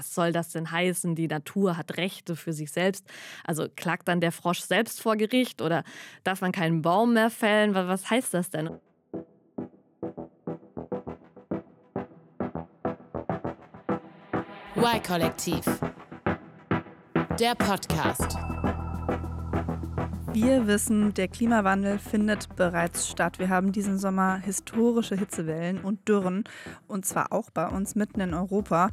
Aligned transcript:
was 0.00 0.14
soll 0.14 0.32
das 0.32 0.48
denn 0.48 0.70
heißen? 0.70 1.14
Die 1.14 1.28
Natur 1.28 1.76
hat 1.76 1.98
Rechte 1.98 2.34
für 2.34 2.54
sich 2.54 2.72
selbst. 2.72 3.06
Also 3.44 3.66
klagt 3.76 4.08
dann 4.08 4.22
der 4.22 4.32
Frosch 4.32 4.60
selbst 4.60 5.02
vor 5.02 5.16
Gericht 5.16 5.60
oder 5.60 5.84
darf 6.24 6.40
man 6.40 6.52
keinen 6.52 6.80
Baum 6.80 7.12
mehr 7.12 7.28
fällen? 7.28 7.74
Was 7.74 8.08
heißt 8.08 8.32
das 8.32 8.48
denn? 8.48 8.70
Y-Kollektiv. 14.74 15.66
Der 17.38 17.54
Podcast. 17.54 18.38
Wir 20.32 20.66
wissen, 20.66 21.12
der 21.12 21.28
Klimawandel 21.28 21.98
findet 21.98 22.56
bereits 22.56 23.08
statt. 23.08 23.38
Wir 23.38 23.50
haben 23.50 23.72
diesen 23.72 23.98
Sommer 23.98 24.38
historische 24.38 25.16
Hitzewellen 25.16 25.80
und 25.80 26.08
Dürren, 26.08 26.44
und 26.86 27.04
zwar 27.04 27.32
auch 27.32 27.50
bei 27.50 27.66
uns 27.66 27.96
mitten 27.96 28.20
in 28.20 28.32
Europa. 28.32 28.90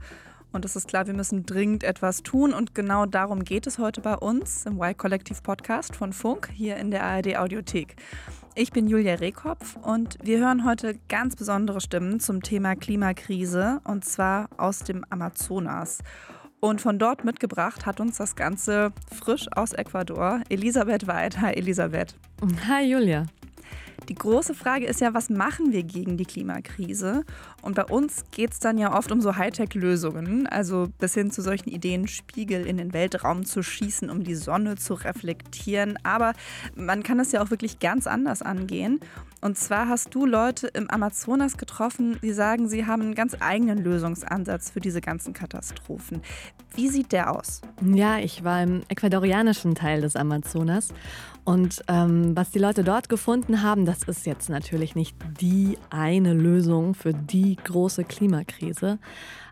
Und 0.52 0.66
es 0.66 0.76
ist 0.76 0.88
klar, 0.88 1.08
wir 1.08 1.14
müssen 1.14 1.46
dringend 1.46 1.84
etwas 1.84 2.24
tun. 2.24 2.54
Und 2.54 2.74
genau 2.74 3.06
darum 3.06 3.44
geht 3.44 3.68
es 3.68 3.78
heute 3.78 4.02
bei 4.02 4.16
uns 4.16 4.66
im 4.66 4.82
Y-Kollektiv 4.82 5.44
Podcast 5.44 5.96
von 5.96 6.14
Funk 6.14 6.50
hier 6.54 6.78
in 6.78 6.92
der 6.92 7.04
ARD 7.04 7.38
Audiothek. 7.38 7.96
Ich 8.56 8.72
bin 8.72 8.88
Julia 8.88 9.16
Rehkopf 9.16 9.76
und 9.84 10.18
wir 10.24 10.40
hören 10.40 10.66
heute 10.66 10.98
ganz 11.10 11.36
besondere 11.36 11.80
Stimmen 11.80 12.20
zum 12.20 12.42
Thema 12.42 12.76
Klimakrise 12.76 13.82
und 13.84 14.04
zwar 14.04 14.50
aus 14.58 14.80
dem 14.80 15.06
Amazonas. 15.10 16.00
Und 16.60 16.82
von 16.82 16.98
dort 16.98 17.24
mitgebracht 17.24 17.86
hat 17.86 18.00
uns 18.00 18.18
das 18.18 18.36
Ganze 18.36 18.92
frisch 19.16 19.46
aus 19.52 19.74
Ecuador 19.74 20.42
Elisabeth 20.50 21.06
Weid. 21.06 21.40
Hi 21.40 21.54
Elisabeth. 21.54 22.16
Hi 22.68 22.84
Julia. 22.84 23.28
Die 24.10 24.16
große 24.16 24.54
Frage 24.54 24.86
ist 24.86 25.02
ja, 25.02 25.14
was 25.14 25.30
machen 25.30 25.74
wir 25.74 25.84
gegen 25.84 26.18
die 26.18 26.26
Klimakrise? 26.26 27.26
Und 27.62 27.76
bei 27.76 27.84
uns 27.84 28.24
geht 28.32 28.54
es 28.54 28.60
dann 28.60 28.78
ja 28.78 28.96
oft 28.98 29.12
um 29.12 29.20
so 29.20 29.36
Hightech-Lösungen, 29.36 30.48
also 30.48 30.88
bis 31.00 31.14
hin 31.14 31.30
zu 31.30 31.42
solchen 31.42 31.70
Ideen, 31.70 32.08
Spiegel 32.08 32.66
in 32.66 32.78
den 32.78 32.94
Weltraum 32.94 33.46
zu 33.46 33.64
schießen, 33.64 34.10
um 34.10 34.24
die 34.24 34.36
Sonne 34.36 34.76
zu 34.76 34.94
reflektieren. 34.94 36.00
Aber 36.04 36.34
man 36.76 37.04
kann 37.04 37.20
es 37.20 37.32
ja 37.34 37.42
auch 37.42 37.50
wirklich 37.50 37.80
ganz 37.80 38.08
anders 38.08 38.42
angehen. 38.42 39.02
Und 39.48 39.58
zwar 39.58 39.88
hast 39.88 40.14
du 40.14 40.26
Leute 40.26 40.68
im 40.68 40.90
Amazonas 40.90 41.56
getroffen, 41.56 42.20
die 42.22 42.34
sagen, 42.34 42.68
sie 42.68 42.86
haben 42.86 43.02
einen 43.02 43.16
ganz 43.16 43.38
eigenen 43.40 43.82
Lösungsansatz 43.82 44.72
für 44.72 44.82
diese 44.82 45.00
ganzen 45.00 45.32
Katastrophen. 45.32 46.22
Wie 46.76 46.90
sieht 46.90 47.14
der 47.14 47.34
aus? 47.34 47.62
Ja, 47.82 48.18
ich 48.18 48.44
war 48.44 48.62
im 48.62 48.82
ecuadorianischen 48.90 49.74
Teil 49.74 50.02
des 50.02 50.18
Amazonas 50.18 50.90
und 51.46 51.82
ähm, 51.88 52.36
was 52.36 52.52
die 52.52 52.60
Leute 52.60 52.84
dort 52.84 53.08
gefunden 53.08 53.64
haben, 53.64 53.86
das 53.86 54.04
ist 54.04 54.26
jetzt 54.26 54.50
natürlich 54.50 54.96
nicht 54.96 55.16
die 55.40 55.78
eine 55.90 56.34
Lösung 56.34 56.94
für 56.94 57.14
die 57.14 57.56
große 57.56 58.04
Klimakrise. 58.04 59.00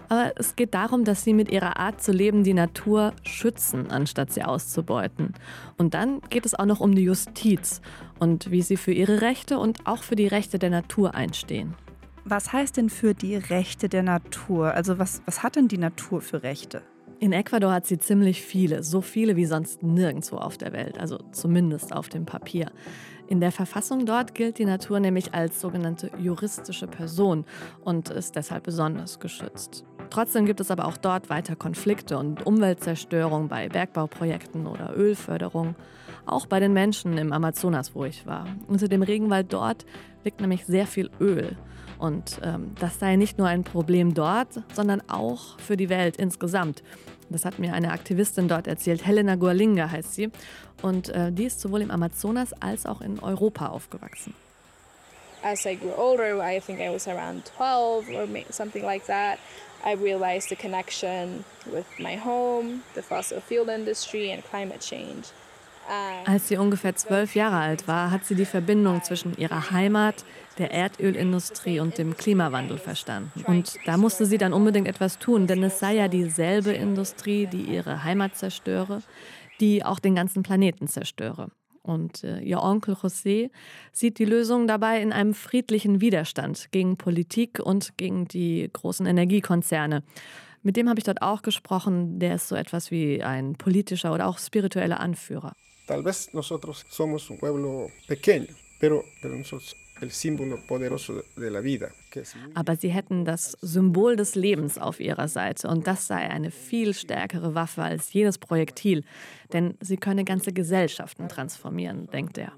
Aber 0.10 0.34
es 0.36 0.56
geht 0.56 0.74
darum, 0.74 1.04
dass 1.04 1.24
sie 1.24 1.34
mit 1.34 1.50
ihrer 1.50 1.78
Art 1.78 2.02
zu 2.02 2.12
leben 2.12 2.44
die 2.44 2.54
Natur 2.54 3.14
schützen, 3.24 3.90
anstatt 3.90 4.32
sie 4.32 4.44
auszubeuten. 4.44 5.34
Und 5.78 5.94
dann 5.94 6.22
geht 6.30 6.46
es 6.46 6.54
auch 6.54 6.66
noch 6.66 6.80
um 6.80 6.96
die 6.96 7.04
Justiz 7.04 7.82
und 8.20 8.52
wie 8.52 8.62
sie 8.62 8.78
für 8.78 8.92
ihre 8.92 9.22
Rechte 9.22 9.60
und 9.60 9.86
auch 9.86 10.04
für 10.04 10.16
die 10.16 10.28
Rechte 10.28 10.60
der 10.60 10.70
Natur 10.70 11.16
einstehen. 11.16 11.76
Was 12.24 12.54
heißt 12.54 12.78
denn 12.78 12.90
für 12.90 13.14
die 13.14 13.36
Rechte 13.36 13.88
der 13.88 14.04
Natur? 14.04 14.74
Also 14.74 14.98
was, 14.98 15.22
was 15.26 15.44
hat 15.44 15.56
denn 15.56 15.68
die 15.68 15.78
Natur 15.78 16.22
für 16.22 16.44
Rechte? 16.44 16.82
In 17.20 17.32
Ecuador 17.32 17.72
hat 17.72 17.86
sie 17.86 17.98
ziemlich 17.98 18.42
viele, 18.42 18.84
so 18.84 19.02
viele 19.02 19.36
wie 19.36 19.46
sonst 19.46 19.84
nirgendwo 19.84 20.38
auf 20.38 20.58
der 20.58 20.74
Welt, 20.74 21.00
also 21.00 21.18
zumindest 21.32 21.94
auf 21.94 22.10
dem 22.10 22.26
Papier. 22.26 22.72
In 23.28 23.40
der 23.40 23.52
Verfassung 23.52 24.06
dort 24.06 24.36
gilt 24.36 24.60
die 24.60 24.66
Natur 24.66 25.00
nämlich 25.00 25.34
als 25.34 25.62
sogenannte 25.62 26.12
juristische 26.20 26.88
Person 26.88 27.46
und 27.84 28.10
ist 28.10 28.36
deshalb 28.36 28.64
besonders 28.64 29.20
geschützt. 29.20 29.86
Trotzdem 30.10 30.46
gibt 30.46 30.60
es 30.60 30.72
aber 30.72 30.86
auch 30.86 30.98
dort 30.98 31.30
weiter 31.30 31.56
Konflikte 31.56 32.18
und 32.18 32.46
Umweltzerstörung 32.46 33.48
bei 33.48 33.70
Bergbauprojekten 33.70 34.68
oder 34.68 34.96
Ölförderung. 34.96 35.76
Auch 36.26 36.46
bei 36.48 36.60
den 36.60 36.74
Menschen 36.74 37.18
im 37.18 37.32
Amazonas, 37.32 37.94
wo 37.94 38.06
ich 38.06 38.26
war. 38.26 38.48
Unter 38.68 38.88
dem 38.88 39.04
Regenwald 39.04 39.54
dort 39.54 39.86
liegt 40.24 40.42
nämlich 40.42 40.66
sehr 40.66 40.88
viel 40.88 41.10
Öl. 41.20 41.56
Und 41.98 42.40
ähm, 42.44 42.76
das 42.80 43.00
sei 43.00 43.16
nicht 43.16 43.38
nur 43.38 43.48
ein 43.48 43.64
Problem 43.64 44.14
dort, 44.14 44.50
sondern 44.74 45.02
auch 45.10 45.60
für 45.60 45.78
die 45.78 45.90
Welt 45.90 46.18
insgesamt. 46.18 46.84
Das 47.30 47.46
hat 47.46 47.60
mir 47.60 47.74
eine 47.74 47.92
Aktivistin 47.92 48.48
dort 48.48 48.68
erzählt. 48.68 49.06
Helena 49.06 49.36
Gualinga 49.36 49.90
heißt 49.90 50.14
sie. 50.14 50.30
Und 50.82 51.10
äh, 51.10 51.32
die 51.32 51.46
ist 51.46 51.60
sowohl 51.62 51.82
im 51.82 51.92
Amazonas 51.92 52.54
als 52.62 52.86
auch 52.86 53.02
in 53.02 53.20
Europa 53.20 53.68
aufgewachsen. 53.68 54.34
As 55.44 55.66
I 55.66 55.76
grew 55.76 55.94
older, 55.96 56.40
I 56.40 56.60
think 56.60 56.80
I 56.80 56.90
was 56.90 57.08
around 57.08 57.46
12 57.56 58.10
or 58.10 58.28
something 58.50 58.84
like 58.84 59.06
that, 59.06 59.38
I 59.86 59.94
realized 59.94 60.50
the 60.50 60.56
connection 60.56 61.46
with 61.72 61.86
my 62.00 62.18
home, 62.18 62.82
the 62.96 63.04
fossil 63.04 63.40
fuel 63.42 63.70
industry 63.70 64.32
and 64.32 64.44
climate 64.44 64.82
change. 64.82 65.28
Als 66.26 66.48
sie 66.48 66.58
ungefähr 66.58 66.96
zwölf 66.96 67.36
Jahre 67.36 67.58
alt 67.58 67.88
war, 67.88 68.12
hat 68.12 68.26
sie 68.26 68.36
die 68.36 68.46
Verbindung 68.46 69.04
zwischen 69.04 69.38
ihrer 69.38 69.72
Heimat, 69.72 70.26
der 70.58 70.72
Erdölindustrie 70.72 71.80
und 71.80 71.98
dem 71.98 72.16
Klimawandel 72.16 72.78
verstanden. 72.78 73.44
Und 73.46 73.78
da 73.86 73.98
musste 73.98 74.26
sie 74.26 74.38
dann 74.38 74.54
unbedingt 74.54 74.88
etwas 74.88 75.20
tun, 75.20 75.48
denn 75.48 75.64
es 75.64 75.80
sei 75.80 75.96
ja 75.96 76.08
dieselbe 76.08 76.72
Industrie, 76.72 77.46
die 77.46 77.64
ihre 77.64 78.04
Heimat 78.04 78.36
zerstöre, 78.36 79.02
die 79.60 79.84
auch 79.84 80.00
den 80.00 80.16
ganzen 80.16 80.44
Planeten 80.44 80.88
zerstöre. 80.88 81.50
Und 81.84 82.24
äh, 82.24 82.40
ihr 82.40 82.62
Onkel 82.62 82.96
José 82.96 83.52
sieht 83.92 84.18
die 84.18 84.26
Lösung 84.26 84.66
dabei 84.66 85.02
in 85.02 85.14
einem 85.14 85.36
friedlichen 85.36 86.02
Widerstand 86.02 86.72
gegen 86.72 86.98
Politik 86.98 87.60
und 87.60 87.96
gegen 87.98 88.28
die 88.28 88.68
großen 88.74 89.06
Energiekonzerne. 89.06 90.02
Mit 90.64 90.78
dem 90.78 90.90
habe 90.90 91.00
ich 91.00 91.04
dort 91.04 91.22
auch 91.22 91.44
gesprochen. 91.44 92.18
Der 92.20 92.36
ist 92.36 92.48
so 92.48 92.56
etwas 92.56 92.90
wie 92.90 93.22
ein 93.22 93.54
politischer 93.54 94.12
oder 94.12 94.26
auch 94.28 94.40
spiritueller 94.40 95.00
Anführer. 95.00 95.54
Tal 95.86 96.04
vez 96.04 96.34
nosotros 96.34 96.86
somos 96.90 97.30
un 97.30 97.38
pueblo 97.38 97.90
pequeño, 98.08 98.48
pero, 98.80 99.04
nosotros 99.24 99.76
aber 102.54 102.76
sie 102.76 102.90
hätten 102.90 103.26
das 103.26 103.58
Symbol 103.62 104.16
des 104.16 104.36
Lebens 104.36 104.78
auf 104.78 105.00
ihrer 105.00 105.28
Seite 105.28 105.70
und 105.70 105.88
das 105.88 106.08
sei 106.08 106.30
eine 106.30 106.52
viel 106.52 106.94
stärkere 106.94 107.56
Waffe 107.56 107.84
als 107.84 108.12
jedes 108.12 108.38
Projektil, 108.38 109.04
denn 109.54 109.78
sie 109.80 109.98
könne 109.98 110.26
ganze 110.26 110.52
Gesellschaften 110.52 111.30
transformieren, 111.30 112.08
denkt 112.08 112.38
er. 112.38 112.52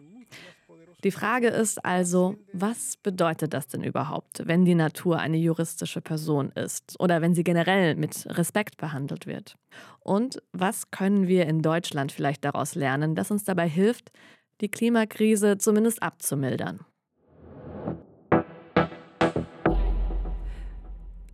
Die 1.04 1.12
Frage 1.12 1.50
ist 1.50 1.86
also, 1.86 2.38
was 2.54 2.98
bedeutet 2.98 3.54
das 3.54 3.68
denn 3.68 3.84
überhaupt, 3.84 4.48
wenn 4.48 4.66
die 4.66 4.74
Natur 4.74 5.20
eine 5.20 5.38
juristische 5.38 6.02
Person 6.02 6.52
ist 6.54 7.00
oder 7.00 7.22
wenn 7.22 7.36
sie 7.36 7.44
generell 7.44 7.96
mit 7.96 8.26
Respekt 8.36 8.78
behandelt 8.78 9.28
wird? 9.28 9.58
Und 10.00 10.42
was 10.54 10.90
können 10.90 11.28
wir 11.28 11.46
in 11.46 11.62
Deutschland 11.62 12.12
vielleicht 12.12 12.44
daraus 12.44 12.74
lernen, 12.74 13.14
das 13.14 13.30
uns 13.30 13.44
dabei 13.44 13.70
hilft, 13.70 14.12
die 14.60 14.70
Klimakrise 14.70 15.60
zumindest 15.60 16.02
abzumildern? 16.02 16.80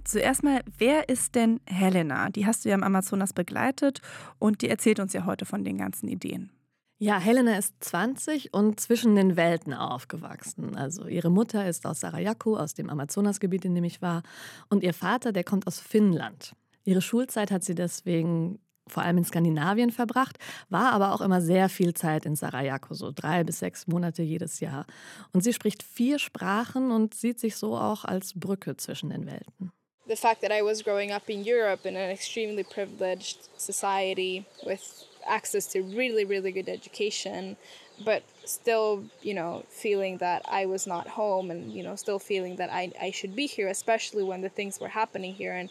Zuerst 0.03 0.43
mal, 0.43 0.61
wer 0.77 1.07
ist 1.07 1.35
denn 1.35 1.61
Helena? 1.65 2.27
Die 2.29 2.45
hast 2.45 2.65
du 2.65 2.69
ja 2.69 2.75
im 2.75 2.83
Amazonas 2.83 3.31
begleitet 3.31 4.01
und 4.39 4.61
die 4.61 4.67
erzählt 4.67 4.99
uns 4.99 5.13
ja 5.13 5.25
heute 5.25 5.45
von 5.45 5.63
den 5.63 5.77
ganzen 5.77 6.09
Ideen. 6.09 6.51
Ja, 7.03 7.19
Helena 7.19 7.57
ist 7.57 7.73
20 7.81 8.53
und 8.53 8.79
zwischen 8.79 9.17
den 9.17 9.35
Welten 9.35 9.73
aufgewachsen. 9.73 10.77
Also 10.77 11.05
ihre 11.05 11.29
Mutter 11.29 11.67
ist 11.67 11.85
aus 11.85 11.99
Sarajevo, 11.99 12.55
aus 12.55 12.75
dem 12.75 12.89
Amazonasgebiet, 12.89 13.65
in 13.65 13.75
dem 13.75 13.83
ich 13.83 14.01
war, 14.01 14.23
und 14.69 14.83
ihr 14.83 14.93
Vater, 14.93 15.33
der 15.33 15.43
kommt 15.43 15.67
aus 15.67 15.81
Finnland. 15.81 16.53
Ihre 16.85 17.01
Schulzeit 17.01 17.51
hat 17.51 17.65
sie 17.65 17.75
deswegen 17.75 18.59
vor 18.87 19.03
allem 19.03 19.17
in 19.17 19.25
Skandinavien 19.25 19.91
verbracht, 19.91 20.37
war 20.69 20.93
aber 20.93 21.13
auch 21.13 21.19
immer 21.19 21.41
sehr 21.41 21.67
viel 21.67 21.93
Zeit 21.93 22.25
in 22.25 22.37
Sarajevo, 22.37 22.93
so 22.93 23.11
drei 23.13 23.43
bis 23.43 23.59
sechs 23.59 23.85
Monate 23.85 24.23
jedes 24.23 24.61
Jahr. 24.61 24.85
Und 25.33 25.43
sie 25.43 25.51
spricht 25.51 25.83
vier 25.83 26.19
Sprachen 26.19 26.89
und 26.89 27.15
sieht 27.15 27.37
sich 27.37 27.57
so 27.57 27.75
auch 27.75 28.05
als 28.05 28.31
Brücke 28.33 28.77
zwischen 28.77 29.09
den 29.09 29.25
Welten. 29.25 29.73
The 30.07 30.15
fact 30.15 30.41
that 30.41 30.51
I 30.51 30.63
was 30.63 30.81
growing 30.81 31.11
up 31.11 31.27
in 31.27 31.43
Europe 31.45 31.85
in 31.85 31.97
an 31.97 32.09
extremely 32.09 32.63
privileged 32.63 33.49
society 33.57 34.45
with 34.65 35.05
access 35.25 35.65
to 35.67 35.81
really, 35.81 36.25
really 36.25 36.51
good 36.51 36.69
education, 36.69 37.57
but 38.03 38.23
still, 38.45 39.03
you 39.21 39.33
know, 39.33 39.63
feeling 39.69 40.17
that 40.19 40.43
I 40.47 40.65
was 40.65 40.87
not 40.87 41.07
home 41.07 41.51
and, 41.51 41.71
you 41.71 41.83
know, 41.83 41.95
still 41.95 42.19
feeling 42.19 42.57
that 42.57 42.69
I, 42.71 42.91
I 43.01 43.11
should 43.11 43.35
be 43.35 43.47
here, 43.47 43.69
especially 43.69 44.23
when 44.23 44.41
the 44.41 44.49
things 44.49 44.79
were 44.79 44.89
happening 44.89 45.33
here 45.33 45.53
and 45.53 45.69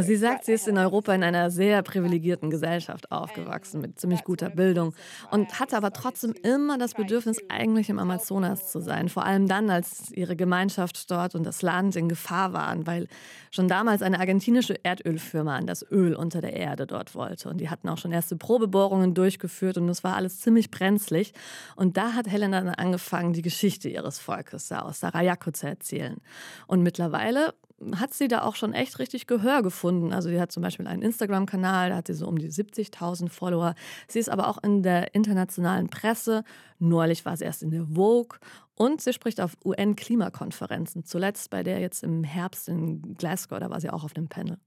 Sie 0.00 0.16
sagt, 0.16 0.44
sie 0.44 0.52
ist 0.52 0.68
in 0.68 0.78
Europa 0.78 1.12
in 1.12 1.24
einer 1.24 1.50
sehr 1.50 1.82
privilegierten 1.82 2.48
Gesellschaft 2.48 3.10
aufgewachsen, 3.10 3.80
mit 3.80 3.98
ziemlich 3.98 4.22
guter 4.22 4.50
Bildung 4.50 4.94
und 5.32 5.58
hatte 5.58 5.76
aber 5.76 5.92
trotzdem 5.92 6.32
immer 6.44 6.78
das 6.78 6.94
Bedürfnis, 6.94 7.38
eigentlich 7.48 7.88
im 7.88 7.98
Amazonas 7.98 8.70
zu 8.70 8.80
sein. 8.80 9.08
Vor 9.08 9.24
allem 9.24 9.48
dann, 9.48 9.68
als 9.68 10.12
ihre 10.12 10.36
Gemeinschaft 10.36 11.10
dort 11.10 11.34
und 11.34 11.44
das 11.44 11.62
Land 11.62 11.96
in 11.96 12.08
Gefahr 12.08 12.52
waren, 12.52 12.86
weil 12.86 13.08
schon 13.50 13.66
damals 13.66 14.02
eine 14.02 14.20
argentinische 14.20 14.76
Erdölfirma 14.84 15.56
an 15.56 15.66
das 15.66 15.84
Öl 15.90 16.14
unter 16.14 16.40
der 16.40 16.52
Erde 16.52 16.86
dort 16.86 17.16
wollte. 17.16 17.48
Und 17.48 17.60
die 17.60 17.68
hatten 17.68 17.88
auch 17.88 17.98
schon 17.98 18.12
erste 18.12 18.36
Probebohrungen 18.36 19.14
durchgeführt 19.14 19.76
und 19.76 19.88
es 19.88 20.04
war 20.04 20.14
alles 20.14 20.40
ziemlich 20.40 20.70
brenzlig. 20.70 21.32
Und 21.76 21.96
da 21.96 22.12
hat 22.12 22.28
Helena 22.28 22.60
dann 22.60 22.74
angefangen, 22.74 23.32
die 23.32 23.42
Geschichte 23.42 23.88
ihres 23.88 24.18
Volkes 24.18 24.70
aus 24.72 25.00
Sarajevo 25.00 25.50
zu 25.52 25.66
erzählen. 25.66 26.20
Und 26.66 26.82
mittlerweile 26.82 27.54
hat 27.96 28.12
sie 28.12 28.28
da 28.28 28.42
auch 28.42 28.56
schon 28.56 28.74
echt 28.74 28.98
richtig 28.98 29.26
Gehör 29.26 29.62
gefunden. 29.62 30.12
Also 30.12 30.28
sie 30.28 30.40
hat 30.40 30.52
zum 30.52 30.62
Beispiel 30.62 30.86
einen 30.86 31.02
Instagram-Kanal, 31.02 31.90
da 31.90 31.96
hat 31.96 32.06
sie 32.08 32.14
so 32.14 32.26
um 32.26 32.38
die 32.38 32.50
70.000 32.50 33.30
Follower. 33.30 33.74
Sie 34.06 34.18
ist 34.18 34.28
aber 34.28 34.48
auch 34.48 34.62
in 34.62 34.82
der 34.82 35.14
internationalen 35.14 35.88
Presse. 35.88 36.44
Neulich 36.78 37.24
war 37.24 37.36
sie 37.36 37.44
erst 37.44 37.62
in 37.62 37.70
der 37.70 37.86
Vogue 37.86 38.38
und 38.74 39.00
sie 39.00 39.12
spricht 39.12 39.40
auf 39.40 39.56
UN-Klimakonferenzen. 39.64 41.04
Zuletzt 41.04 41.50
bei 41.50 41.62
der 41.62 41.80
jetzt 41.80 42.02
im 42.02 42.24
Herbst 42.24 42.68
in 42.68 43.14
Glasgow, 43.14 43.58
da 43.58 43.70
war 43.70 43.80
sie 43.80 43.90
auch 43.90 44.04
auf 44.04 44.12
dem 44.12 44.28
Panel. 44.28 44.58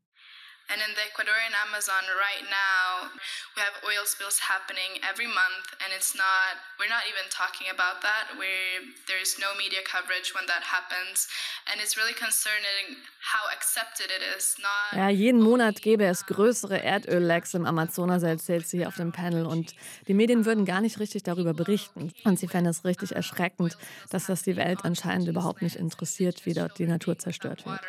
And 0.71 0.80
in 0.80 0.92
the 0.95 1.04
Ecuadorian 1.12 1.54
Amazon 1.68 2.04
right 2.15 2.45
now, 2.48 3.12
we 3.56 3.62
have 3.62 3.75
oil 3.83 4.06
spills 4.06 4.39
happening 4.39 4.98
every 5.04 5.27
month, 5.27 5.68
and 5.83 5.92
it's 5.92 6.15
not, 6.15 6.56
we're 6.80 6.89
not 6.89 7.04
even 7.06 7.27
talking 7.30 7.68
about 7.68 8.01
that. 8.01 8.31
We're, 8.39 8.80
there's 9.07 9.38
no 9.39 9.54
media 9.60 9.83
coverage 9.83 10.33
when 10.33 10.48
that 10.48 10.63
happens. 10.63 11.27
And 11.69 11.81
it's 11.83 11.95
really 12.00 12.15
concerning 12.15 13.04
how 13.19 13.44
accepted 13.51 14.07
it 14.07 14.24
is. 14.36 14.56
Not 14.60 14.98
ja, 14.98 15.10
jeden 15.10 15.42
Monat 15.42 15.81
gäbe 15.81 16.06
es 16.06 16.25
größere 16.25 16.81
Erdöllecks 16.81 17.54
im 17.54 17.66
Amazonas, 17.66 18.24
erzählt 18.24 18.68
sie 18.68 18.86
auf 18.86 18.95
dem 18.95 19.12
Panel. 19.12 19.45
Und 19.45 19.75
die 20.07 20.13
Medien 20.13 20.45
würden 20.45 20.66
gar 20.66 20.81
nicht 20.81 21.00
richtig 21.00 21.24
darüber 21.24 21.54
berichten. 21.54 22.13
Und 22.24 22.39
sie 22.39 22.48
fände 22.48 22.69
es 22.69 22.86
richtig 22.86 23.16
erschreckend, 23.16 23.77
dass 24.09 24.25
das 24.27 24.44
die 24.44 24.56
Welt 24.56 24.80
anscheinend 24.83 25.27
überhaupt 25.27 25.62
nicht 25.62 25.75
interessiert, 25.75 26.45
wie 26.45 26.54
dort 26.54 26.80
die 26.80 26.86
Natur 26.86 27.18
zerstört 27.18 27.66
wird. 27.66 27.81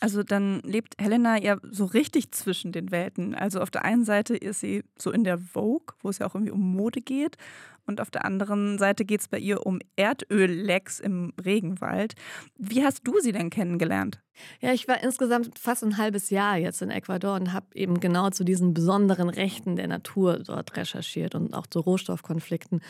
Also 0.00 0.22
dann 0.22 0.60
lebt 0.60 0.94
Helena 0.98 1.36
ja 1.54 1.60
so 1.70 1.84
richtig 1.84 2.32
zwischen 2.32 2.72
den 2.72 2.90
Welten. 2.90 3.34
Also 3.34 3.60
auf 3.60 3.70
der 3.70 3.84
einen 3.84 4.04
Seite 4.04 4.36
ist 4.36 4.60
sie 4.60 4.84
so 4.98 5.10
in 5.10 5.24
der 5.24 5.38
Vogue, 5.38 5.94
wo 6.00 6.08
es 6.08 6.18
ja 6.18 6.26
auch 6.26 6.34
irgendwie 6.34 6.52
um 6.52 6.60
Mode 6.60 7.00
geht. 7.00 7.36
Und 7.84 8.00
auf 8.00 8.10
der 8.10 8.24
anderen 8.24 8.78
Seite 8.78 9.04
geht 9.04 9.20
es 9.20 9.28
bei 9.28 9.38
ihr 9.38 9.66
um 9.66 9.80
Erdöllecks 9.96 11.00
im 11.00 11.32
Regenwald. 11.44 12.14
Wie 12.56 12.84
hast 12.84 13.06
du 13.06 13.18
sie 13.18 13.32
denn 13.32 13.50
kennengelernt? 13.50 14.20
Ja, 14.60 14.72
ich 14.72 14.86
war 14.86 15.02
insgesamt 15.02 15.58
fast 15.58 15.82
ein 15.82 15.96
halbes 15.98 16.30
Jahr 16.30 16.56
jetzt 16.56 16.80
in 16.80 16.90
Ecuador 16.90 17.34
und 17.34 17.52
habe 17.52 17.66
eben 17.74 17.98
genau 17.98 18.30
zu 18.30 18.44
diesen 18.44 18.72
besonderen 18.72 19.28
Rechten 19.28 19.76
der 19.76 19.88
Natur 19.88 20.38
dort 20.38 20.76
recherchiert 20.76 21.34
und 21.34 21.54
auch 21.54 21.66
zu 21.66 21.80
Rohstoffkonflikten. 21.80 22.80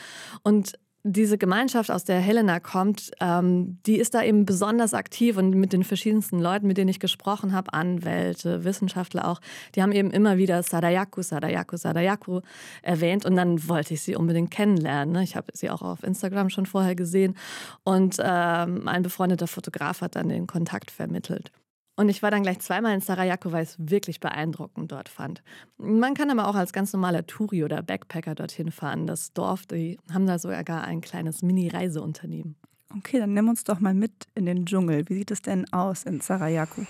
Und 0.43 0.75
diese 1.05 1.37
Gemeinschaft, 1.37 1.91
aus 1.91 2.05
der 2.05 2.21
Helena 2.21 2.61
kommt, 2.61 3.11
ähm, 3.21 3.79
die 3.87 3.97
ist 3.97 4.15
da 4.15 4.23
eben 4.23 4.47
besonders 4.47 4.95
aktiv 4.95 5.37
und 5.37 5.51
mit 5.51 5.73
den 5.73 5.83
verschiedensten 5.83 6.39
Leuten, 6.39 6.67
mit 6.67 6.79
denen 6.79 6.91
ich 6.91 7.01
gesprochen 7.01 7.53
habe, 7.53 7.73
Anwälte, 7.73 8.65
Wissenschaftler 8.65 9.27
auch, 9.27 9.41
die 9.75 9.83
haben 9.83 9.93
eben 9.93 10.11
immer 10.11 10.37
wieder 10.37 10.63
Sadayaku, 10.63 11.23
Sadayaku, 11.23 11.77
Sadayaku 11.77 12.41
erwähnt 12.83 13.25
und 13.25 13.35
dann 13.35 13.69
wollte 13.69 13.95
ich 13.95 14.03
sie 14.03 14.15
unbedingt 14.15 14.53
kennenlernen. 14.53 15.13
Ne? 15.13 15.25
Ich 15.25 15.35
habe 15.35 15.49
sie 15.55 15.71
auch 15.71 15.83
auf 15.83 16.05
Instagram 16.05 16.51
schon 16.51 16.67
vorher 16.67 16.95
gesehen 16.95 17.37
und 17.83 18.17
ähm, 18.23 18.87
ein 18.87 19.03
befreundeter 19.03 19.49
Fotograf 19.49 20.03
hat 20.03 20.15
dann 20.15 20.29
den 20.29 20.47
Kontakt 20.47 20.91
vermittelt. 20.91 21.51
Und 21.95 22.09
ich 22.09 22.23
war 22.23 22.31
dann 22.31 22.43
gleich 22.43 22.59
zweimal 22.61 22.95
in 22.95 23.01
Sarajevo, 23.01 23.53
weil 23.53 23.65
ich 23.65 23.71
es 23.71 23.77
wirklich 23.79 24.19
beeindruckend 24.19 24.91
dort 24.91 25.09
fand. 25.11 25.43
Man 25.77 26.15
kann 26.15 26.31
aber 26.31 26.49
auch 26.49 26.55
als 26.55 26.73
ganz 26.73 26.93
normaler 26.93 27.27
Touri 27.27 27.65
oder 27.65 27.83
Backpacker 27.83 28.35
dorthin 28.35 28.71
fahren. 28.71 29.07
Das 29.07 29.33
Dorf, 29.35 29.67
die 29.67 29.99
haben 30.13 30.27
da 30.27 30.39
sogar 30.39 30.65
gar 30.65 30.85
ein 30.85 31.03
kleines 31.03 31.43
Mini-Reiseunternehmen. 31.43 32.57
Okay, 32.97 33.19
dann 33.19 33.35
nimm 33.35 33.49
uns 33.49 33.65
doch 33.65 33.81
mal 33.81 33.95
mit 33.95 34.13
in 34.35 34.47
den 34.47 34.65
Dschungel. 34.65 35.09
Wie 35.09 35.15
sieht 35.15 35.31
es 35.31 35.43
denn 35.43 35.71
aus 35.73 36.05
in 36.05 36.21
Sarajevo? 36.21 36.87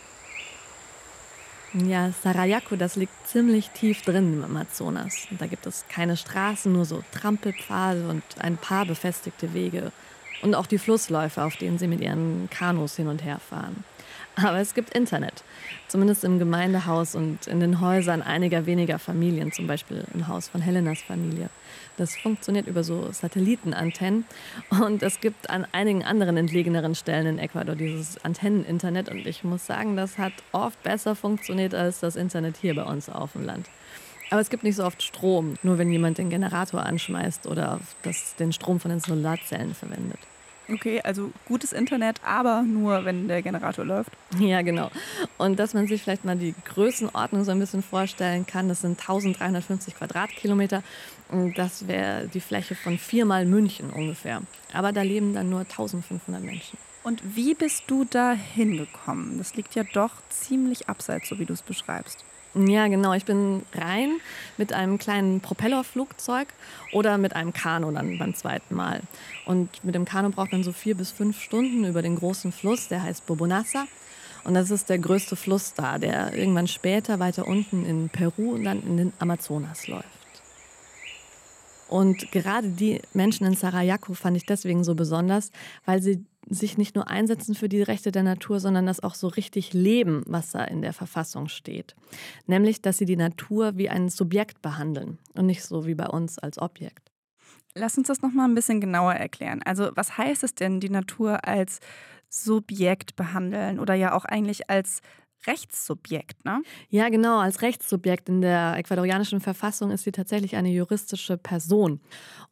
Ja, 1.75 2.13
Sarajevo, 2.13 2.77
das 2.77 2.97
liegt 2.97 3.27
ziemlich 3.27 3.71
tief 3.71 4.03
drin 4.03 4.35
im 4.35 4.45
Amazonas. 4.45 5.27
Und 5.31 5.41
da 5.41 5.47
gibt 5.47 5.67
es 5.67 5.87
keine 5.89 6.17
Straßen, 6.17 6.71
nur 6.73 6.85
so 6.85 7.03
Trampelpfade 7.13 8.09
und 8.09 8.23
ein 8.39 8.57
paar 8.57 8.85
befestigte 8.85 9.55
Wege. 9.55 9.91
Und 10.43 10.55
auch 10.55 10.67
die 10.67 10.79
Flussläufe, 10.79 11.43
auf 11.43 11.57
denen 11.57 11.79
sie 11.79 11.89
mit 11.89 12.01
ihren 12.01 12.51
Kanus 12.51 12.97
hin 12.97 13.09
und 13.09 13.25
her 13.25 13.39
fahren. 13.39 13.85
Aber 14.37 14.59
es 14.59 14.75
gibt 14.75 14.95
Internet, 14.95 15.45
zumindest 15.89 16.25
im 16.25 16.39
Gemeindehaus 16.39 17.15
und 17.15 17.47
in 17.47 17.61
den 17.61 17.81
Häusern 17.81 18.23
einiger 18.23 18.65
weniger 18.65 18.99
Familien, 18.99 19.53
zum 19.53 19.67
Beispiel 19.67 20.05
im 20.15 20.27
Haus 20.27 20.49
von 20.49 20.63
Helenas 20.63 21.03
Familie. 21.03 21.51
Das 21.99 22.17
funktioniert 22.17 22.67
über 22.67 22.83
so 22.83 23.13
Satellitenantennen 23.13 24.25
und 24.71 25.03
es 25.03 25.21
gibt 25.21 25.51
an 25.51 25.67
einigen 25.73 26.03
anderen 26.03 26.39
entlegeneren 26.39 26.95
Stellen 26.95 27.27
in 27.27 27.39
Ecuador 27.39 27.75
dieses 27.75 28.25
Antenneninternet 28.25 29.11
und 29.11 29.27
ich 29.27 29.45
muss 29.45 29.67
sagen, 29.67 29.97
das 29.97 30.17
hat 30.17 30.33
oft 30.53 30.83
besser 30.83 31.15
funktioniert 31.15 31.75
als 31.75 32.01
das 32.01 32.17
Internet 32.17 32.57
hier 32.57 32.75
bei 32.75 32.85
uns 32.85 33.11
auf 33.11 33.33
dem 33.33 33.45
Land. 33.45 33.69
Aber 34.31 34.41
es 34.41 34.49
gibt 34.49 34.65
nicht 34.65 34.77
so 34.77 34.85
oft 34.85 35.03
Strom, 35.03 35.57
nur 35.63 35.77
wenn 35.77 35.93
jemand 35.93 36.17
den 36.17 36.31
Generator 36.31 36.83
anschmeißt 36.87 37.47
oder 37.47 37.81
das, 38.03 38.35
den 38.37 38.55
Strom 38.55 38.81
von 38.81 38.91
den 38.91 39.01
Solarzellen 39.01 39.75
verwendet. 39.75 40.19
Okay, 40.73 41.01
also 41.03 41.33
gutes 41.47 41.73
Internet, 41.73 42.21
aber 42.25 42.63
nur, 42.63 43.05
wenn 43.05 43.29
der 43.29 43.43
Generator 43.43 43.85
läuft. 43.85 44.11
Ja, 44.39 44.63
genau. 44.63 44.91
Und 45.37 45.59
dass 45.59 45.75
man 45.75 45.87
sich 45.87 46.03
vielleicht 46.03 46.25
mal 46.25 46.37
die 46.37 46.55
Größenordnung 46.65 47.45
so 47.45 47.51
ein 47.51 47.59
bisschen 47.59 47.83
vorstellen 47.83 48.47
kann, 48.47 48.69
das 48.69 48.81
sind 48.81 48.99
1350 48.99 49.97
Quadratkilometer. 49.97 50.83
Das 51.57 51.89
wäre 51.89 52.29
die 52.29 52.41
Fläche 52.41 52.75
von 52.75 52.99
viermal 52.99 53.45
München 53.45 53.91
ungefähr. 53.91 54.43
Aber 54.73 54.93
da 54.93 55.03
leben 55.03 55.35
dann 55.35 55.51
nur 55.51 55.61
1500 55.61 56.43
Menschen. 56.43 56.79
Und 57.03 57.21
wie 57.37 57.55
bist 57.55 57.85
du 57.89 58.05
da 58.05 58.33
hingekommen? 58.33 59.39
Das 59.39 59.57
liegt 59.57 59.75
ja 59.75 59.83
doch 59.93 60.13
ziemlich 60.31 60.89
abseits, 60.89 61.29
so 61.29 61.39
wie 61.39 61.45
du 61.45 61.53
es 61.53 61.63
beschreibst. 61.63 62.25
Ja, 62.55 62.87
genau. 62.89 63.15
Ich 63.15 63.25
bin 63.25 63.63
rein 63.75 64.19
mit 64.59 64.75
einem 64.75 64.99
kleinen 64.99 65.41
Propellerflugzeug 65.41 66.49
oder 66.93 67.17
mit 67.17 67.35
einem 67.35 67.55
Kanu 67.55 67.91
dann 67.91 68.19
beim 68.19 68.35
zweiten 68.35 68.75
Mal. 68.75 69.01
Und 69.47 69.83
mit 69.85 69.95
dem 69.95 70.05
Kanu 70.05 70.31
braucht 70.31 70.53
man 70.53 70.63
so 70.63 70.73
vier 70.73 70.95
bis 70.95 71.11
fünf 71.11 71.41
Stunden 71.41 71.85
über 71.85 72.03
den 72.03 72.17
großen 72.17 72.53
Fluss, 72.53 72.89
der 72.89 73.03
heißt 73.03 73.25
Bobonasa. 73.25 73.87
Und 74.45 74.55
das 74.55 74.71
ist 74.71 74.91
der 74.91 74.99
größte 74.99 75.35
Fluss 75.37 75.73
da, 75.75 75.99
der 75.99 76.35
irgendwann 76.35 76.69
später 76.69 77.19
weiter 77.21 77.47
unten 77.47 77.87
in 77.87 78.11
Peru 78.11 78.53
und 78.53 78.65
dann 78.65 78.83
in 78.83 78.97
den 78.99 79.13
Amazonas 79.19 79.87
läuft. 79.87 80.09
Und 81.89 82.33
gerade 82.33 82.69
die 82.69 83.01
Menschen 83.15 83.47
in 83.47 83.55
Sarajevo 83.55 84.15
fand 84.15 84.37
ich 84.37 84.47
deswegen 84.47 84.83
so 84.83 84.95
besonders, 84.95 85.53
weil 85.85 86.03
sie 86.03 86.25
sich 86.49 86.77
nicht 86.79 86.95
nur 86.95 87.09
einsetzen 87.09 87.55
für 87.55 87.69
die 87.69 87.83
Rechte 87.83 88.13
der 88.13 88.23
Natur, 88.23 88.61
sondern 88.61 88.87
das 88.87 89.01
auch 89.01 89.15
so 89.15 89.29
richtig 89.29 89.73
leben, 89.73 90.23
was 90.27 90.51
da 90.51 90.65
in 90.65 90.83
der 90.83 90.93
Verfassung 90.93 91.49
steht. 91.49 91.95
Nämlich, 92.47 92.83
dass 92.83 92.99
sie 92.99 93.07
die 93.07 93.17
Natur 93.17 93.77
wie 93.77 93.89
ein 93.89 94.09
Subjekt 94.09 94.63
behandeln 94.63 95.19
und 95.35 95.47
nicht 95.47 95.65
so 95.65 95.87
wie 95.87 95.95
bei 95.95 96.07
uns 96.07 96.39
als 96.39 96.59
Objekt. 96.59 97.11
Lass 97.75 97.97
uns 97.97 98.09
das 98.09 98.21
noch 98.21 98.33
mal 98.33 98.45
ein 98.45 98.55
bisschen 98.55 98.81
genauer 98.81 99.15
erklären. 99.15 99.63
Also, 99.63 99.91
was 99.95 100.19
heißt 100.19 100.45
es 100.45 100.55
denn, 100.55 100.81
die 100.81 100.91
Natur 100.91 101.47
als 101.47 101.81
Subjekt 102.29 103.17
behandeln 103.17 103.79
oder 103.79 103.95
ja 103.95 104.15
auch 104.15 104.25
eigentlich 104.25 104.69
als 104.69 105.01
Rechtssubjekt, 105.47 106.45
ne? 106.45 106.63
Ja, 106.89 107.09
genau, 107.09 107.39
als 107.39 107.63
Rechtssubjekt. 107.63 108.29
In 108.29 108.41
der 108.41 108.77
ecuadorianischen 108.77 109.41
Verfassung 109.41 109.91
ist 109.91 110.05
sie 110.05 110.13
tatsächlich 110.13 110.57
eine 110.57 110.71
juristische 110.71 111.37
Person. 111.37 112.01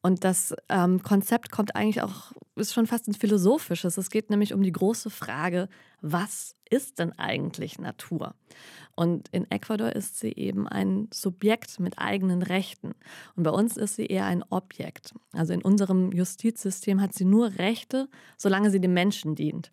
Und 0.03 0.25
das 0.25 0.55
ähm, 0.69 1.03
Konzept 1.03 1.50
kommt 1.50 1.76
eigentlich 1.76 2.03
auch, 2.03 2.33
ist 2.57 2.75
schon 2.75 2.87
fast 2.87 3.09
ein 3.09 3.14
philosophisches. 3.14 3.97
Es 3.97 4.11
geht 4.11 4.31
nämlich 4.31 4.53
um 4.55 4.62
die 4.62 4.73
große 4.73 5.11
Frage, 5.11 5.69
was 6.00 6.57
ist 6.69 6.99
denn 6.99 7.12
eigentlich 7.19 7.79
Natur? 7.79 8.35
Und 8.97 9.29
in 9.29 9.50
Ecuador 9.50 9.91
ist 9.91 10.19
sie 10.19 10.33
eben 10.33 10.67
ein 10.69 11.09
Subjekt 11.12 11.81
mit 11.81 11.99
eigenen 11.99 12.43
Rechten. 12.43 12.93
Und 13.37 13.45
bei 13.45 13.50
uns 13.50 13.76
ist 13.76 13.97
sie 13.97 14.07
eher 14.07 14.26
ein 14.26 14.45
Objekt. 14.50 15.14
Also 15.33 15.53
in 15.53 15.62
unserem 15.62 16.12
Justizsystem 16.12 17.00
hat 17.00 17.14
sie 17.14 17.25
nur 17.25 17.59
Rechte, 17.59 18.09
solange 18.37 18.71
sie 18.71 18.81
dem 18.81 18.95
Menschen 18.95 19.35
dient. 19.35 19.71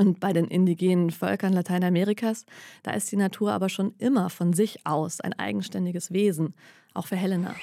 Und 0.00 0.18
bei 0.18 0.32
den 0.32 0.46
indigenen 0.46 1.10
Völkern 1.10 1.52
Lateinamerikas, 1.52 2.46
da 2.82 2.92
ist 2.92 3.12
die 3.12 3.16
Natur 3.16 3.52
aber 3.52 3.68
schon 3.68 3.94
immer 3.98 4.30
von 4.30 4.54
sich 4.54 4.86
aus 4.86 5.20
ein 5.20 5.38
eigenständiges 5.38 6.10
Wesen, 6.10 6.54
auch 6.94 7.06
für 7.06 7.16
Helena. 7.16 7.54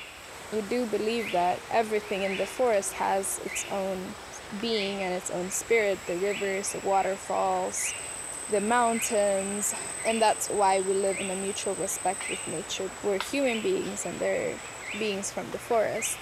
We 0.52 0.62
do 0.70 0.86
believe 0.96 1.32
that 1.32 1.58
everything 1.74 2.22
in 2.22 2.38
the 2.38 2.46
forest 2.46 2.94
has 3.00 3.40
its 3.44 3.66
own 3.72 3.98
being 4.62 5.02
and 5.02 5.18
its 5.18 5.32
own 5.32 5.50
spirit, 5.50 5.98
the 6.06 6.14
rivers, 6.14 6.74
the 6.74 6.88
waterfalls, 6.88 7.92
the 8.52 8.62
mountains, 8.62 9.74
and 10.08 10.22
that's 10.22 10.48
why 10.52 10.80
we 10.88 10.94
live 10.94 11.20
in 11.20 11.32
a 11.32 11.36
mutual 11.38 11.74
respect 11.82 12.30
with 12.30 12.40
nature. 12.48 12.88
We're 13.04 13.18
human 13.32 13.64
beings 13.64 14.06
and 14.06 14.14
they're 14.20 14.54
beings 15.00 15.32
from 15.32 15.50
the 15.52 15.58
forest. 15.58 16.20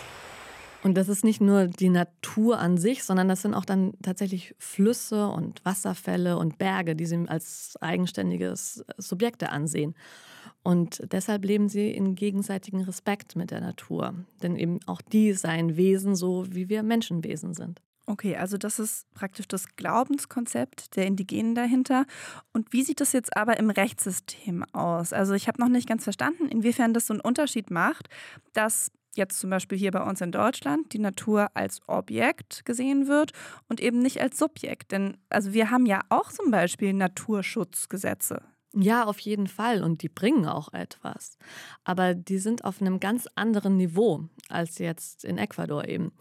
Und 0.86 0.94
das 0.94 1.10
ist 1.10 1.24
nicht 1.24 1.42
nur 1.42 1.66
die 1.66 1.90
Natur 1.90 2.60
an 2.60 2.78
sich, 2.78 3.04
sondern 3.04 3.28
das 3.28 3.42
sind 3.42 3.56
auch 3.56 3.66
dann 3.66 3.94
tatsächlich 4.04 4.54
Flüsse 4.60 5.30
und 5.30 5.66
Wasserfälle 5.66 6.38
und 6.38 6.60
Berge, 6.60 6.96
die 6.96 7.08
sie 7.08 7.28
als 7.28 7.76
eigenständiges 7.82 8.86
Subjekte 9.00 9.50
ansehen. 9.50 9.96
Und 10.62 11.02
deshalb 11.12 11.44
leben 11.44 11.70
sie 11.70 11.90
in 11.90 12.14
gegenseitigem 12.14 12.82
Respekt 12.82 13.36
mit 13.36 13.50
der 13.50 13.62
Natur. 13.62 14.14
Denn 14.44 14.56
eben 14.58 14.80
auch 14.86 15.02
die 15.02 15.34
seien 15.34 15.76
Wesen, 15.76 16.16
so 16.16 16.46
wie 16.52 16.70
wir 16.70 16.84
Menschenwesen 16.84 17.56
sind. 17.56 17.82
Okay, 18.06 18.36
also 18.36 18.60
das 18.60 18.78
ist 18.78 19.12
praktisch 19.16 19.48
das 19.48 19.76
Glaubenskonzept 19.78 20.96
der 20.96 21.08
Indigenen 21.08 21.56
dahinter. 21.56 22.06
Und 22.54 22.72
wie 22.74 22.84
sieht 22.84 23.02
das 23.02 23.12
jetzt 23.12 23.36
aber 23.36 23.58
im 23.58 23.72
Rechtssystem 23.72 24.64
aus? 24.72 25.14
Also 25.14 25.34
ich 25.34 25.48
habe 25.48 25.60
noch 25.60 25.70
nicht 25.70 25.90
ganz 25.90 26.04
verstanden, 26.04 26.48
inwiefern 26.48 26.94
das 26.94 27.08
so 27.08 27.16
einen 27.16 27.22
Unterschied 27.22 27.72
macht, 27.72 28.08
dass 28.54 28.92
jetzt 29.18 29.40
zum 29.40 29.50
Beispiel 29.50 29.78
hier 29.78 29.92
bei 29.92 30.02
uns 30.02 30.22
in 30.22 30.32
Deutschland 30.32 30.94
die 30.94 31.00
Natur 31.00 31.50
als 31.54 31.82
Objekt 31.88 32.66
gesehen 32.66 33.08
wird 33.08 33.32
und 33.68 33.80
eben 33.80 34.00
nicht 34.00 34.22
als 34.22 34.38
Subjekt. 34.38 34.92
Denn 34.92 35.18
also 35.30 35.54
wir 35.54 35.72
haben 35.72 35.86
ja 35.86 36.02
auch 36.10 36.32
zum 36.32 36.52
Beispiel 36.52 36.94
Naturschutzgesetze. 36.94 38.42
Ja, 38.78 39.06
auf 39.06 39.20
jeden 39.20 39.48
Fall. 39.48 39.84
Und 39.84 40.02
die 40.02 40.10
bringen 40.10 40.46
auch 40.46 40.74
etwas. 40.74 41.38
Aber 41.86 42.14
die 42.14 42.40
sind 42.40 42.66
auf 42.66 42.82
einem 42.82 43.00
ganz 43.00 43.28
anderen 43.36 43.78
Niveau 43.78 44.26
als 44.50 44.80
jetzt 44.80 45.24
in 45.24 45.38
Ecuador 45.38 45.88
eben. 45.88 46.12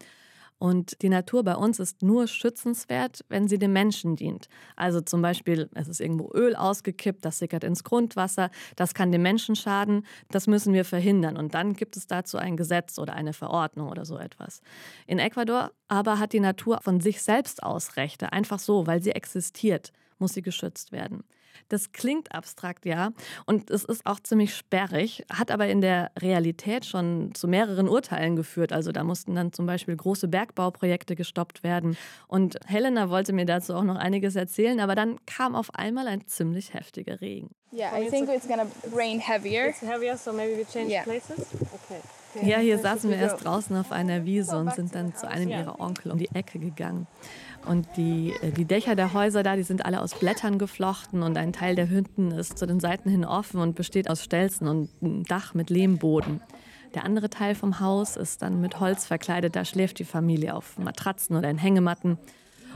Und 0.57 1.01
die 1.01 1.09
Natur 1.09 1.43
bei 1.43 1.55
uns 1.55 1.79
ist 1.79 2.01
nur 2.01 2.27
schützenswert, 2.27 3.25
wenn 3.27 3.47
sie 3.47 3.59
dem 3.59 3.73
Menschen 3.73 4.15
dient. 4.15 4.47
Also 4.75 5.01
zum 5.01 5.21
Beispiel, 5.21 5.69
es 5.73 5.87
ist 5.89 5.99
irgendwo 5.99 6.31
Öl 6.33 6.55
ausgekippt, 6.55 7.25
das 7.25 7.39
sickert 7.39 7.63
ins 7.63 7.83
Grundwasser, 7.83 8.49
das 8.75 8.93
kann 8.93 9.11
dem 9.11 9.21
Menschen 9.21 9.55
schaden, 9.55 10.05
das 10.29 10.47
müssen 10.47 10.73
wir 10.73 10.85
verhindern. 10.85 11.35
Und 11.35 11.53
dann 11.53 11.73
gibt 11.73 11.97
es 11.97 12.07
dazu 12.07 12.37
ein 12.37 12.55
Gesetz 12.55 12.97
oder 12.97 13.13
eine 13.13 13.33
Verordnung 13.33 13.89
oder 13.89 14.05
so 14.05 14.17
etwas. 14.17 14.61
In 15.07 15.19
Ecuador 15.19 15.71
aber 15.87 16.19
hat 16.19 16.31
die 16.31 16.39
Natur 16.39 16.79
von 16.81 17.01
sich 17.01 17.21
selbst 17.21 17.61
aus 17.61 17.97
Rechte, 17.97 18.31
einfach 18.31 18.59
so, 18.59 18.87
weil 18.87 19.03
sie 19.03 19.11
existiert, 19.11 19.91
muss 20.19 20.33
sie 20.33 20.41
geschützt 20.41 20.91
werden. 20.91 21.25
Das 21.69 21.91
klingt 21.91 22.33
abstrakt, 22.33 22.85
ja. 22.85 23.11
Und 23.45 23.69
es 23.69 23.83
ist 23.83 24.05
auch 24.05 24.19
ziemlich 24.19 24.55
sperrig, 24.55 25.23
hat 25.31 25.51
aber 25.51 25.67
in 25.67 25.81
der 25.81 26.11
Realität 26.19 26.85
schon 26.85 27.33
zu 27.33 27.47
mehreren 27.47 27.87
Urteilen 27.87 28.35
geführt. 28.35 28.73
Also 28.73 28.91
da 28.91 29.03
mussten 29.03 29.35
dann 29.35 29.53
zum 29.53 29.65
Beispiel 29.65 29.95
große 29.95 30.27
Bergbauprojekte 30.27 31.15
gestoppt 31.15 31.63
werden. 31.63 31.97
Und 32.27 32.57
Helena 32.65 33.09
wollte 33.09 33.33
mir 33.33 33.45
dazu 33.45 33.73
auch 33.73 33.83
noch 33.83 33.97
einiges 33.97 34.35
erzählen, 34.35 34.79
aber 34.79 34.95
dann 34.95 35.17
kam 35.25 35.55
auf 35.55 35.73
einmal 35.73 36.07
ein 36.07 36.25
ziemlich 36.27 36.73
heftiger 36.73 37.21
Regen. 37.21 37.49
Yeah, 37.75 37.93
I 37.93 38.09
think 38.09 38.29
it's 38.29 38.47
gonna 38.47 38.67
rain 38.95 39.19
heavier. 39.19 39.67
It's 39.67 39.81
heavier, 39.81 40.17
so 40.17 40.31
maybe 40.31 40.57
we 40.57 40.65
change 40.65 40.91
Yeah. 40.91 41.03
places? 41.03 41.45
Okay. 41.73 41.99
Ja, 42.41 42.57
hier 42.59 42.77
saßen 42.79 43.09
wir 43.09 43.17
erst 43.17 43.43
draußen 43.45 43.75
auf 43.77 43.91
einer 43.91 44.25
Wiese 44.25 44.57
und 44.57 44.73
sind 44.73 44.93
dann 44.93 45.15
zu 45.15 45.27
einem 45.27 45.49
ihrer 45.49 45.79
Onkel 45.79 46.11
um 46.11 46.17
die 46.17 46.29
Ecke 46.33 46.59
gegangen. 46.59 47.07
Und 47.65 47.87
die, 47.95 48.33
äh, 48.41 48.51
die 48.51 48.65
Dächer 48.65 48.95
der 48.95 49.13
Häuser 49.13 49.41
da, 49.41 49.55
die 49.55 49.63
sind 49.63 49.85
alle 49.85 50.01
aus 50.01 50.13
Blättern 50.13 50.59
geflochten 50.59 51.23
und 51.23 51.37
ein 51.37 51.53
Teil 51.53 51.75
der 51.75 51.89
Hütten 51.89 52.31
ist 52.31 52.57
zu 52.57 52.65
den 52.65 52.79
Seiten 52.79 53.09
hin 53.09 53.25
offen 53.25 53.59
und 53.59 53.75
besteht 53.75 54.09
aus 54.09 54.23
Stelzen 54.23 54.67
und 54.67 54.89
einem 55.01 55.23
Dach 55.23 55.53
mit 55.53 55.69
Lehmboden. 55.69 56.41
Der 56.93 57.03
andere 57.03 57.29
Teil 57.29 57.55
vom 57.55 57.79
Haus 57.79 58.15
ist 58.15 58.41
dann 58.41 58.61
mit 58.61 58.79
Holz 58.79 59.05
verkleidet, 59.05 59.55
da 59.55 59.65
schläft 59.65 59.99
die 59.99 60.05
Familie 60.05 60.55
auf 60.55 60.77
Matratzen 60.77 61.35
oder 61.35 61.49
in 61.49 61.57
Hängematten. 61.57 62.17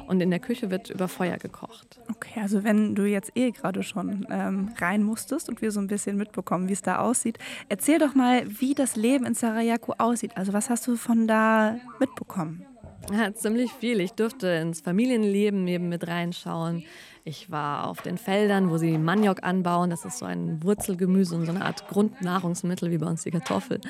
Und 0.10 0.22
in 0.22 0.32
der 0.32 0.40
Küche 0.40 0.72
wird 0.72 0.90
über 0.90 1.08
Feuer 1.08 1.38
gekocht. 1.38 2.00
Okay, 2.10 2.40
also 2.42 2.64
wenn 2.64 2.96
du 2.96 3.06
jetzt 3.06 3.32
eh 3.36 3.52
gerade 3.52 3.84
schon 3.84 4.26
ähm, 4.32 4.72
rein 4.80 5.04
musstest 5.04 5.50
und 5.50 5.62
wir 5.62 5.72
so 5.72 5.80
ein 5.80 5.86
bisschen 5.86 6.18
mitbekommen, 6.18 6.68
wie 6.68 6.74
es 6.74 6.82
da 6.82 6.98
aussieht, 6.98 7.38
erzähl 7.70 8.00
doch 8.00 8.16
mal, 8.16 8.42
wie 8.60 8.74
das 8.74 8.96
Leben 8.96 9.28
in 9.28 9.36
Sarajevo 9.36 9.94
aussieht. 10.00 10.36
Also 10.36 10.52
was 10.52 10.72
hast 10.72 10.88
du 10.88 10.96
von 10.96 11.28
da 11.28 11.76
mitbekommen? 12.00 12.66
Ja, 13.12 13.34
ziemlich 13.34 13.72
viel. 13.72 14.00
Ich 14.00 14.14
durfte 14.14 14.48
ins 14.48 14.82
Familienleben 14.82 15.68
eben 15.68 15.90
mit 15.90 16.08
reinschauen. 16.08 16.84
Ich 17.24 17.52
war 17.52 17.88
auf 17.88 18.02
den 18.02 18.18
Feldern, 18.18 18.70
wo 18.70 18.78
sie 18.78 18.98
Maniok 18.98 19.44
anbauen. 19.44 19.90
Das 19.90 20.06
ist 20.06 20.20
so 20.20 20.26
ein 20.26 20.64
Wurzelgemüse 20.64 21.36
und 21.36 21.46
so 21.46 21.52
eine 21.52 21.66
Art 21.66 21.88
Grundnahrungsmittel 21.88 22.92
wie 22.92 22.98
bei 22.98 23.08
uns 23.08 23.24
die 23.24 23.32
Kartoffel. 23.32 23.82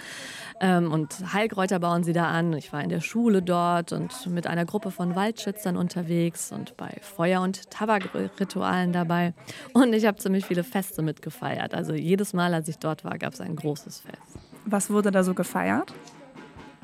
Ähm, 0.61 0.91
und 0.91 1.33
Heilkräuter 1.33 1.79
bauen 1.79 2.03
sie 2.03 2.13
da 2.13 2.25
an. 2.25 2.53
Ich 2.53 2.73
war 2.73 2.83
in 2.83 2.89
der 2.89 3.01
Schule 3.01 3.41
dort 3.41 3.91
und 3.91 4.27
mit 4.27 4.47
einer 4.47 4.65
Gruppe 4.65 4.91
von 4.91 5.15
Waldschützern 5.15 5.77
unterwegs 5.77 6.51
und 6.51 6.75
bei 6.75 6.97
Feuer- 7.01 7.41
und 7.41 7.69
Tabakritualen 7.69 8.93
dabei. 8.93 9.33
Und 9.73 9.93
ich 9.93 10.05
habe 10.05 10.17
ziemlich 10.17 10.45
viele 10.45 10.63
Feste 10.63 11.01
mitgefeiert. 11.01 11.73
Also 11.73 11.93
jedes 11.93 12.33
Mal, 12.33 12.53
als 12.53 12.67
ich 12.67 12.77
dort 12.77 13.03
war, 13.03 13.17
gab 13.17 13.33
es 13.33 13.41
ein 13.41 13.55
großes 13.55 14.01
Fest. 14.01 14.39
Was 14.65 14.89
wurde 14.89 15.11
da 15.11 15.23
so 15.23 15.33
gefeiert? 15.33 15.93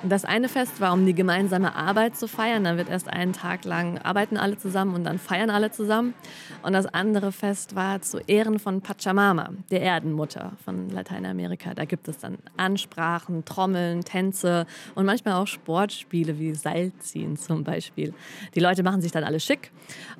Das 0.07 0.23
eine 0.23 0.49
Fest 0.49 0.81
war, 0.81 0.93
um 0.93 1.03
die 1.03 1.15
gemeinsame 1.15 1.73
Arbeit 1.73 2.15
zu 2.15 2.27
feiern. 2.27 2.63
Da 2.63 2.77
wird 2.77 2.89
erst 2.89 3.11
einen 3.11 3.33
Tag 3.33 3.65
lang 3.65 3.97
arbeiten 3.97 4.37
alle 4.37 4.55
zusammen 4.55 4.93
und 4.93 5.03
dann 5.03 5.17
feiern 5.17 5.49
alle 5.49 5.71
zusammen. 5.71 6.13
Und 6.61 6.73
das 6.73 6.85
andere 6.85 7.31
Fest 7.31 7.75
war 7.75 8.01
zu 8.01 8.19
Ehren 8.19 8.59
von 8.59 8.81
Pachamama, 8.81 9.49
der 9.71 9.81
Erdenmutter 9.81 10.51
von 10.63 10.89
Lateinamerika. 10.89 11.73
Da 11.73 11.85
gibt 11.85 12.07
es 12.07 12.19
dann 12.19 12.37
Ansprachen, 12.55 13.45
Trommeln, 13.45 14.01
Tänze 14.01 14.67
und 14.93 15.07
manchmal 15.07 15.35
auch 15.35 15.47
Sportspiele 15.47 16.37
wie 16.37 16.53
Seilziehen 16.53 17.35
zum 17.35 17.63
Beispiel. 17.63 18.13
Die 18.53 18.59
Leute 18.59 18.83
machen 18.83 19.01
sich 19.01 19.11
dann 19.11 19.23
alle 19.23 19.39
schick. 19.39 19.71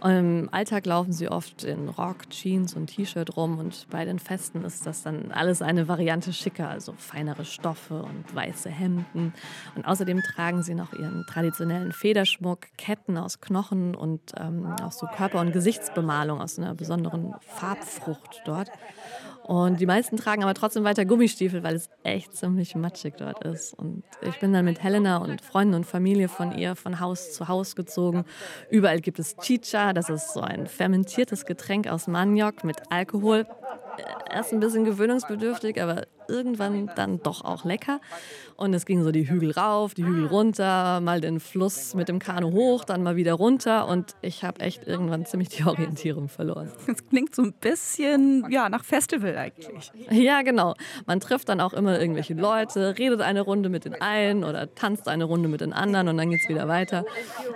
Im 0.04 0.50
Alltag 0.52 0.88
laufen 0.88 1.14
sie 1.14 1.30
oft 1.30 1.64
in 1.64 1.90
Rock, 1.90 2.30
Jeans 2.32 2.74
und 2.76 2.88
T-Shirt 2.88 3.38
rum 3.38 3.60
und 3.60 3.88
bei 3.92 4.04
den 4.04 4.18
Festen 4.18 4.64
ist 4.64 4.88
das 4.88 5.04
dann 5.04 5.32
alles 5.32 5.62
eine 5.62 5.88
Variante 5.88 6.34
schicker, 6.34 6.70
also 6.70 6.94
feinere 6.98 7.46
Stoffe 7.46 8.02
und 8.02 8.34
weiße 8.34 8.70
Hemden. 8.70 9.34
Und 9.76 9.86
außerdem 9.86 10.22
tragen 10.22 10.64
sie 10.64 10.74
noch 10.74 10.94
ihren 10.94 11.26
traditionellen 11.28 11.92
Federschmuck, 11.92 12.68
Ketten 12.78 13.18
aus 13.18 13.42
Knochen 13.42 13.96
und 13.96 14.32
ähm, 14.38 14.74
auch 14.82 14.92
so 14.92 15.06
Körper- 15.08 15.42
und 15.42 15.52
Gesichtsbemalung 15.52 16.42
aus 16.42 16.58
einer 16.58 16.74
besonderen 16.76 17.34
Farbfrucht 17.42 18.42
dort. 18.46 18.70
Und 19.46 19.80
die 19.80 19.86
meisten 19.86 20.18
tragen 20.18 20.42
aber 20.42 20.56
trotzdem 20.56 20.84
weiter 20.86 21.06
Gummistiefel, 21.06 21.62
weil 21.62 21.76
es 21.76 21.90
echt 22.02 22.36
ziemlich 22.36 22.74
matschig 22.74 23.14
dort 23.18 23.44
ist. 23.44 23.76
Und 23.76 24.04
ich 24.22 24.40
bin 24.40 24.52
dann 24.54 24.66
mit 24.66 24.82
Helena 24.82 25.18
und 25.18 25.40
Freunden 25.40 25.76
und 25.76 25.86
Familie 25.86 26.30
von 26.30 26.52
ihr 26.52 26.76
von 26.76 27.00
Haus 27.00 27.32
zu 27.32 27.48
Haus 27.48 27.76
gezogen. 27.76 28.26
Überall 28.72 29.02
gibt 29.02 29.20
es 29.20 29.38
Chicha, 29.38 29.94
das 29.94 30.10
ist 30.10 30.34
so 30.34 30.42
ein 30.42 30.66
fermentiertes 30.66 31.46
Getränk 31.46 31.88
aus 31.88 32.08
Maniok 32.08 32.64
mit 32.64 32.78
Alkohol. 32.90 33.46
Erst 34.32 34.52
ein 34.52 34.60
bisschen 34.60 34.84
gewöhnungsbedürftig, 34.84 35.80
aber 35.80 36.08
irgendwann 36.28 36.90
dann 36.96 37.22
doch 37.22 37.44
auch 37.44 37.66
lecker. 37.66 38.00
Und 38.58 38.74
es 38.74 38.86
ging 38.86 39.04
so 39.04 39.12
die 39.12 39.30
Hügel 39.30 39.52
rauf, 39.52 39.94
die 39.94 40.06
Hügel 40.06 40.28
runter, 40.28 41.02
mal 41.02 41.20
den 41.20 41.40
Fluss 41.40 41.94
mit 41.94 42.08
dem 42.08 42.20
Kanu 42.20 42.54
hoch, 42.54 42.86
dann 42.86 43.04
mal 43.04 43.18
wieder 43.18 43.34
runter. 43.34 43.88
Und 43.88 44.16
ich 44.22 44.44
habe 44.44 44.62
echt 44.62 44.88
irgendwann 44.88 45.26
ziemlich 45.26 45.50
die 45.50 45.64
Orientierung 45.64 46.30
verloren. 46.30 46.72
Das 46.88 47.06
klingt 47.10 47.36
so 47.36 47.42
ein 47.42 47.54
bisschen 47.54 48.46
ja, 48.50 48.70
nach 48.70 48.86
Festival 48.86 49.36
eigentlich. 49.38 49.92
Ja, 50.10 50.42
genau. 50.42 50.76
Man 51.06 51.20
trifft 51.20 51.50
dann 51.50 51.60
auch 51.60 51.74
immer 51.74 52.00
irgendwelche 52.00 52.34
Leute, 52.34 52.98
redet 52.98 53.22
eine 53.22 53.42
Runde 53.42 53.70
mit 53.70 53.86
den 53.86 53.96
einen 54.02 54.44
oder 54.44 54.74
tanzt 54.74 55.08
eine 55.08 55.26
Runde 55.26 55.50
mit 55.50 55.62
den 55.62 55.74
anderen 55.74 56.08
und 56.08 56.18
dann 56.18 56.30
geht 56.30 56.42
es 56.44 56.50
wieder 56.50 56.68
weiter. 56.68 57.06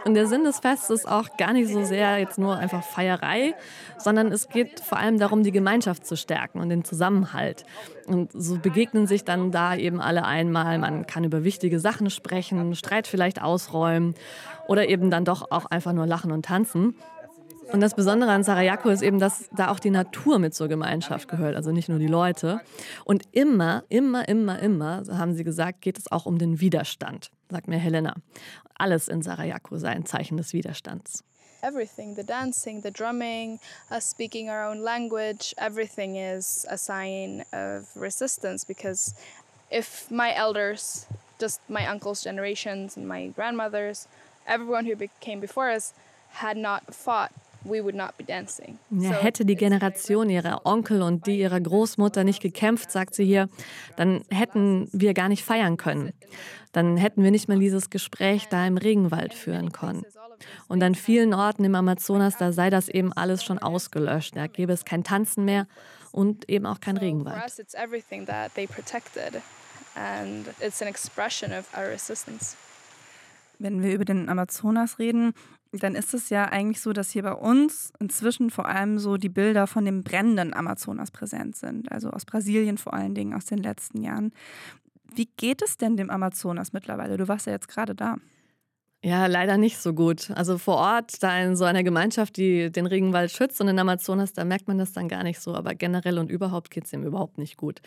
Und 0.03 0.15
der 0.15 0.27
Sinn 0.27 0.43
des 0.43 0.59
Festes 0.59 1.01
ist 1.01 1.07
auch 1.07 1.37
gar 1.37 1.53
nicht 1.53 1.71
so 1.71 1.83
sehr 1.83 2.17
jetzt 2.17 2.37
nur 2.37 2.57
einfach 2.57 2.83
Feierei, 2.83 3.53
sondern 3.97 4.31
es 4.31 4.49
geht 4.49 4.79
vor 4.79 4.97
allem 4.97 5.19
darum, 5.19 5.43
die 5.43 5.51
Gemeinschaft 5.51 6.05
zu 6.05 6.17
stärken 6.17 6.59
und 6.59 6.69
den 6.69 6.83
Zusammenhalt. 6.83 7.63
Und 8.09 8.31
so 8.33 8.57
begegnen 8.57 9.05
sich 9.05 9.23
dann 9.23 9.51
da 9.51 9.75
eben 9.75 10.01
alle 10.01 10.25
einmal. 10.25 10.79
Man 10.79 11.05
kann 11.05 11.23
über 11.23 11.43
wichtige 11.43 11.79
Sachen 11.79 12.09
sprechen, 12.09 12.75
Streit 12.75 13.07
vielleicht 13.07 13.41
ausräumen 13.41 14.15
oder 14.67 14.89
eben 14.89 15.11
dann 15.11 15.25
doch 15.25 15.51
auch 15.51 15.65
einfach 15.65 15.93
nur 15.93 16.07
lachen 16.07 16.31
und 16.31 16.45
tanzen. 16.45 16.95
Und 17.71 17.81
das 17.81 17.93
Besondere 17.93 18.31
an 18.31 18.43
Sarajevo 18.43 18.89
ist 18.89 19.03
eben, 19.03 19.19
dass 19.19 19.47
da 19.55 19.69
auch 19.69 19.79
die 19.79 19.91
Natur 19.91 20.39
mit 20.39 20.55
zur 20.55 20.67
Gemeinschaft 20.67 21.27
gehört, 21.27 21.55
also 21.55 21.71
nicht 21.71 21.87
nur 21.87 21.99
die 21.99 22.07
Leute. 22.07 22.61
Und 23.05 23.23
immer, 23.31 23.83
immer, 23.89 24.27
immer, 24.27 24.57
immer, 24.57 25.05
so 25.05 25.19
haben 25.19 25.33
sie 25.33 25.43
gesagt, 25.43 25.81
geht 25.81 25.99
es 25.99 26.11
auch 26.11 26.25
um 26.25 26.39
den 26.39 26.59
Widerstand, 26.59 27.29
sagt 27.49 27.67
mir 27.67 27.77
Helena. 27.77 28.15
Alles 28.73 29.07
in 29.07 29.21
Sarajevo 29.21 29.77
sei 29.77 29.89
ein 29.89 30.05
Zeichen 30.05 30.37
des 30.37 30.53
Widerstands. 30.53 31.23
Everything 31.63 32.15
the 32.15 32.23
dancing, 32.23 32.81
the 32.81 32.91
drumming, 32.91 33.59
us 33.91 34.05
speaking 34.05 34.49
our 34.49 34.65
own 34.65 34.81
language, 34.81 35.53
everything 35.57 36.15
is 36.15 36.65
a 36.69 36.77
sign 36.77 37.45
of 37.51 37.89
resistance 37.95 38.63
because 38.63 39.13
if 39.71 40.09
my 40.09 40.33
elders, 40.35 41.05
just 41.39 41.61
my 41.69 41.85
uncle's 41.85 42.23
generations 42.23 42.97
and 42.97 43.07
my 43.07 43.27
grandmothers, 43.27 44.07
everyone 44.47 44.85
who 44.85 44.95
be- 44.95 45.09
came 45.19 45.39
before 45.39 45.69
us 45.69 45.93
had 46.31 46.57
not 46.57 46.93
fought, 46.93 47.33
we 47.63 47.83
would 47.83 47.95
not 47.95 48.17
be 48.17 48.23
dancing. 48.23 48.79
Ja, 48.89 49.09
So 49.09 49.15
hätte 49.15 49.45
die 49.45 49.55
Generation 49.55 50.29
ihrer 50.29 50.65
Onkel 50.65 51.01
und 51.01 51.25
die 51.27 51.39
ihrer 51.39 51.59
Großmutter 51.59 52.23
nicht 52.23 52.41
gekämpft, 52.41 52.91
sagt 52.91 53.15
sie 53.15 53.25
hier, 53.25 53.49
dann 53.95 54.23
hätten 54.29 54.89
wir 54.91 55.13
gar 55.13 55.29
nicht 55.29 55.43
feiern 55.43 55.77
können. 55.77 56.13
Dann 56.71 56.97
hätten 56.97 57.23
wir 57.23 57.31
nicht 57.31 57.47
mal 57.49 57.59
dieses 57.59 57.89
Gespräch 57.89 58.47
da 58.49 58.65
im 58.65 58.77
Regenwald 58.77 59.33
führen 59.33 59.71
können. 59.71 60.03
Und 60.67 60.81
an 60.83 60.95
vielen 60.95 61.33
Orten 61.33 61.63
im 61.65 61.75
Amazonas, 61.75 62.37
da 62.37 62.51
sei 62.53 62.69
das 62.69 62.87
eben 62.87 63.11
alles 63.11 63.43
schon 63.43 63.59
ausgelöscht. 63.59 64.35
Da 64.35 64.47
gäbe 64.47 64.71
es 64.71 64.85
kein 64.85 65.03
Tanzen 65.03 65.45
mehr 65.45 65.67
und 66.11 66.47
eben 66.49 66.65
auch 66.65 66.79
kein 66.79 66.97
Regenwald. 66.97 67.43
us, 67.43 67.59
it's 67.59 67.73
everything 67.73 68.25
that 68.25 68.53
they 68.55 68.65
protected, 68.65 69.41
and 69.95 70.47
it's 70.61 70.81
an 70.81 70.87
expression 70.87 71.51
of 71.51 71.65
our 71.77 71.87
resistance. 71.89 72.55
Wenn 73.59 73.83
wir 73.83 73.93
über 73.93 74.05
den 74.05 74.29
Amazonas 74.29 74.99
reden, 74.99 75.33
dann 75.71 75.95
ist 75.95 76.13
es 76.13 76.29
ja 76.29 76.45
eigentlich 76.45 76.81
so, 76.81 76.93
dass 76.93 77.11
hier 77.11 77.23
bei 77.23 77.33
uns 77.33 77.93
inzwischen 77.99 78.49
vor 78.49 78.67
allem 78.67 78.97
so 78.97 79.17
die 79.17 79.29
Bilder 79.29 79.67
von 79.67 79.85
dem 79.85 80.03
brennenden 80.03 80.53
Amazonas 80.53 81.11
präsent 81.11 81.55
sind. 81.55 81.91
Also 81.91 82.09
aus 82.09 82.25
Brasilien 82.25 82.77
vor 82.77 82.93
allen 82.93 83.13
Dingen 83.13 83.33
aus 83.33 83.45
den 83.45 83.59
letzten 83.59 84.01
Jahren. 84.01 84.31
Wie 85.13 85.29
geht 85.37 85.61
es 85.61 85.77
denn 85.77 85.97
dem 85.97 86.09
Amazonas 86.09 86.73
mittlerweile? 86.73 87.17
Du 87.17 87.27
warst 87.27 87.45
ja 87.45 87.53
jetzt 87.53 87.67
gerade 87.67 87.93
da. 87.95 88.17
Ja, 89.01 89.27
leider 89.27 89.55
nicht 89.57 89.77
so 89.77 89.93
gut. 89.93 90.29
Also 90.31 90.57
vor 90.57 90.75
Ort, 90.75 91.23
da 91.23 91.39
in 91.39 91.55
so 91.55 91.63
einer 91.63 91.83
Gemeinschaft, 91.83 92.35
die 92.35 92.69
den 92.69 92.85
Regenwald 92.85 93.31
schützt 93.31 93.61
und 93.61 93.69
in 93.69 93.79
Amazonas, 93.79 94.33
da 94.33 94.43
merkt 94.43 94.67
man 94.67 94.77
das 94.77 94.91
dann 94.91 95.07
gar 95.07 95.23
nicht 95.23 95.39
so. 95.39 95.55
Aber 95.55 95.73
generell 95.73 96.19
und 96.19 96.29
überhaupt 96.29 96.69
geht 96.69 96.83
es 96.85 96.91
ihm 96.91 97.03
überhaupt 97.05 97.37
nicht 97.37 97.55
gut. 97.55 97.81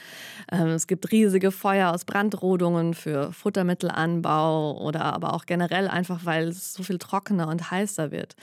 Ähm, 0.51 0.69
es 0.69 0.87
gibt 0.87 1.13
riesige 1.13 1.51
Feuer 1.51 1.93
aus 1.93 2.07
Brandrodungen 2.07 2.95
für 2.95 3.31
Futtermittelanbau 3.31 4.81
oder 4.81 5.05
aber 5.05 5.35
auch 5.35 5.45
generell 5.45 5.87
einfach, 5.87 6.25
weil 6.25 6.49
es 6.49 6.73
so 6.73 6.83
viel 6.83 6.97
trockener 6.97 7.49
und 7.49 7.71
heißer 7.71 8.11
wird. 8.11 8.35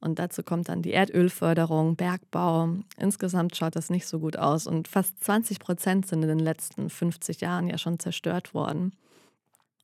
Und 0.00 0.18
dazu 0.18 0.42
kommt 0.42 0.68
dann 0.68 0.82
die 0.82 0.92
Erdölförderung, 0.92 1.94
Bergbau. 1.94 2.70
Insgesamt 2.98 3.56
schaut 3.56 3.76
das 3.76 3.88
nicht 3.88 4.06
so 4.08 4.18
gut 4.18 4.36
aus. 4.36 4.66
Und 4.66 4.88
fast 4.88 5.22
20 5.22 5.60
Prozent 5.60 6.06
sind 6.06 6.22
in 6.24 6.28
den 6.28 6.40
letzten 6.40 6.90
50 6.90 7.40
Jahren 7.40 7.68
ja 7.68 7.78
schon 7.78 8.00
zerstört 8.00 8.52
worden. 8.52 8.92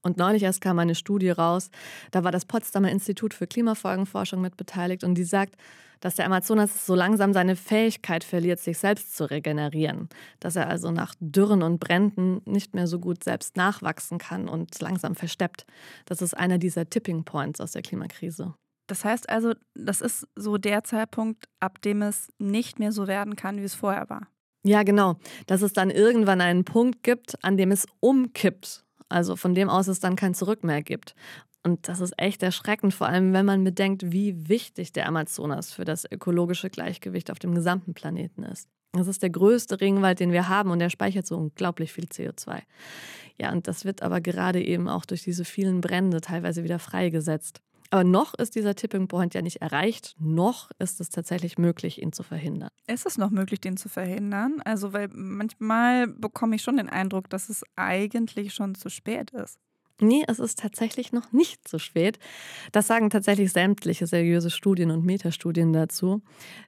Und 0.03 0.17
neulich 0.17 0.43
erst 0.43 0.61
kam 0.61 0.79
eine 0.79 0.95
Studie 0.95 1.31
raus, 1.31 1.71
da 2.11 2.25
war 2.25 2.33
das 2.33 2.45
Potsdamer 2.45 2.91
Institut 2.91 3.35
für 3.35 3.47
Klimafolgenforschung 3.47 4.41
mit 4.41 4.57
beteiligt 4.57 5.05
und 5.05 5.15
die 5.15 5.25
sagt, 5.25 5.57
dass 6.01 6.17
der 6.17 6.27
Amazonas 6.27 6.85
so 6.85 6.97
langsam 6.97 7.33
seine 7.33 7.55
Fähigkeit 7.55 8.25
verliert, 8.25 8.59
sich 8.59 8.77
selbst 8.77 9.17
zu 9.17 9.31
regenerieren. 9.31 10.09
Dass 10.41 10.57
er 10.57 10.69
also 10.69 10.91
nach 10.91 11.15
Dürren 11.21 11.63
und 11.63 11.79
Bränden 11.79 12.43
nicht 12.45 12.75
mehr 12.75 12.89
so 12.89 12.99
gut 12.99 13.23
selbst 13.23 13.57
nachwachsen 13.57 14.19
kann 14.19 14.49
und 14.49 14.81
langsam 14.81 15.15
versteppt. 15.15 15.65
Das 16.05 16.21
ist 16.21 16.37
einer 16.37 16.59
dieser 16.59 16.91
Tipping 16.91 17.23
Points 17.23 17.61
aus 17.61 17.71
der 17.71 17.83
Klimakrise. 17.83 18.55
Das 18.89 19.05
heißt 19.05 19.31
also, 19.31 19.55
das 19.75 20.01
ist 20.01 20.27
so 20.35 20.59
der 20.59 20.83
Zeitpunkt, 20.83 21.45
ab 21.61 21.81
dem 21.83 22.03
es 22.03 22.29
nicht 22.39 22.81
mehr 22.81 22.91
so 22.91 23.07
werden 23.07 23.37
kann, 23.37 23.61
wie 23.61 23.65
es 23.65 23.75
vorher 23.75 24.11
war. 24.11 24.27
Ja, 24.65 24.83
genau. 24.83 25.17
Dass 25.47 25.63
es 25.63 25.73
dann 25.73 25.91
irgendwann 25.91 26.41
einen 26.41 26.65
Punkt 26.65 27.05
gibt, 27.05 27.43
an 27.45 27.57
dem 27.57 27.71
es 27.71 27.87
umkippt 28.01 28.85
also 29.13 29.37
von 29.37 29.55
dem 29.55 29.69
aus 29.69 29.89
es 29.89 30.01
dann 30.01 30.17
kein 30.17 30.35
Zurück 30.35 30.65
mehr 30.65 30.83
gibt. 30.83 31.15
Und 31.65 31.89
das 31.89 32.01
ist 32.01 32.15
echt 32.17 32.43
erschreckend, 32.43 32.93
vor 32.93 33.07
allem 33.07 33.33
wenn 33.33 33.47
man 33.47 33.63
bedenkt, 33.63 34.11
wie 34.11 34.49
wichtig 34.49 34.93
der 34.93 35.07
Amazonas 35.07 35.73
für 35.73 35.85
das 35.85 36.11
ökologische 36.11 36.71
Gleichgewicht 36.71 37.31
auf 37.31 37.39
dem 37.39 37.55
gesamten 37.55 37.95
Planeten 37.95 38.43
ist. 38.43 38.69
Das 38.93 39.07
ist 39.07 39.23
der 39.23 39.31
größte 39.31 39.81
Regenwald, 39.81 40.21
den 40.21 40.33
wir 40.33 40.49
haben 40.49 40.71
und 40.71 40.79
der 40.79 40.91
speichert 40.91 41.27
so 41.27 41.37
unglaublich 41.37 41.93
viel 41.93 42.05
CO2. 42.05 42.63
Ja, 43.41 43.53
und 43.53 43.67
das 43.67 43.85
wird 43.85 44.03
aber 44.03 44.21
gerade 44.21 44.63
eben 44.63 44.89
auch 44.89 45.07
durch 45.07 45.23
diese 45.23 45.45
vielen 45.45 45.81
Brände 45.81 46.21
teilweise 46.21 46.63
wieder 46.65 46.79
freigesetzt. 46.79 47.63
Aber 47.93 48.05
noch 48.05 48.33
ist 48.33 48.55
dieser 48.55 48.75
Tipping 48.75 49.07
Point 49.07 49.35
ja 49.35 49.43
nicht 49.43 49.61
erreicht, 49.61 50.17
noch 50.19 50.71
ist 50.79 50.99
es 51.03 51.11
tatsächlich 51.11 51.59
möglich, 51.59 52.01
ihn 52.01 52.11
zu 52.11 52.23
verhindern. 52.23 52.71
Ist 52.87 53.05
es 53.05 53.19
noch 53.19 53.29
möglich, 53.29 53.61
den 53.61 53.77
zu 53.77 53.91
verhindern? 53.91 54.63
Also, 54.65 54.95
weil 54.95 55.09
manchmal 55.13 56.07
bekomme 56.07 56.57
ich 56.57 56.63
schon 56.63 56.79
den 56.79 56.89
Eindruck, 56.89 57.29
dass 57.29 57.51
es 57.51 57.63
eigentlich 57.77 58.55
schon 58.55 58.75
zu 58.75 58.89
spät 58.89 59.31
ist. 59.33 59.59
Nee, 60.01 60.25
es 60.27 60.39
ist 60.39 60.59
tatsächlich 60.59 61.13
noch 61.13 61.33
nicht 61.33 61.69
zu 61.69 61.79
spät. 61.79 62.19
Das 62.73 62.87
sagen 62.87 63.11
tatsächlich 63.11 63.53
sämtliche 63.53 64.07
seriöse 64.07 64.49
Studien 64.51 64.91
und 64.91 65.05
Metastudien 65.05 65.75
dazu. 65.75 66.23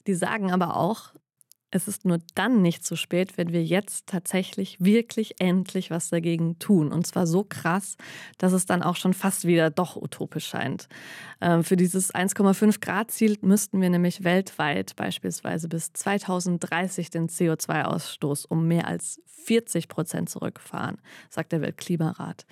Die 0.07 0.15
sagen 0.15 0.53
aber 0.53 0.77
auch, 0.77 1.15
es 1.75 1.89
ist 1.89 2.05
nur 2.05 2.19
dann 2.37 2.63
nicht 2.63 2.85
zu 2.85 2.95
spät, 2.95 3.37
wenn 3.37 3.53
wir 3.53 3.65
jetzt 3.65 4.07
tatsächlich 4.07 4.77
wirklich 4.79 5.41
endlich 5.41 5.91
was 5.91 6.09
dagegen 6.09 6.61
tun. 6.61 6.93
Und 6.93 7.05
zwar 7.05 7.27
so 7.27 7.43
krass, 7.43 7.97
dass 8.39 8.53
es 8.53 8.65
dann 8.65 8.85
auch 8.85 8.95
schon 8.95 9.13
fast 9.13 9.45
wieder 9.45 9.71
doch 9.71 9.97
utopisch 9.97 10.47
scheint. 10.47 10.89
Ähm, 11.41 11.65
für 11.65 11.75
dieses 11.75 12.15
1,5 12.15 12.81
Grad 12.81 13.11
Ziel 13.11 13.39
müssten 13.41 13.81
wir 13.81 13.91
nämlich 13.91 14.23
weltweit 14.23 14.95
beispielsweise 14.95 15.69
bis 15.69 15.93
2030 15.93 17.11
den 17.11 17.29
CO2-Ausstoß 17.29 18.47
um 18.47 18.69
mehr 18.69 18.87
als 18.87 19.21
40 19.27 19.89
Prozent 19.89 20.31
zurückfahren, 20.31 20.99
sagt 21.29 21.51
der 21.51 21.61
Weltklimarat. 21.61 22.47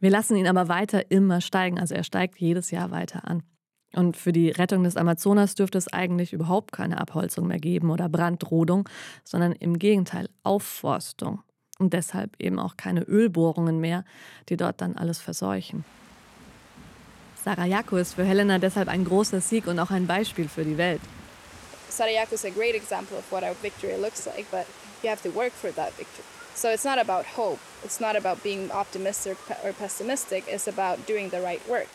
Wir 0.00 0.10
lassen 0.10 0.36
ihn 0.36 0.48
aber 0.48 0.66
weiter 0.66 1.12
immer 1.12 1.40
steigen, 1.40 1.78
also 1.78 1.94
er 1.94 2.02
steigt 2.04 2.38
jedes 2.38 2.72
Jahr 2.72 2.90
weiter 2.90 3.28
an. 3.28 3.44
Und 3.94 4.16
für 4.16 4.32
die 4.32 4.50
Rettung 4.50 4.84
des 4.84 4.96
Amazonas 4.96 5.54
dürfte 5.54 5.78
es 5.78 5.92
eigentlich 5.92 6.32
überhaupt 6.32 6.72
keine 6.72 7.00
Abholzung 7.00 7.46
mehr 7.46 7.58
geben 7.58 7.90
oder 7.90 8.08
Brandrodung, 8.08 8.88
sondern 9.24 9.52
im 9.52 9.78
Gegenteil 9.78 10.28
Aufforstung. 10.44 11.42
Und 11.78 11.92
deshalb 11.92 12.36
eben 12.38 12.58
auch 12.58 12.76
keine 12.76 13.02
Ölbohrungen 13.02 13.80
mehr, 13.80 14.04
die 14.48 14.56
dort 14.56 14.80
dann 14.80 14.96
alles 14.96 15.18
verseuchen. 15.18 15.84
Sarayaku 17.42 17.96
ist 17.96 18.14
für 18.14 18.24
Helena 18.24 18.58
deshalb 18.58 18.88
ein 18.88 19.04
großer 19.04 19.40
Sieg 19.40 19.66
und 19.66 19.78
auch 19.78 19.90
ein 19.90 20.06
Beispiel 20.06 20.46
für 20.46 20.64
die 20.64 20.76
Welt. 20.76 21.00
Sarayaku 21.88 22.34
is 22.34 22.44
a 22.44 22.50
great 22.50 22.74
example 22.74 23.16
of 23.16 23.24
what 23.32 23.42
our 23.42 23.54
victory 23.62 23.96
looks 24.00 24.26
like, 24.26 24.46
but 24.50 24.66
you 25.02 25.08
have 25.08 25.22
to 25.22 25.34
work 25.34 25.52
for 25.52 25.72
that 25.72 25.92
victory. 25.96 26.24
So 26.54 26.68
it's 26.68 26.84
not 26.84 26.98
about 26.98 27.24
hope. 27.36 27.58
It's 27.82 28.00
not 28.00 28.14
about 28.14 28.42
being 28.42 28.70
optimistic 28.70 29.38
or 29.64 29.72
pessimistic. 29.72 30.44
It's 30.46 30.68
about 30.68 31.06
doing 31.06 31.30
the 31.30 31.40
right 31.40 31.66
work. 31.66 31.88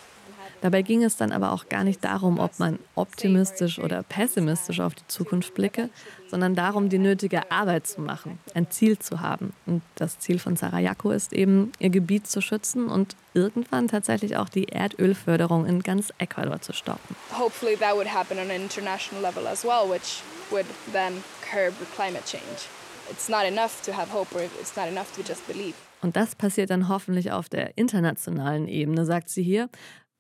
Dabei 0.62 0.82
ging 0.82 1.04
es 1.04 1.16
dann 1.16 1.32
aber 1.32 1.52
auch 1.52 1.70
gar 1.70 1.84
nicht 1.84 2.04
darum, 2.04 2.40
ob 2.40 2.58
man 2.60 2.80
optimistisch 2.96 3.78
oder 3.78 4.04
pessimistisch 4.04 4.80
auf 4.80 4.96
die 4.96 5.08
Zukunft 5.08 5.54
blicke, 5.54 5.90
sondern 6.28 6.56
darum, 6.56 6.90
die 6.90 6.98
nötige 6.98 7.52
Arbeit 7.52 7.86
zu 7.86 8.02
machen, 8.02 8.40
ein 8.54 8.72
Ziel 8.72 8.98
zu 8.98 9.22
haben. 9.22 9.54
Und 9.66 9.84
das 9.96 10.18
Ziel 10.18 10.40
von 10.40 10.56
Sarajevo 10.56 11.12
ist 11.12 11.34
eben, 11.34 11.72
ihr 11.80 11.92
Gebiet 11.92 12.28
zu 12.28 12.42
schützen 12.42 12.88
und 12.88 13.16
irgendwann 13.34 13.88
tatsächlich 13.88 14.38
auch 14.38 14.50
die 14.50 14.70
Erdölförderung 14.70 15.66
in 15.66 15.84
ganz 15.84 16.12
Ecuador 16.18 16.60
zu 16.62 16.74
stoppen. 16.74 17.16
Hopefully 17.38 17.76
that 17.78 17.96
would 17.96 18.12
happen 18.12 18.40
on 18.40 18.50
an 18.50 18.62
international 18.62 19.22
level 19.22 19.46
as 19.46 19.64
well, 19.64 19.88
which 19.90 20.24
would 20.50 20.66
then 20.92 21.24
curb 21.42 21.74
climate 21.96 22.26
change. 22.26 22.70
It's 23.12 23.30
not 23.30 23.44
enough 23.46 23.84
to 23.84 23.96
have 23.96 24.12
hope 24.12 24.34
or 24.36 24.42
it's 24.42 24.76
not 24.76 24.88
enough 24.88 25.14
to 25.16 25.22
just 25.22 25.46
believe. 25.48 25.76
Und 26.02 26.16
das 26.16 26.36
passiert 26.36 26.70
dann 26.70 26.88
hoffentlich 26.88 27.32
auf 27.32 27.50
der 27.50 27.78
internationalen 27.78 28.68
Ebene, 28.68 29.06
sagt 29.06 29.30
sie 29.30 29.42
hier, 29.42 29.70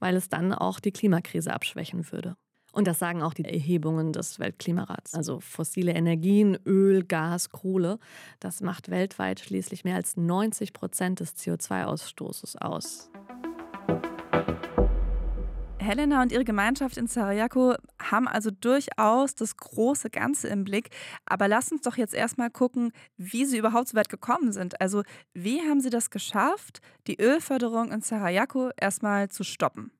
weil 0.05 0.17
es 0.17 0.29
dann 0.29 0.53
auch 0.53 0.79
die 0.79 0.91
Klimakrise 0.91 1.51
abschwächen 1.51 2.11
würde. 2.11 2.37
Und 2.71 2.87
das 2.87 2.99
sagen 2.99 3.23
auch 3.23 3.33
die 3.33 3.45
Erhebungen 3.45 4.13
des 4.13 4.39
Weltklimarats. 4.39 5.15
Also 5.15 5.39
fossile 5.39 5.93
Energien, 5.93 6.59
Öl, 6.63 7.03
Gas, 7.03 7.49
Kohle, 7.49 7.97
das 8.39 8.61
macht 8.61 8.91
weltweit 8.91 9.39
schließlich 9.39 9.83
mehr 9.83 9.95
als 9.95 10.15
90 10.15 10.73
Prozent 10.73 11.21
des 11.21 11.35
CO2-Ausstoßes 11.37 12.57
aus. 12.57 13.09
Helena 15.85 16.21
und 16.21 16.31
ihre 16.31 16.43
Gemeinschaft 16.43 16.97
in 16.97 17.07
Sarajevo 17.07 17.75
haben 18.01 18.27
also 18.27 18.51
durchaus 18.51 19.35
das 19.35 19.55
große 19.55 20.09
Ganze 20.09 20.47
im 20.47 20.63
Blick. 20.63 20.89
Aber 21.25 21.47
lass 21.47 21.71
uns 21.71 21.81
doch 21.81 21.97
jetzt 21.97 22.13
erstmal 22.13 22.49
gucken, 22.49 22.91
wie 23.17 23.45
sie 23.45 23.57
überhaupt 23.57 23.87
so 23.87 23.97
weit 23.97 24.09
gekommen 24.09 24.51
sind. 24.51 24.81
Also, 24.81 25.03
wie 25.33 25.61
haben 25.61 25.81
sie 25.81 25.89
das 25.89 26.09
geschafft, 26.09 26.81
die 27.07 27.19
Ölförderung 27.21 27.91
in 27.91 28.01
Sarajevo 28.01 28.71
erstmal 28.77 29.29
zu 29.29 29.43
stoppen? 29.43 29.91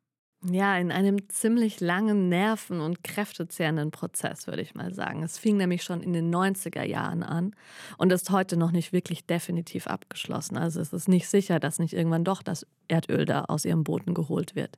Ja, 0.52 0.78
in 0.78 0.92
einem 0.92 1.28
ziemlich 1.30 1.80
langen, 1.80 2.30
nerven- 2.30 2.80
und 2.80 3.04
kräftezehrenden 3.04 3.90
Prozess, 3.90 4.46
würde 4.46 4.62
ich 4.62 4.76
mal 4.76 4.94
sagen. 4.94 5.24
Es 5.24 5.40
fing 5.40 5.58
nämlich 5.58 5.82
schon 5.82 6.02
in 6.02 6.14
den 6.14 6.34
90er 6.34 6.84
Jahren 6.84 7.24
an 7.24 7.56
und 7.98 8.12
ist 8.12 8.30
heute 8.30 8.56
noch 8.56 8.72
nicht 8.72 8.94
wirklich 8.94 9.26
definitiv 9.26 9.88
abgeschlossen. 9.88 10.56
Also 10.58 10.82
es 10.82 10.94
ist 10.94 11.08
nicht 11.08 11.28
sicher, 11.30 11.60
dass 11.60 11.80
nicht 11.80 11.94
irgendwann 11.94 12.24
doch 12.24 12.44
das 12.44 12.68
Erdöl 12.88 13.26
da 13.26 13.46
aus 13.46 13.66
ihrem 13.66 13.84
Boden 13.84 14.14
geholt 14.14 14.56
wird. 14.56 14.78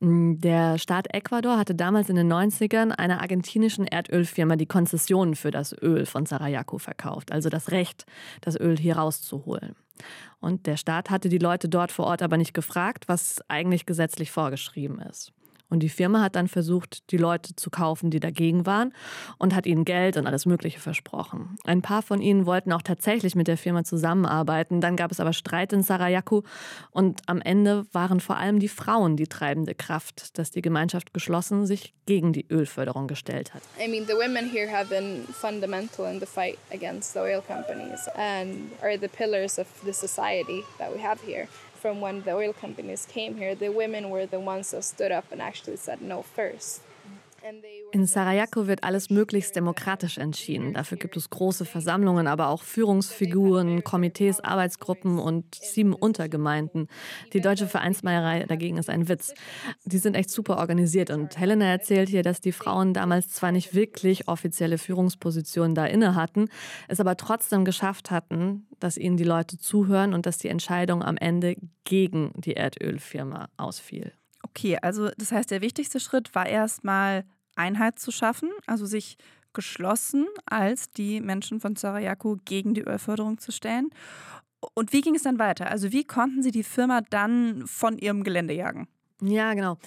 Mm, 0.00 0.36
der 0.38 0.78
Staat 0.78 1.12
Ecuador 1.12 1.58
hatte 1.58 1.74
damals 1.74 2.08
in 2.08 2.16
den 2.16 2.32
90ern 2.32 2.90
einer 2.92 3.20
argentinischen 3.20 3.86
Erdölfirma 3.86 4.56
die 4.56 4.66
Konzessionen 4.66 5.34
für 5.34 5.50
das 5.50 5.74
Öl 5.82 6.06
von 6.06 6.26
Sarajevo 6.26 6.78
verkauft, 6.78 7.32
also 7.32 7.48
das 7.48 7.70
Recht, 7.70 8.06
das 8.40 8.58
Öl 8.58 8.76
hier 8.78 8.96
rauszuholen. 8.96 9.74
Und 10.40 10.66
der 10.66 10.76
Staat 10.76 11.10
hatte 11.10 11.28
die 11.28 11.38
Leute 11.38 11.68
dort 11.68 11.90
vor 11.90 12.06
Ort 12.06 12.22
aber 12.22 12.36
nicht 12.36 12.54
gefragt, 12.54 13.08
was 13.08 13.42
eigentlich 13.48 13.86
gesetzlich 13.86 14.30
vorgeschrieben 14.30 15.00
ist. 15.00 15.32
Und 15.70 15.80
die 15.80 15.88
Firma 15.88 16.22
hat 16.22 16.36
dann 16.36 16.48
versucht, 16.48 17.10
die 17.10 17.16
Leute 17.16 17.54
zu 17.54 17.70
kaufen, 17.70 18.10
die 18.10 18.20
dagegen 18.20 18.66
waren 18.66 18.92
und 19.36 19.54
hat 19.54 19.66
ihnen 19.66 19.84
Geld 19.84 20.16
und 20.16 20.26
alles 20.26 20.46
Mögliche 20.46 20.80
versprochen. 20.80 21.58
Ein 21.64 21.82
paar 21.82 22.02
von 22.02 22.20
ihnen 22.20 22.46
wollten 22.46 22.72
auch 22.72 22.82
tatsächlich 22.82 23.34
mit 23.34 23.48
der 23.48 23.58
Firma 23.58 23.84
zusammenarbeiten. 23.84 24.80
Dann 24.80 24.96
gab 24.96 25.12
es 25.12 25.20
aber 25.20 25.32
Streit 25.32 25.72
in 25.72 25.82
Sarajevo 25.82 26.44
und 26.90 27.20
am 27.26 27.40
Ende 27.40 27.86
waren 27.92 28.20
vor 28.20 28.36
allem 28.36 28.60
die 28.60 28.68
Frauen 28.68 29.16
die 29.16 29.26
treibende 29.26 29.74
Kraft, 29.74 30.38
dass 30.38 30.50
die 30.50 30.62
Gemeinschaft 30.62 31.12
geschlossen 31.12 31.66
sich 31.66 31.94
gegen 32.06 32.32
die 32.32 32.46
Ölförderung 32.50 33.06
gestellt 33.06 33.52
hat. 33.52 33.62
I 33.78 33.88
mean, 33.88 34.06
the 34.06 34.14
women 34.14 34.50
here 34.50 34.70
have 34.70 34.88
been 34.88 35.26
fundamental 35.30 36.10
in 36.10 36.20
the 36.20 36.26
fight 36.26 36.58
against 36.72 37.12
the 37.12 37.20
oil 37.20 37.42
companies 37.42 38.08
and 38.16 38.72
are 38.82 38.98
the 38.98 39.08
pillars 39.08 39.58
of 39.58 39.66
the 39.84 39.92
society 39.92 40.64
that 40.78 40.94
we 40.94 41.02
have 41.02 41.20
here. 41.26 41.48
From 41.78 42.00
when 42.00 42.22
the 42.22 42.32
oil 42.32 42.52
companies 42.52 43.06
came 43.06 43.36
here, 43.36 43.54
the 43.54 43.70
women 43.70 44.10
were 44.10 44.26
the 44.26 44.40
ones 44.40 44.72
that 44.72 44.82
stood 44.82 45.12
up 45.12 45.26
and 45.30 45.40
actually 45.40 45.76
said 45.76 46.02
no 46.02 46.22
first. 46.22 46.82
In 47.92 48.06
Sarajevo 48.06 48.66
wird 48.66 48.84
alles 48.84 49.10
möglichst 49.10 49.56
demokratisch 49.56 50.18
entschieden. 50.18 50.74
Dafür 50.74 50.98
gibt 50.98 51.16
es 51.16 51.30
große 51.30 51.64
Versammlungen, 51.64 52.26
aber 52.26 52.48
auch 52.48 52.62
Führungsfiguren, 52.62 53.84
Komitees, 53.84 54.40
Arbeitsgruppen 54.40 55.18
und 55.18 55.54
sieben 55.54 55.94
Untergemeinden. 55.94 56.88
Die 57.32 57.40
deutsche 57.40 57.66
Vereinsmeierei 57.66 58.44
dagegen 58.44 58.76
ist 58.76 58.90
ein 58.90 59.08
Witz. 59.08 59.32
Die 59.84 59.98
sind 59.98 60.14
echt 60.14 60.30
super 60.30 60.58
organisiert 60.58 61.10
und 61.10 61.38
Helena 61.38 61.66
erzählt 61.66 62.08
hier, 62.08 62.22
dass 62.22 62.40
die 62.40 62.52
Frauen 62.52 62.92
damals 62.92 63.28
zwar 63.28 63.52
nicht 63.52 63.74
wirklich 63.74 64.28
offizielle 64.28 64.76
Führungspositionen 64.76 65.74
da 65.74 65.86
inne 65.86 66.14
hatten, 66.14 66.48
es 66.88 67.00
aber 67.00 67.16
trotzdem 67.16 67.64
geschafft 67.64 68.10
hatten, 68.10 68.66
dass 68.80 68.96
ihnen 68.96 69.16
die 69.16 69.24
Leute 69.24 69.58
zuhören 69.58 70.12
und 70.12 70.26
dass 70.26 70.38
die 70.38 70.48
Entscheidung 70.48 71.02
am 71.02 71.16
Ende 71.16 71.56
gegen 71.84 72.32
die 72.36 72.52
Erdölfirma 72.52 73.48
ausfiel. 73.56 74.12
Okay, 74.58 74.76
also 74.82 75.10
das 75.16 75.30
heißt, 75.30 75.52
der 75.52 75.60
wichtigste 75.60 76.00
Schritt 76.00 76.34
war 76.34 76.46
erstmal 76.46 77.24
Einheit 77.54 78.00
zu 78.00 78.10
schaffen, 78.10 78.50
also 78.66 78.86
sich 78.86 79.16
geschlossen 79.52 80.26
als 80.46 80.90
die 80.90 81.20
Menschen 81.20 81.60
von 81.60 81.76
Sarajevo 81.76 82.38
gegen 82.44 82.74
die 82.74 82.80
Ölförderung 82.82 83.38
zu 83.38 83.52
stellen. 83.52 83.90
Und 84.74 84.92
wie 84.92 85.00
ging 85.00 85.14
es 85.14 85.22
dann 85.22 85.38
weiter? 85.38 85.70
Also 85.70 85.92
wie 85.92 86.02
konnten 86.02 86.42
Sie 86.42 86.50
die 86.50 86.64
Firma 86.64 87.02
dann 87.08 87.68
von 87.68 87.98
ihrem 87.98 88.24
Gelände 88.24 88.52
jagen? 88.52 88.88
Ja, 89.22 89.54
genau. 89.54 89.78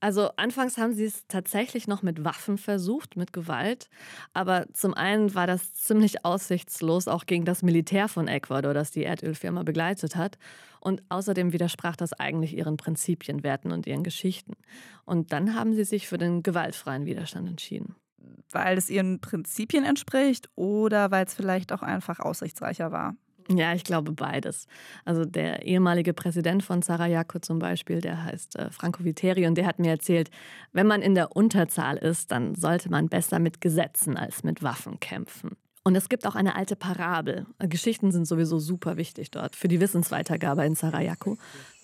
Also 0.00 0.30
anfangs 0.36 0.78
haben 0.78 0.94
sie 0.94 1.04
es 1.04 1.26
tatsächlich 1.26 1.88
noch 1.88 2.02
mit 2.02 2.24
Waffen 2.24 2.56
versucht, 2.56 3.16
mit 3.16 3.32
Gewalt. 3.32 3.90
Aber 4.32 4.66
zum 4.72 4.94
einen 4.94 5.34
war 5.34 5.46
das 5.46 5.74
ziemlich 5.74 6.24
aussichtslos, 6.24 7.08
auch 7.08 7.26
gegen 7.26 7.44
das 7.44 7.62
Militär 7.62 8.08
von 8.08 8.28
Ecuador, 8.28 8.72
das 8.72 8.90
die 8.90 9.02
Erdölfirma 9.02 9.64
begleitet 9.64 10.16
hat. 10.16 10.38
Und 10.80 11.02
außerdem 11.08 11.52
widersprach 11.52 11.96
das 11.96 12.12
eigentlich 12.12 12.56
ihren 12.56 12.76
Prinzipien, 12.76 13.42
Werten 13.42 13.72
und 13.72 13.86
ihren 13.86 14.02
Geschichten. 14.02 14.54
Und 15.04 15.32
dann 15.32 15.54
haben 15.54 15.74
sie 15.74 15.84
sich 15.84 16.08
für 16.08 16.18
den 16.18 16.42
gewaltfreien 16.42 17.06
Widerstand 17.06 17.48
entschieden. 17.48 17.94
Weil 18.50 18.78
es 18.78 18.88
ihren 18.88 19.20
Prinzipien 19.20 19.84
entspricht 19.84 20.48
oder 20.54 21.10
weil 21.10 21.26
es 21.26 21.34
vielleicht 21.34 21.72
auch 21.72 21.82
einfach 21.82 22.20
aussichtsreicher 22.20 22.92
war? 22.92 23.14
Ja, 23.50 23.72
ich 23.72 23.84
glaube 23.84 24.12
beides. 24.12 24.66
Also 25.06 25.24
der 25.24 25.62
ehemalige 25.64 26.12
Präsident 26.12 26.62
von 26.62 26.82
Sarajevo 26.82 27.38
zum 27.40 27.58
Beispiel, 27.58 28.02
der 28.02 28.24
heißt 28.24 28.56
äh, 28.56 28.70
Franco 28.70 29.04
Viteri 29.04 29.46
und 29.46 29.56
der 29.56 29.66
hat 29.66 29.78
mir 29.78 29.90
erzählt, 29.90 30.30
wenn 30.72 30.86
man 30.86 31.00
in 31.00 31.14
der 31.14 31.34
Unterzahl 31.34 31.96
ist, 31.96 32.30
dann 32.30 32.54
sollte 32.54 32.90
man 32.90 33.08
besser 33.08 33.38
mit 33.38 33.62
Gesetzen 33.62 34.18
als 34.18 34.44
mit 34.44 34.62
Waffen 34.62 35.00
kämpfen. 35.00 35.56
Und 35.88 35.96
es 35.96 36.10
gibt 36.10 36.26
auch 36.26 36.34
eine 36.34 36.54
alte 36.54 36.76
Parabel. 36.76 37.46
Geschichten 37.60 38.12
sind 38.12 38.28
sowieso 38.28 38.58
super 38.58 38.98
wichtig 38.98 39.30
dort 39.30 39.56
für 39.56 39.68
die 39.68 39.80
Wissensweitergabe 39.80 40.62
in 40.66 40.74
Sarajevo. 40.74 41.38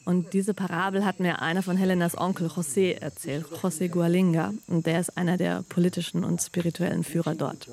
Und 0.04 0.34
diese 0.34 0.52
Parabel 0.52 1.06
hat 1.06 1.20
mir 1.20 1.40
einer 1.40 1.62
von 1.62 1.78
Helenas 1.78 2.14
Onkel 2.14 2.48
José 2.48 2.98
erzählt, 3.00 3.46
José 3.46 3.88
Gualinga. 3.88 4.52
Und 4.66 4.84
der 4.84 5.00
ist 5.00 5.16
einer 5.16 5.38
der 5.38 5.64
politischen 5.70 6.22
und 6.22 6.42
spirituellen 6.42 7.02
Führer 7.02 7.34
dort. 7.34 7.66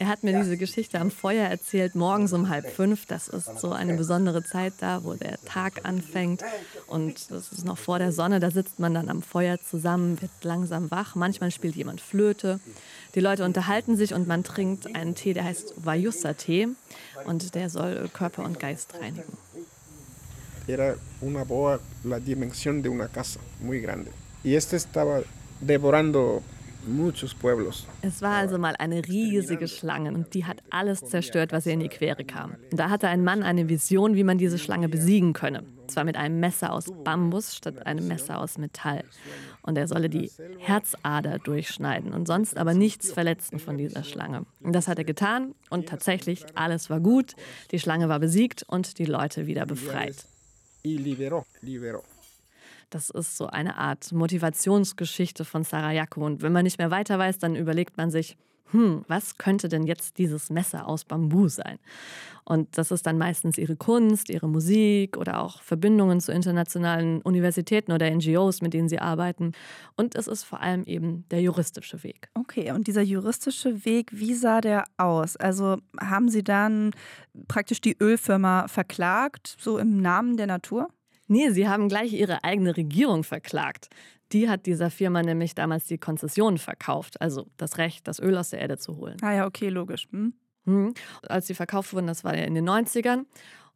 Er 0.00 0.06
hat 0.06 0.22
mir 0.22 0.32
diese 0.32 0.56
Geschichte 0.56 1.00
am 1.00 1.10
Feuer 1.10 1.48
erzählt, 1.48 1.96
morgens 1.96 2.32
um 2.32 2.48
halb 2.48 2.70
fünf. 2.70 3.06
Das 3.06 3.26
ist 3.26 3.58
so 3.58 3.72
eine 3.72 3.94
besondere 3.94 4.44
Zeit 4.44 4.74
da, 4.78 5.02
wo 5.02 5.14
der 5.14 5.38
Tag 5.44 5.80
anfängt. 5.84 6.42
Und 6.86 7.32
das 7.32 7.50
ist 7.50 7.64
noch 7.64 7.78
vor 7.78 7.98
der 7.98 8.12
Sonne. 8.12 8.38
Da 8.38 8.52
sitzt 8.52 8.78
man 8.78 8.94
dann 8.94 9.08
am 9.08 9.22
Feuer 9.22 9.58
zusammen, 9.60 10.20
wird 10.20 10.30
langsam 10.42 10.92
wach. 10.92 11.16
Manchmal 11.16 11.50
spielt 11.50 11.74
jemand 11.74 12.00
Flöte. 12.00 12.60
Die 13.16 13.20
Leute 13.20 13.44
unterhalten 13.44 13.96
sich 13.96 14.14
und 14.14 14.28
man 14.28 14.44
trinkt 14.44 14.94
einen 14.94 15.16
Tee, 15.16 15.34
der 15.34 15.42
heißt 15.42 15.74
Vayussa-Tee. 15.84 16.68
Und 17.24 17.56
der 17.56 17.68
soll 17.68 18.08
Körper 18.12 18.44
und 18.44 18.60
Geist 18.60 18.94
reinigen. 18.94 19.36
Era 20.68 20.94
una 21.22 21.44
boa 21.44 21.80
la 22.04 22.20
dimensión 22.20 22.82
de 22.82 22.90
una 22.90 23.08
casa 23.08 23.40
muy 23.58 23.80
grande. 23.80 24.12
Y 24.44 24.54
este 24.54 24.76
estaba 24.76 25.22
devorando 25.60 26.42
muchos 26.86 27.34
pueblos. 27.34 27.86
Es 28.02 28.22
war 28.22 28.36
also 28.36 28.58
mal 28.58 28.74
eine 28.78 29.06
riesige 29.06 29.68
Schlange 29.68 30.12
und 30.12 30.34
die 30.34 30.44
hat 30.44 30.62
alles 30.70 31.00
zerstört, 31.00 31.52
was 31.52 31.66
ihr 31.66 31.72
in 31.72 31.80
die 31.80 31.88
Quere 31.88 32.24
kam. 32.24 32.56
Und 32.70 32.78
da 32.78 32.90
hatte 32.90 33.08
ein 33.08 33.24
Mann 33.24 33.42
eine 33.42 33.68
Vision, 33.68 34.14
wie 34.14 34.24
man 34.24 34.38
diese 34.38 34.58
Schlange 34.58 34.88
besiegen 34.88 35.32
könne. 35.32 35.64
Zwar 35.86 36.04
mit 36.04 36.16
einem 36.16 36.38
Messer 36.40 36.72
aus 36.72 36.86
Bambus 37.04 37.56
statt 37.56 37.86
einem 37.86 38.06
Messer 38.08 38.40
aus 38.40 38.58
Metall. 38.58 39.04
Und 39.62 39.78
er 39.78 39.88
solle 39.88 40.08
die 40.08 40.30
Herzader 40.58 41.38
durchschneiden 41.38 42.12
und 42.12 42.26
sonst 42.26 42.56
aber 42.56 42.74
nichts 42.74 43.12
verletzen 43.12 43.58
von 43.58 43.78
dieser 43.78 44.04
Schlange. 44.04 44.46
Und 44.60 44.74
das 44.74 44.88
hat 44.88 44.98
er 44.98 45.04
getan 45.04 45.54
und 45.70 45.88
tatsächlich 45.88 46.44
alles 46.54 46.90
war 46.90 47.00
gut. 47.00 47.34
Die 47.70 47.78
Schlange 47.78 48.08
war 48.08 48.18
besiegt 48.18 48.64
und 48.66 48.98
die 48.98 49.06
Leute 49.06 49.46
wieder 49.46 49.66
befreit. 49.66 50.26
Y 50.84 50.98
liberó, 50.98 51.44
liberó. 51.62 52.02
Das 52.90 53.10
ist 53.10 53.36
so 53.36 53.46
eine 53.46 53.76
Art 53.76 54.12
Motivationsgeschichte 54.12 55.44
von 55.44 55.64
Sarajevo. 55.64 56.24
Und 56.24 56.42
wenn 56.42 56.52
man 56.52 56.64
nicht 56.64 56.78
mehr 56.78 56.90
weiter 56.90 57.18
weiß, 57.18 57.38
dann 57.38 57.54
überlegt 57.54 57.96
man 57.96 58.10
sich, 58.10 58.36
hm, 58.70 59.04
was 59.08 59.38
könnte 59.38 59.68
denn 59.68 59.84
jetzt 59.84 60.18
dieses 60.18 60.50
Messer 60.50 60.86
aus 60.86 61.04
Bambu 61.04 61.48
sein? 61.48 61.78
Und 62.44 62.76
das 62.76 62.90
ist 62.90 63.06
dann 63.06 63.18
meistens 63.18 63.58
ihre 63.58 63.76
Kunst, 63.76 64.30
ihre 64.30 64.48
Musik 64.48 65.16
oder 65.16 65.40
auch 65.40 65.62
Verbindungen 65.62 66.20
zu 66.20 66.32
internationalen 66.32 67.20
Universitäten 67.22 67.92
oder 67.92 68.10
NGOs, 68.10 68.62
mit 68.62 68.74
denen 68.74 68.88
sie 68.88 68.98
arbeiten. 68.98 69.52
Und 69.96 70.14
es 70.14 70.26
ist 70.26 70.44
vor 70.44 70.60
allem 70.60 70.84
eben 70.84 71.26
der 71.30 71.40
juristische 71.40 72.02
Weg. 72.02 72.28
Okay, 72.34 72.72
und 72.72 72.86
dieser 72.86 73.02
juristische 73.02 73.84
Weg, 73.84 74.10
wie 74.12 74.34
sah 74.34 74.60
der 74.60 74.84
aus? 74.96 75.36
Also 75.36 75.76
haben 76.00 76.28
Sie 76.28 76.44
dann 76.44 76.92
praktisch 77.48 77.80
die 77.80 77.96
Ölfirma 78.00 78.68
verklagt, 78.68 79.56
so 79.58 79.78
im 79.78 80.00
Namen 80.00 80.36
der 80.36 80.46
Natur? 80.46 80.88
Nee, 81.28 81.50
sie 81.50 81.68
haben 81.68 81.88
gleich 81.88 82.12
ihre 82.12 82.42
eigene 82.42 82.76
Regierung 82.76 83.22
verklagt. 83.22 83.88
Die 84.32 84.48
hat 84.48 84.66
dieser 84.66 84.90
Firma 84.90 85.22
nämlich 85.22 85.54
damals 85.54 85.86
die 85.86 85.98
Konzession 85.98 86.58
verkauft, 86.58 87.20
also 87.20 87.46
das 87.56 87.78
Recht, 87.78 88.06
das 88.08 88.18
Öl 88.18 88.36
aus 88.36 88.50
der 88.50 88.60
Erde 88.60 88.76
zu 88.76 88.96
holen. 88.96 89.16
Ah 89.22 89.32
ja, 89.32 89.46
okay, 89.46 89.68
logisch. 89.68 90.06
Hm? 90.10 90.34
Hm. 90.64 90.94
Als 91.28 91.46
sie 91.46 91.54
verkauft 91.54 91.94
wurden, 91.94 92.06
das 92.06 92.24
war 92.24 92.36
ja 92.36 92.44
in 92.44 92.54
den 92.54 92.68
90ern. 92.68 93.24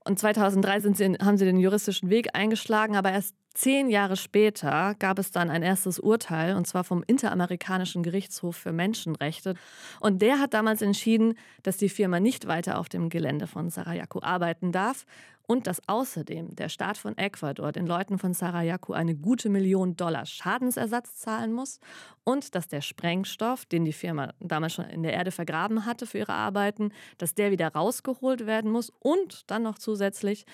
Und 0.04 0.18
2003 0.18 0.80
sie, 0.80 1.16
haben 1.22 1.38
sie 1.38 1.44
den 1.44 1.58
juristischen 1.58 2.10
Weg 2.10 2.34
eingeschlagen, 2.34 2.96
aber 2.96 3.12
erst 3.12 3.36
zehn 3.54 3.88
Jahre 3.88 4.16
später 4.16 4.94
gab 4.98 5.18
es 5.18 5.30
dann 5.30 5.48
ein 5.48 5.62
erstes 5.62 6.00
Urteil, 6.00 6.56
und 6.56 6.66
zwar 6.66 6.84
vom 6.84 7.04
Interamerikanischen 7.06 8.02
Gerichtshof 8.02 8.56
für 8.56 8.72
Menschenrechte. 8.72 9.54
Und 10.00 10.20
der 10.20 10.40
hat 10.40 10.54
damals 10.54 10.82
entschieden, 10.82 11.34
dass 11.62 11.76
die 11.76 11.88
Firma 11.88 12.18
nicht 12.18 12.46
weiter 12.48 12.78
auf 12.78 12.88
dem 12.88 13.10
Gelände 13.10 13.46
von 13.46 13.70
Sarajevo 13.70 14.20
arbeiten 14.22 14.72
darf 14.72 15.06
und 15.46 15.66
dass 15.66 15.86
außerdem 15.88 16.54
der 16.56 16.68
Staat 16.68 16.98
von 16.98 17.16
Ecuador 17.18 17.72
den 17.72 17.86
Leuten 17.86 18.18
von 18.18 18.34
Sarajevo 18.34 18.92
eine 18.92 19.14
gute 19.14 19.48
Million 19.48 19.96
Dollar 19.96 20.26
Schadensersatz 20.26 21.16
zahlen 21.16 21.52
muss 21.52 21.80
und 22.24 22.54
dass 22.54 22.68
der 22.68 22.80
Sprengstoff, 22.80 23.66
den 23.66 23.84
die 23.84 23.92
Firma 23.92 24.32
damals 24.40 24.74
schon 24.74 24.86
in 24.86 25.02
der 25.02 25.12
Erde 25.12 25.30
vergraben 25.30 25.84
hatte 25.86 26.06
für 26.06 26.18
ihre 26.18 26.34
Arbeiten, 26.34 26.92
dass 27.18 27.34
der 27.34 27.50
wieder 27.50 27.68
rausgeholt 27.68 28.46
werden 28.46 28.70
muss 28.70 28.90
und 29.00 29.50
dann 29.50 29.62
noch 29.62 29.78
zusätzlich, 29.78 30.44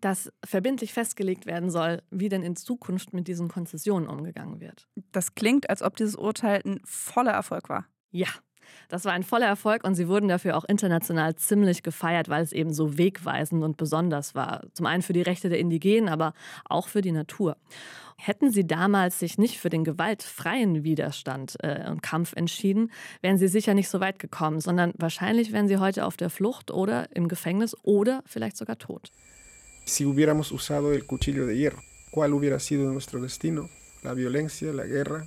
dass 0.00 0.32
verbindlich 0.44 0.92
festgelegt 0.92 1.46
werden 1.46 1.70
soll, 1.70 2.02
wie 2.10 2.28
denn 2.28 2.42
in 2.42 2.56
Zukunft 2.56 3.12
mit 3.12 3.28
diesen 3.28 3.48
Konzessionen 3.48 4.08
umgegangen 4.08 4.60
wird. 4.60 4.86
Das 5.12 5.34
klingt, 5.34 5.70
als 5.70 5.82
ob 5.82 5.96
dieses 5.96 6.16
Urteil 6.16 6.60
ein 6.64 6.80
voller 6.84 7.32
Erfolg 7.32 7.68
war. 7.68 7.86
Ja, 8.10 8.28
das 8.88 9.04
war 9.04 9.12
ein 9.12 9.22
voller 9.22 9.46
Erfolg 9.46 9.84
und 9.84 9.94
sie 9.94 10.08
wurden 10.08 10.28
dafür 10.28 10.56
auch 10.56 10.64
international 10.64 11.36
ziemlich 11.36 11.82
gefeiert, 11.82 12.28
weil 12.28 12.42
es 12.42 12.52
eben 12.52 12.72
so 12.72 12.98
wegweisend 12.98 13.62
und 13.62 13.76
besonders 13.76 14.34
war. 14.34 14.62
Zum 14.72 14.86
einen 14.86 15.02
für 15.02 15.12
die 15.12 15.22
Rechte 15.22 15.48
der 15.48 15.58
Indigenen, 15.58 16.08
aber 16.08 16.34
auch 16.64 16.88
für 16.88 17.00
die 17.00 17.12
Natur. 17.12 17.56
Hätten 18.16 18.50
sie 18.50 18.66
damals 18.66 19.18
sich 19.18 19.38
nicht 19.38 19.58
für 19.58 19.70
den 19.70 19.84
gewaltfreien 19.84 20.84
Widerstand 20.84 21.56
äh, 21.60 21.90
und 21.90 22.02
Kampf 22.02 22.32
entschieden, 22.34 22.92
wären 23.22 23.38
sie 23.38 23.48
sicher 23.48 23.74
nicht 23.74 23.88
so 23.88 24.00
weit 24.00 24.18
gekommen, 24.18 24.60
sondern 24.60 24.92
wahrscheinlich 24.96 25.52
wären 25.52 25.68
sie 25.68 25.78
heute 25.78 26.06
auf 26.06 26.16
der 26.16 26.30
Flucht 26.30 26.70
oder 26.70 27.14
im 27.14 27.28
Gefängnis 27.28 27.76
oder 27.82 28.22
vielleicht 28.26 28.56
sogar 28.56 28.78
tot. 28.78 29.10
Si 29.84 30.06
hubiéramos 30.06 30.50
usado 30.52 30.92
el 30.92 31.06
cuchillo 31.06 31.46
de 31.46 31.56
hierro, 31.56 31.78
¿cuál 32.10 32.32
hubiera 32.32 32.58
sido 32.58 32.90
nuestro 32.90 33.20
destino? 33.20 33.68
La 34.02 34.14
violencia, 34.14 34.72
la 34.72 34.86
guerra, 34.86 35.26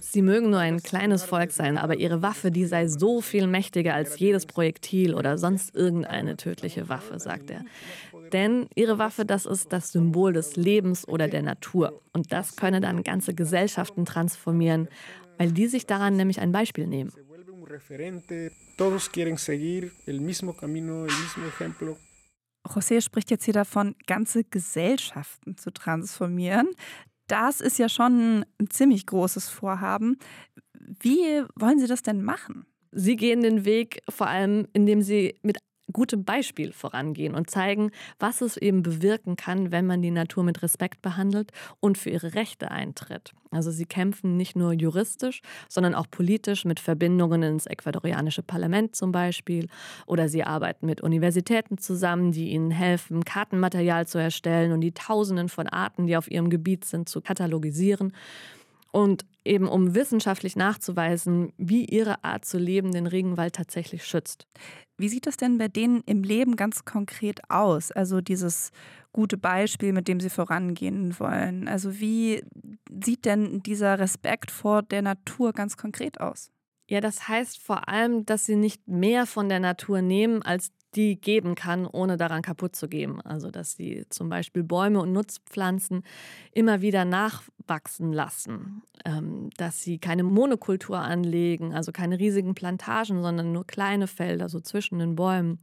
Sie 0.00 0.22
mögen 0.22 0.50
nur 0.50 0.60
ein 0.60 0.82
kleines 0.82 1.24
Volk 1.24 1.50
sein, 1.50 1.78
aber 1.78 1.96
ihre 1.96 2.22
Waffe, 2.22 2.50
die 2.50 2.64
sei 2.64 2.86
so 2.86 3.20
viel 3.20 3.46
mächtiger 3.46 3.94
als 3.94 4.18
jedes 4.18 4.46
Projektil 4.46 5.14
oder 5.14 5.36
sonst 5.36 5.74
irgendeine 5.74 6.36
tödliche 6.36 6.88
Waffe, 6.88 7.18
sagt 7.18 7.50
er. 7.50 7.64
Denn 8.32 8.68
ihre 8.74 8.98
Waffe, 8.98 9.24
das 9.24 9.46
ist 9.46 9.72
das 9.72 9.92
Symbol 9.92 10.32
des 10.32 10.56
Lebens 10.56 11.06
oder 11.06 11.28
der 11.28 11.42
Natur. 11.42 12.00
Und 12.12 12.32
das 12.32 12.56
könne 12.56 12.80
dann 12.80 13.02
ganze 13.02 13.34
Gesellschaften 13.34 14.04
transformieren, 14.04 14.88
weil 15.38 15.52
die 15.52 15.66
sich 15.66 15.86
daran 15.86 16.16
nämlich 16.16 16.40
ein 16.40 16.52
Beispiel 16.52 16.86
nehmen. 16.86 17.12
José 22.66 23.00
spricht 23.02 23.30
jetzt 23.30 23.44
hier 23.44 23.54
davon, 23.54 23.94
ganze 24.06 24.44
Gesellschaften 24.44 25.56
zu 25.56 25.70
transformieren 25.70 26.68
das 27.26 27.60
ist 27.60 27.78
ja 27.78 27.88
schon 27.88 28.44
ein 28.60 28.70
ziemlich 28.70 29.06
großes 29.06 29.48
Vorhaben. 29.48 30.18
Wie 30.74 31.42
wollen 31.56 31.78
Sie 31.78 31.86
das 31.86 32.02
denn 32.02 32.22
machen? 32.22 32.66
Sie 32.92 33.16
gehen 33.16 33.42
den 33.42 33.64
Weg 33.64 34.02
vor 34.08 34.28
allem, 34.28 34.68
indem 34.72 35.02
Sie 35.02 35.38
mit 35.42 35.58
gutem 35.92 36.24
Beispiel 36.24 36.72
vorangehen 36.72 37.34
und 37.34 37.50
zeigen, 37.50 37.90
was 38.18 38.40
es 38.40 38.56
eben 38.56 38.82
bewirken 38.82 39.36
kann, 39.36 39.70
wenn 39.70 39.86
man 39.86 40.02
die 40.02 40.10
Natur 40.10 40.44
mit 40.44 40.62
Respekt 40.62 41.02
behandelt 41.02 41.52
und 41.80 41.98
für 41.98 42.10
ihre 42.10 42.34
Rechte 42.34 42.70
eintritt. 42.70 43.32
Also 43.50 43.70
sie 43.70 43.84
kämpfen 43.84 44.36
nicht 44.36 44.56
nur 44.56 44.72
juristisch, 44.72 45.42
sondern 45.68 45.94
auch 45.94 46.06
politisch 46.10 46.64
mit 46.64 46.80
Verbindungen 46.80 47.42
ins 47.42 47.66
ecuadorianische 47.66 48.42
Parlament 48.42 48.96
zum 48.96 49.12
Beispiel. 49.12 49.68
Oder 50.06 50.28
sie 50.28 50.42
arbeiten 50.42 50.86
mit 50.86 51.02
Universitäten 51.02 51.78
zusammen, 51.78 52.32
die 52.32 52.50
ihnen 52.50 52.70
helfen, 52.70 53.24
Kartenmaterial 53.24 54.06
zu 54.06 54.18
erstellen 54.18 54.72
und 54.72 54.80
die 54.80 54.92
Tausenden 54.92 55.48
von 55.48 55.68
Arten, 55.68 56.06
die 56.06 56.16
auf 56.16 56.30
ihrem 56.30 56.50
Gebiet 56.50 56.84
sind, 56.84 57.08
zu 57.08 57.20
katalogisieren 57.20 58.12
und 58.90 59.24
eben 59.44 59.68
um 59.68 59.94
wissenschaftlich 59.94 60.56
nachzuweisen, 60.56 61.52
wie 61.58 61.84
ihre 61.84 62.24
Art 62.24 62.44
zu 62.44 62.58
leben 62.58 62.92
den 62.92 63.06
Regenwald 63.06 63.54
tatsächlich 63.54 64.04
schützt. 64.04 64.46
Wie 64.96 65.08
sieht 65.08 65.26
das 65.26 65.36
denn 65.36 65.58
bei 65.58 65.68
denen 65.68 66.02
im 66.06 66.22
Leben 66.22 66.56
ganz 66.56 66.84
konkret 66.84 67.50
aus? 67.50 67.90
Also 67.90 68.20
dieses 68.20 68.70
gute 69.12 69.36
Beispiel, 69.36 69.92
mit 69.92 70.08
dem 70.08 70.20
Sie 70.20 70.30
vorangehen 70.30 71.18
wollen? 71.18 71.68
Also 71.68 72.00
wie 72.00 72.42
sieht 73.02 73.24
denn 73.24 73.62
dieser 73.62 73.98
Respekt 73.98 74.50
vor 74.50 74.82
der 74.82 75.02
Natur 75.02 75.52
ganz 75.52 75.76
konkret 75.76 76.20
aus? 76.20 76.50
Ja, 76.88 77.00
das 77.00 77.28
heißt 77.28 77.58
vor 77.58 77.88
allem, 77.88 78.26
dass 78.26 78.44
sie 78.44 78.56
nicht 78.56 78.86
mehr 78.86 79.26
von 79.26 79.48
der 79.48 79.60
Natur 79.60 80.02
nehmen, 80.02 80.42
als 80.42 80.70
die 80.96 81.20
geben 81.20 81.54
kann, 81.54 81.86
ohne 81.86 82.16
daran 82.16 82.42
kaputt 82.42 82.76
zu 82.76 82.88
gehen. 82.88 83.20
Also 83.20 83.50
dass 83.50 83.76
sie 83.76 84.06
zum 84.08 84.28
Beispiel 84.28 84.62
Bäume 84.62 85.00
und 85.00 85.12
Nutzpflanzen 85.12 86.02
immer 86.52 86.80
wieder 86.80 87.04
nachwachsen 87.04 88.12
lassen, 88.12 88.82
ähm, 89.04 89.50
dass 89.56 89.82
sie 89.82 89.98
keine 89.98 90.22
Monokultur 90.22 90.98
anlegen, 90.98 91.74
also 91.74 91.92
keine 91.92 92.18
riesigen 92.18 92.54
Plantagen, 92.54 93.22
sondern 93.22 93.52
nur 93.52 93.66
kleine 93.66 94.06
Felder 94.06 94.48
so 94.48 94.60
zwischen 94.60 94.98
den 94.98 95.16
Bäumen. 95.16 95.58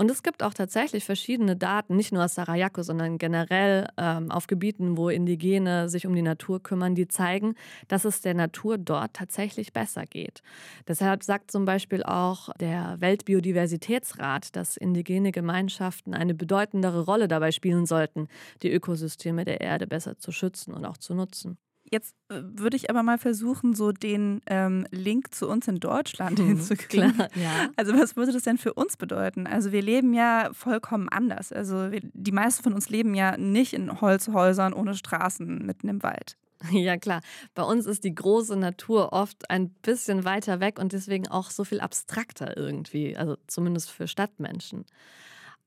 Und 0.00 0.10
es 0.10 0.22
gibt 0.22 0.42
auch 0.42 0.54
tatsächlich 0.54 1.04
verschiedene 1.04 1.56
Daten, 1.56 1.94
nicht 1.94 2.10
nur 2.10 2.24
aus 2.24 2.34
Sarajevo, 2.34 2.82
sondern 2.82 3.18
generell 3.18 3.86
ähm, 3.98 4.30
auf 4.30 4.46
Gebieten, 4.46 4.96
wo 4.96 5.10
Indigene 5.10 5.90
sich 5.90 6.06
um 6.06 6.14
die 6.14 6.22
Natur 6.22 6.62
kümmern, 6.62 6.94
die 6.94 7.06
zeigen, 7.06 7.54
dass 7.86 8.06
es 8.06 8.22
der 8.22 8.32
Natur 8.32 8.78
dort 8.78 9.12
tatsächlich 9.12 9.74
besser 9.74 10.06
geht. 10.06 10.40
Deshalb 10.88 11.22
sagt 11.22 11.50
zum 11.50 11.66
Beispiel 11.66 12.02
auch 12.02 12.48
der 12.60 12.96
Weltbiodiversitätsrat, 13.00 14.56
dass 14.56 14.78
indigene 14.78 15.32
Gemeinschaften 15.32 16.14
eine 16.14 16.32
bedeutendere 16.32 17.04
Rolle 17.04 17.28
dabei 17.28 17.52
spielen 17.52 17.84
sollten, 17.84 18.28
die 18.62 18.72
Ökosysteme 18.72 19.44
der 19.44 19.60
Erde 19.60 19.86
besser 19.86 20.16
zu 20.16 20.32
schützen 20.32 20.72
und 20.72 20.86
auch 20.86 20.96
zu 20.96 21.12
nutzen. 21.12 21.58
Jetzt 21.90 22.14
äh, 22.28 22.40
würde 22.42 22.76
ich 22.76 22.88
aber 22.88 23.02
mal 23.02 23.18
versuchen, 23.18 23.74
so 23.74 23.90
den 23.90 24.40
ähm, 24.46 24.86
Link 24.92 25.34
zu 25.34 25.48
uns 25.48 25.66
in 25.66 25.80
Deutschland 25.80 26.38
hm, 26.38 26.46
hinzukriegen. 26.46 27.14
Klar, 27.14 27.28
ja. 27.34 27.68
Also 27.76 27.92
was 27.94 28.14
würde 28.14 28.32
das 28.32 28.44
denn 28.44 28.58
für 28.58 28.74
uns 28.74 28.96
bedeuten? 28.96 29.46
Also 29.48 29.72
wir 29.72 29.82
leben 29.82 30.14
ja 30.14 30.50
vollkommen 30.52 31.08
anders. 31.08 31.52
Also 31.52 31.90
wir, 31.90 32.00
die 32.02 32.32
meisten 32.32 32.62
von 32.62 32.74
uns 32.74 32.90
leben 32.90 33.14
ja 33.14 33.36
nicht 33.36 33.72
in 33.72 34.00
Holzhäusern 34.00 34.72
ohne 34.72 34.94
Straßen 34.94 35.66
mitten 35.66 35.88
im 35.88 36.02
Wald. 36.02 36.36
Ja 36.72 36.98
klar, 36.98 37.22
bei 37.54 37.62
uns 37.62 37.86
ist 37.86 38.04
die 38.04 38.14
große 38.14 38.54
Natur 38.54 39.14
oft 39.14 39.48
ein 39.50 39.70
bisschen 39.70 40.24
weiter 40.24 40.60
weg 40.60 40.78
und 40.78 40.92
deswegen 40.92 41.26
auch 41.26 41.50
so 41.50 41.64
viel 41.64 41.80
abstrakter 41.80 42.54
irgendwie, 42.56 43.16
also 43.16 43.36
zumindest 43.46 43.90
für 43.90 44.06
Stadtmenschen. 44.06 44.84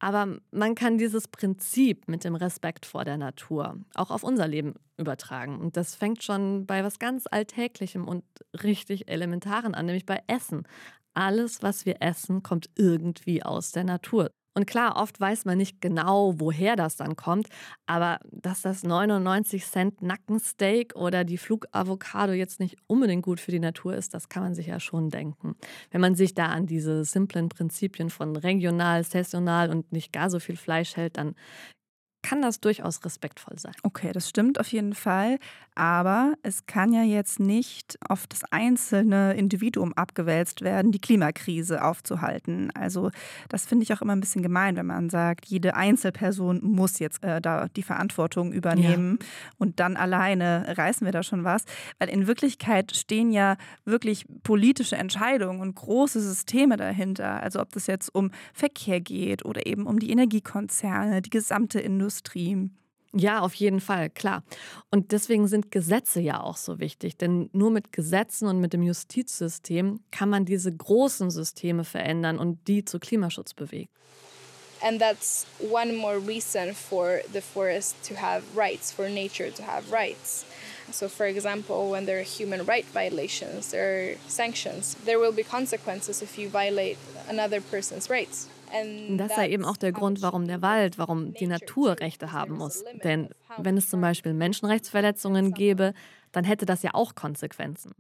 Aber 0.03 0.37
man 0.51 0.75
kann 0.75 0.97
dieses 0.97 1.29
Prinzip 1.29 2.09
mit 2.09 2.25
dem 2.25 2.35
Respekt 2.35 2.85
vor 2.85 3.05
der 3.05 3.15
Natur 3.15 3.77
auch 3.95 4.11
auf 4.11 4.23
unser 4.23 4.49
Leben 4.49 4.73
übertragen. 4.97 5.61
Und 5.61 5.77
das 5.77 5.95
fängt 5.95 6.23
schon 6.23 6.65
bei 6.65 6.83
was 6.83 6.99
ganz 6.99 7.25
Alltäglichem 7.25 8.05
und 8.05 8.25
richtig 8.63 9.07
Elementaren 9.07 9.73
an, 9.73 9.85
nämlich 9.85 10.05
bei 10.05 10.21
Essen. 10.27 10.67
Alles, 11.13 11.63
was 11.63 11.85
wir 11.85 12.01
essen, 12.01 12.43
kommt 12.43 12.69
irgendwie 12.75 13.43
aus 13.43 13.71
der 13.71 13.85
Natur. 13.85 14.29
Und 14.55 14.67
klar, 14.67 14.97
oft 14.97 15.19
weiß 15.19 15.45
man 15.45 15.57
nicht 15.57 15.81
genau, 15.81 16.39
woher 16.39 16.75
das 16.75 16.95
dann 16.95 17.15
kommt, 17.15 17.47
aber 17.87 18.19
dass 18.31 18.61
das 18.61 18.83
99 18.83 19.65
Cent 19.65 20.01
Nackensteak 20.01 20.95
oder 20.95 21.23
die 21.23 21.37
Flugavocado 21.37 22.33
jetzt 22.33 22.59
nicht 22.59 22.77
unbedingt 22.87 23.23
gut 23.23 23.39
für 23.39 23.51
die 23.51 23.59
Natur 23.59 23.95
ist, 23.95 24.13
das 24.13 24.29
kann 24.29 24.43
man 24.43 24.55
sich 24.55 24.67
ja 24.67 24.79
schon 24.79 25.09
denken. 25.09 25.55
Wenn 25.89 26.01
man 26.01 26.15
sich 26.15 26.35
da 26.35 26.47
an 26.47 26.67
diese 26.67 27.03
simplen 27.03 27.49
Prinzipien 27.49 28.09
von 28.11 28.35
regional, 28.35 29.03
saisonal 29.03 29.71
und 29.71 29.91
nicht 29.91 30.13
gar 30.13 30.29
so 30.29 30.39
viel 30.39 30.55
Fleisch 30.57 30.95
hält, 30.97 31.17
dann 31.17 31.35
kann 32.23 32.41
das 32.41 32.59
durchaus 32.59 33.03
respektvoll 33.05 33.59
sein. 33.59 33.73
Okay, 33.83 34.11
das 34.11 34.27
stimmt 34.27 34.59
auf 34.59 34.71
jeden 34.71 34.95
Fall. 34.95 35.37
Aber 35.75 36.33
es 36.43 36.65
kann 36.67 36.93
ja 36.93 37.03
jetzt 37.03 37.39
nicht 37.39 37.97
auf 38.07 38.27
das 38.27 38.43
einzelne 38.51 39.33
Individuum 39.33 39.93
abgewälzt 39.93 40.61
werden, 40.61 40.91
die 40.91 40.99
Klimakrise 40.99 41.83
aufzuhalten. 41.83 42.69
Also 42.75 43.09
das 43.49 43.65
finde 43.65 43.83
ich 43.83 43.93
auch 43.93 44.01
immer 44.01 44.15
ein 44.15 44.19
bisschen 44.19 44.43
gemein, 44.43 44.75
wenn 44.75 44.85
man 44.85 45.09
sagt, 45.09 45.45
jede 45.45 45.75
Einzelperson 45.75 46.59
muss 46.61 46.99
jetzt 46.99 47.23
äh, 47.23 47.41
da 47.41 47.67
die 47.75 47.81
Verantwortung 47.81 48.53
übernehmen 48.53 49.17
ja. 49.19 49.27
und 49.57 49.79
dann 49.79 49.97
alleine 49.97 50.65
reißen 50.77 51.05
wir 51.05 51.11
da 51.11 51.23
schon 51.23 51.43
was. 51.43 51.63
Weil 51.97 52.09
in 52.09 52.27
Wirklichkeit 52.27 52.95
stehen 52.95 53.31
ja 53.31 53.57
wirklich 53.83 54.25
politische 54.43 54.95
Entscheidungen 54.95 55.59
und 55.59 55.75
große 55.75 56.21
Systeme 56.21 56.77
dahinter. 56.77 57.41
Also 57.41 57.59
ob 57.59 57.71
das 57.71 57.87
jetzt 57.87 58.13
um 58.13 58.29
Verkehr 58.53 59.01
geht 59.01 59.43
oder 59.43 59.65
eben 59.65 59.87
um 59.87 59.97
die 59.97 60.11
Energiekonzerne, 60.11 61.23
die 61.23 61.31
gesamte 61.31 61.79
Industrie. 61.79 62.12
Ja, 63.15 63.41
auf 63.41 63.53
jeden 63.53 63.79
Fall, 63.79 64.09
klar. 64.09 64.43
Und 64.89 65.11
deswegen 65.11 65.47
sind 65.47 65.69
Gesetze 65.69 66.19
ja 66.19 66.41
auch 66.41 66.57
so 66.57 66.79
wichtig, 66.79 67.15
denn 67.15 67.49
nur 67.53 67.69
mit 67.69 67.91
Gesetzen 67.91 68.47
und 68.47 68.59
mit 68.59 68.73
dem 68.73 68.81
Justizsystem 68.81 69.99
kann 70.09 70.29
man 70.29 70.45
diese 70.45 70.75
großen 70.75 71.29
Systeme 71.29 71.83
verändern 71.83 72.39
und 72.39 72.67
die 72.67 72.83
zu 72.83 72.99
Klimaschutz 72.99 73.53
bewegen. 73.53 73.89
And 74.81 74.99
that's 74.99 75.45
one 75.59 75.95
more 75.95 76.17
reason 76.17 76.73
for 76.73 77.21
the 77.31 77.39
forest 77.39 77.95
to 78.07 78.15
have 78.15 78.43
rights, 78.53 78.91
for 78.91 79.07
nature 79.07 79.49
to 79.49 79.63
have 79.63 79.91
rights. 79.91 80.43
So, 80.91 81.07
for 81.07 81.25
example, 81.25 81.89
when 81.89 82.05
there 82.05 82.19
are 82.19 82.23
human 82.23 82.65
right 82.65 82.85
violations, 82.93 83.71
there 83.71 84.11
are 84.11 84.17
sanctions. 84.27 84.97
There 85.05 85.19
will 85.19 85.31
be 85.31 85.43
consequences 85.43 86.21
if 86.21 86.37
you 86.37 86.49
violate 86.49 86.97
another 87.29 87.61
person's 87.61 88.09
rights. 88.09 88.49
Das 89.17 89.35
sei 89.35 89.49
eben 89.49 89.65
auch 89.65 89.77
der 89.77 89.91
Grund, 89.91 90.21
warum 90.21 90.47
der 90.47 90.61
Wald, 90.61 90.97
warum 90.97 91.33
die 91.33 91.47
Natur 91.47 91.99
Rechte 91.99 92.31
haben 92.31 92.55
muss. 92.55 92.83
Denn 93.03 93.29
wenn 93.57 93.77
es 93.77 93.89
zum 93.89 94.01
Beispiel 94.01 94.33
Menschenrechtsverletzungen 94.33 95.53
gäbe, 95.53 95.93
dann 96.31 96.43
hätte 96.43 96.65
das 96.65 96.81
ja 96.83 96.91
auch 96.93 97.15
Konsequenzen. 97.15 97.93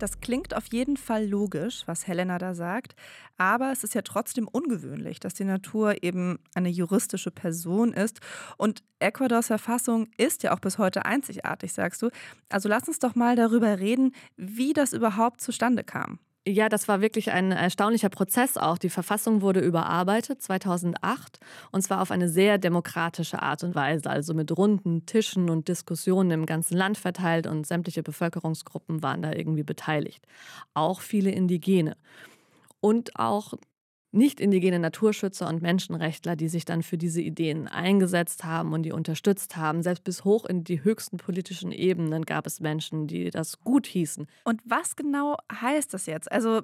Das 0.00 0.20
klingt 0.20 0.56
auf 0.56 0.64
jeden 0.72 0.96
Fall 0.96 1.26
logisch, 1.26 1.82
was 1.84 2.06
Helena 2.06 2.38
da 2.38 2.54
sagt, 2.54 2.94
aber 3.36 3.70
es 3.70 3.84
ist 3.84 3.94
ja 3.94 4.00
trotzdem 4.00 4.48
ungewöhnlich, 4.48 5.20
dass 5.20 5.34
die 5.34 5.44
Natur 5.44 6.02
eben 6.02 6.38
eine 6.54 6.70
juristische 6.70 7.30
Person 7.30 7.92
ist. 7.92 8.20
Und 8.56 8.82
Ecuadors 8.98 9.48
Verfassung 9.48 10.08
ist 10.16 10.42
ja 10.42 10.54
auch 10.54 10.60
bis 10.60 10.78
heute 10.78 11.04
einzigartig, 11.04 11.74
sagst 11.74 12.00
du. 12.00 12.08
Also 12.48 12.66
lass 12.70 12.88
uns 12.88 12.98
doch 12.98 13.14
mal 13.14 13.36
darüber 13.36 13.78
reden, 13.78 14.12
wie 14.38 14.72
das 14.72 14.94
überhaupt 14.94 15.42
zustande 15.42 15.84
kam. 15.84 16.18
Ja, 16.46 16.70
das 16.70 16.88
war 16.88 17.02
wirklich 17.02 17.32
ein 17.32 17.52
erstaunlicher 17.52 18.08
Prozess 18.08 18.56
auch. 18.56 18.78
Die 18.78 18.88
Verfassung 18.88 19.42
wurde 19.42 19.60
überarbeitet 19.60 20.40
2008 20.40 21.38
und 21.70 21.82
zwar 21.82 22.00
auf 22.00 22.10
eine 22.10 22.30
sehr 22.30 22.56
demokratische 22.56 23.42
Art 23.42 23.62
und 23.62 23.74
Weise, 23.74 24.08
also 24.08 24.32
mit 24.32 24.56
runden 24.56 25.04
Tischen 25.04 25.50
und 25.50 25.68
Diskussionen 25.68 26.30
im 26.30 26.46
ganzen 26.46 26.78
Land 26.78 26.96
verteilt 26.96 27.46
und 27.46 27.66
sämtliche 27.66 28.02
Bevölkerungsgruppen 28.02 29.02
waren 29.02 29.20
da 29.20 29.32
irgendwie 29.32 29.64
beteiligt. 29.64 30.26
Auch 30.72 31.02
viele 31.02 31.30
Indigene. 31.30 31.94
Und 32.80 33.16
auch 33.16 33.52
nicht 34.12 34.40
indigene 34.40 34.78
Naturschützer 34.78 35.48
und 35.48 35.62
Menschenrechtler, 35.62 36.36
die 36.36 36.48
sich 36.48 36.64
dann 36.64 36.82
für 36.82 36.98
diese 36.98 37.20
Ideen 37.20 37.68
eingesetzt 37.68 38.44
haben 38.44 38.72
und 38.72 38.82
die 38.82 38.92
unterstützt 38.92 39.56
haben. 39.56 39.82
Selbst 39.82 40.04
bis 40.04 40.24
hoch 40.24 40.44
in 40.46 40.64
die 40.64 40.82
höchsten 40.82 41.16
politischen 41.16 41.72
Ebenen 41.72 42.24
gab 42.24 42.46
es 42.46 42.60
Menschen, 42.60 43.06
die 43.06 43.30
das 43.30 43.60
gut 43.60 43.86
hießen. 43.86 44.26
Und 44.44 44.60
was 44.64 44.96
genau 44.96 45.36
heißt 45.52 45.94
das 45.94 46.06
jetzt? 46.06 46.30
Also, 46.30 46.62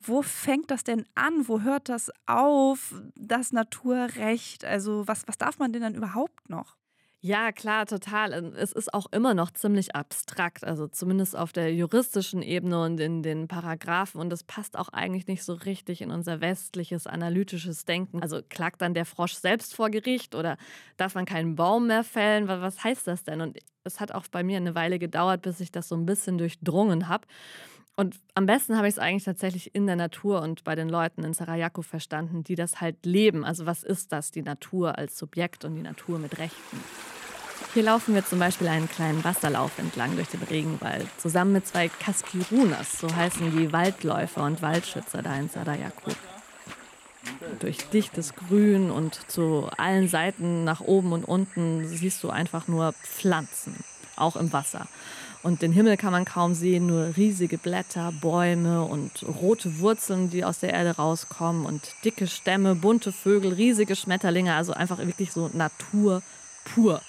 wo 0.00 0.22
fängt 0.22 0.70
das 0.70 0.84
denn 0.84 1.04
an? 1.14 1.48
Wo 1.48 1.60
hört 1.60 1.88
das 1.88 2.10
auf, 2.26 2.94
das 3.16 3.52
Naturrecht? 3.52 4.64
Also, 4.64 5.06
was, 5.06 5.26
was 5.26 5.38
darf 5.38 5.58
man 5.58 5.72
denn 5.72 5.82
dann 5.82 5.94
überhaupt 5.94 6.48
noch? 6.48 6.76
Ja, 7.20 7.50
klar, 7.50 7.84
total. 7.86 8.32
Es 8.54 8.70
ist 8.70 8.94
auch 8.94 9.06
immer 9.10 9.34
noch 9.34 9.50
ziemlich 9.50 9.96
abstrakt, 9.96 10.62
also 10.62 10.86
zumindest 10.86 11.36
auf 11.36 11.52
der 11.52 11.74
juristischen 11.74 12.42
Ebene 12.42 12.80
und 12.84 13.00
in 13.00 13.24
den 13.24 13.48
Paragraphen. 13.48 14.20
Und 14.20 14.30
das 14.30 14.44
passt 14.44 14.78
auch 14.78 14.88
eigentlich 14.90 15.26
nicht 15.26 15.42
so 15.42 15.54
richtig 15.54 16.00
in 16.00 16.12
unser 16.12 16.40
westliches 16.40 17.08
analytisches 17.08 17.84
Denken. 17.84 18.22
Also 18.22 18.40
klagt 18.48 18.82
dann 18.82 18.94
der 18.94 19.04
Frosch 19.04 19.32
selbst 19.34 19.74
vor 19.74 19.90
Gericht 19.90 20.36
oder 20.36 20.56
darf 20.96 21.16
man 21.16 21.24
keinen 21.24 21.56
Baum 21.56 21.88
mehr 21.88 22.04
fällen? 22.04 22.46
Was 22.46 22.84
heißt 22.84 23.08
das 23.08 23.24
denn? 23.24 23.40
Und 23.40 23.58
es 23.82 23.98
hat 23.98 24.12
auch 24.12 24.28
bei 24.30 24.44
mir 24.44 24.58
eine 24.58 24.76
Weile 24.76 25.00
gedauert, 25.00 25.42
bis 25.42 25.58
ich 25.58 25.72
das 25.72 25.88
so 25.88 25.96
ein 25.96 26.06
bisschen 26.06 26.38
durchdrungen 26.38 27.08
habe. 27.08 27.26
Und 27.98 28.14
am 28.36 28.46
besten 28.46 28.76
habe 28.76 28.86
ich 28.86 28.94
es 28.94 29.00
eigentlich 29.00 29.24
tatsächlich 29.24 29.74
in 29.74 29.88
der 29.88 29.96
Natur 29.96 30.40
und 30.42 30.62
bei 30.62 30.76
den 30.76 30.88
Leuten 30.88 31.24
in 31.24 31.34
Sarajevo 31.34 31.82
verstanden, 31.82 32.44
die 32.44 32.54
das 32.54 32.80
halt 32.80 33.04
leben. 33.04 33.44
Also 33.44 33.66
was 33.66 33.82
ist 33.82 34.12
das, 34.12 34.30
die 34.30 34.42
Natur 34.42 34.96
als 34.96 35.18
Subjekt 35.18 35.64
und 35.64 35.74
die 35.74 35.82
Natur 35.82 36.20
mit 36.20 36.38
Rechten? 36.38 36.80
Hier 37.74 37.82
laufen 37.82 38.14
wir 38.14 38.24
zum 38.24 38.38
Beispiel 38.38 38.68
einen 38.68 38.88
kleinen 38.88 39.24
Wasserlauf 39.24 39.80
entlang 39.80 40.14
durch 40.14 40.28
den 40.28 40.44
Regenwald, 40.44 41.08
zusammen 41.18 41.54
mit 41.54 41.66
zwei 41.66 41.88
Kaskirunas, 41.88 43.00
so 43.00 43.12
heißen 43.12 43.50
die 43.58 43.72
Waldläufer 43.72 44.44
und 44.44 44.62
Waldschützer 44.62 45.22
da 45.22 45.34
in 45.34 45.48
Sarajevo. 45.48 46.12
Durch 47.58 47.78
dichtes 47.88 48.36
Grün 48.36 48.92
und 48.92 49.28
zu 49.28 49.68
allen 49.76 50.06
Seiten 50.06 50.62
nach 50.62 50.82
oben 50.82 51.12
und 51.12 51.24
unten 51.24 51.84
siehst 51.88 52.22
du 52.22 52.30
einfach 52.30 52.68
nur 52.68 52.92
Pflanzen, 52.92 53.74
auch 54.14 54.36
im 54.36 54.52
Wasser. 54.52 54.86
Und 55.42 55.62
den 55.62 55.72
Himmel 55.72 55.96
kann 55.96 56.12
man 56.12 56.24
kaum 56.24 56.54
sehen, 56.54 56.86
nur 56.86 57.16
riesige 57.16 57.58
Blätter, 57.58 58.12
Bäume 58.20 58.82
und 58.84 59.24
rote 59.40 59.78
Wurzeln, 59.78 60.30
die 60.30 60.44
aus 60.44 60.58
der 60.58 60.72
Erde 60.72 60.96
rauskommen 60.96 61.64
und 61.64 61.94
dicke 62.04 62.26
Stämme, 62.26 62.74
bunte 62.74 63.12
Vögel, 63.12 63.52
riesige 63.52 63.94
Schmetterlinge, 63.94 64.54
also 64.54 64.72
einfach 64.72 64.98
wirklich 64.98 65.32
so 65.32 65.48
Natur 65.52 66.22
pur. 66.64 67.00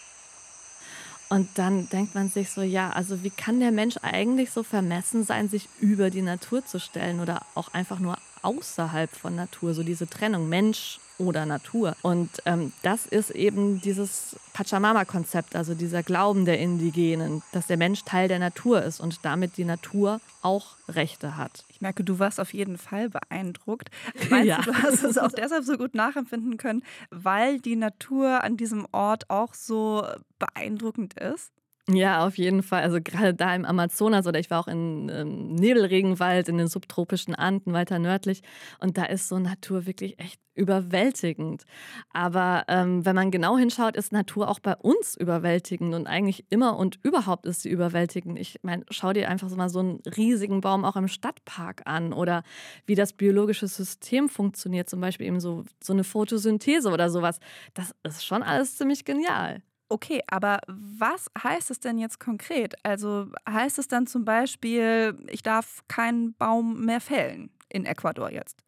Und 1.30 1.48
dann 1.56 1.90
denkt 1.90 2.16
man 2.16 2.30
sich 2.30 2.50
so, 2.50 2.62
ja, 2.62 2.90
also 2.90 3.24
wie 3.24 3.30
kann 3.30 3.60
der 3.60 3.72
Mensch 3.72 3.98
eigentlich 4.02 4.52
so 4.52 4.64
vermessen 4.64 5.24
sein, 5.24 5.48
sich 5.48 5.70
über 5.80 6.10
die 6.10 6.24
Natur 6.24 6.66
zu 6.66 6.80
stellen 6.80 7.20
oder 7.20 7.42
auch 7.54 7.74
einfach 7.74 8.00
nur 8.00 8.18
außerhalb 8.42 9.12
von 9.12 9.36
Natur, 9.36 9.74
so 9.74 9.84
diese 9.84 10.08
Trennung 10.08 10.50
Mensch 10.50 11.00
oder 11.20 11.46
Natur. 11.46 11.96
Und 12.02 12.30
ähm, 12.46 12.72
das 12.82 13.06
ist 13.06 13.30
eben 13.32 13.82
dieses 13.82 14.36
Pachamama-Konzept, 14.54 15.56
also 15.56 15.76
dieser 15.76 16.02
Glauben 16.02 16.46
der 16.46 16.60
Indigenen, 16.60 17.44
dass 17.52 17.68
der 17.68 17.78
Mensch 17.78 18.04
Teil 18.06 18.28
der 18.28 18.40
Natur 18.40 18.82
ist 18.82 19.00
und 19.00 19.24
damit 19.24 19.58
die 19.58 19.66
Natur 19.66 20.20
auch 20.42 20.76
Rechte 20.88 21.38
hat. 21.38 21.66
Ich 21.70 21.82
merke, 21.82 22.04
du 22.04 22.20
warst 22.20 22.40
auf 22.40 22.54
jeden 22.54 22.78
Fall 22.78 23.10
beeindruckt. 23.10 23.92
Meinst 24.30 24.48
ja. 24.48 24.62
du, 24.62 24.72
du 24.72 24.74
hast 24.74 25.04
es 25.04 25.18
auch 25.18 25.32
deshalb 25.32 25.64
so 25.64 25.78
gut 25.78 25.94
nachempfinden 25.94 26.58
können, 26.58 26.84
weil 27.12 27.60
die 27.60 27.76
Natur 27.76 28.44
an 28.44 28.58
diesem 28.58 28.88
Ort 28.92 29.30
auch 29.30 29.54
so 29.54 30.06
beeindruckend 30.40 31.20
ist? 31.20 31.52
Ja, 31.92 32.28
auf 32.28 32.38
jeden 32.38 32.62
Fall. 32.62 32.84
Also 32.84 33.00
gerade 33.02 33.34
da 33.34 33.56
im 33.56 33.66
Amazonas 33.66 34.28
oder 34.28 34.40
ich 34.40 34.52
war 34.52 34.60
auch 34.60 34.68
in 34.68 35.10
ähm, 35.10 35.56
Nebelregenwald, 35.56 36.48
in 36.48 36.58
den 36.58 36.68
subtropischen 36.68 37.34
Anden 37.34 37.74
weiter 37.74 37.98
nördlich 37.98 38.42
und 38.80 38.98
da 38.98 39.06
ist 39.06 39.28
so 39.28 39.40
Natur 39.40 39.88
wirklich 39.88 40.20
echt 40.20 40.40
überwältigend. 40.54 41.64
Aber 42.12 42.66
ähm, 42.68 43.06
wenn 43.06 43.16
man 43.16 43.32
genau 43.32 43.58
hinschaut, 43.58 43.96
ist 43.96 44.12
Natur 44.12 44.50
auch 44.50 44.60
bei 44.60 44.76
uns 44.76 45.16
überwältigend 45.16 45.96
und 45.96 46.06
eigentlich 46.06 46.46
immer 46.52 46.78
und 46.78 47.00
überhaupt 47.02 47.48
ist 47.48 47.62
sie 47.64 47.70
überwältigend. 47.70 48.38
Ich 48.38 48.60
meine, 48.62 48.84
schau 48.92 49.12
dir 49.14 49.28
einfach 49.30 49.50
so 49.50 49.56
mal 49.56 49.70
so 49.70 49.80
einen 49.80 50.00
riesigen 50.16 50.62
Baum 50.62 50.86
auch 50.86 50.96
im 50.96 51.08
Stadtpark 51.08 51.84
an 51.86 52.14
oder 52.14 52.44
wie 52.86 52.96
das 52.96 53.14
biologische 53.14 53.68
System 53.68 54.30
funktioniert, 54.30 54.90
zum 54.90 55.02
Beispiel 55.02 55.26
eben 55.26 55.40
so, 55.40 55.64
so 55.82 55.94
eine 55.94 56.04
Photosynthese 56.04 56.90
oder 56.92 57.10
sowas. 57.10 57.40
Das 57.74 57.96
ist 58.04 58.24
schon 58.26 58.44
alles 58.44 58.76
ziemlich 58.78 59.06
genial. 59.06 59.64
Okay, 59.90 60.22
aber 60.28 60.60
was 60.68 61.32
heißt 61.42 61.72
es 61.72 61.80
denn 61.80 61.98
jetzt 61.98 62.20
konkret? 62.20 62.76
Also 62.84 63.28
heißt 63.48 63.80
es 63.80 63.88
dann 63.88 64.06
zum 64.06 64.24
Beispiel, 64.24 65.18
ich 65.28 65.42
darf 65.42 65.84
keinen 65.88 66.36
Baum 66.36 66.86
mehr 66.86 67.02
fällen 67.02 67.50
in 67.70 67.86
Ecuador 67.86 68.32
jetzt? 68.32 68.64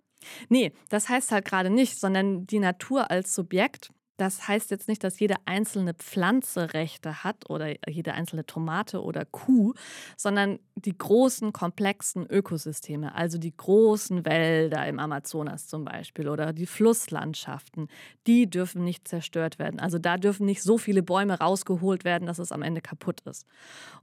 Nee, 0.50 0.72
das 0.90 1.10
heißt 1.10 1.32
halt 1.32 1.46
gerade 1.46 1.70
nicht, 1.70 2.00
sondern 2.00 2.46
die 2.48 2.60
Natur 2.60 3.12
als 3.12 3.34
Subjekt 3.34 3.92
das 4.22 4.48
heißt 4.48 4.70
jetzt 4.70 4.88
nicht, 4.88 5.04
dass 5.04 5.20
jede 5.20 5.34
einzelne 5.46 5.96
Pflanze 5.96 6.76
Rechte 6.76 7.24
hat 7.24 7.50
oder 7.50 7.74
jede 7.90 8.14
einzelne 8.14 8.46
Tomate 8.46 9.02
oder 9.02 9.26
Kuh, 9.26 9.74
sondern 10.16 10.60
die 10.86 10.98
großen, 10.98 11.54
komplexen 11.54 12.26
Ökosysteme, 12.28 13.16
also 13.16 13.38
die 13.38 13.56
großen 13.56 14.26
Wälder 14.26 14.88
im 14.88 15.00
Amazonas 15.00 15.68
zum 15.68 15.86
Beispiel 15.86 16.28
oder 16.28 16.54
die 16.54 16.66
Flusslandschaften, 16.66 17.88
die 18.28 18.50
dürfen 18.50 18.84
nicht 18.84 19.08
zerstört 19.08 19.60
werden. 19.60 19.80
Also 19.80 20.00
da 20.00 20.18
dürfen 20.18 20.46
nicht 20.46 20.64
so 20.64 20.78
viele 20.78 21.04
Bäume 21.04 21.40
rausgeholt 21.40 22.04
werden, 22.04 22.26
dass 22.26 22.40
es 22.40 22.52
am 22.52 22.62
Ende 22.62 22.82
kaputt 22.82 23.22
ist. 23.22 23.46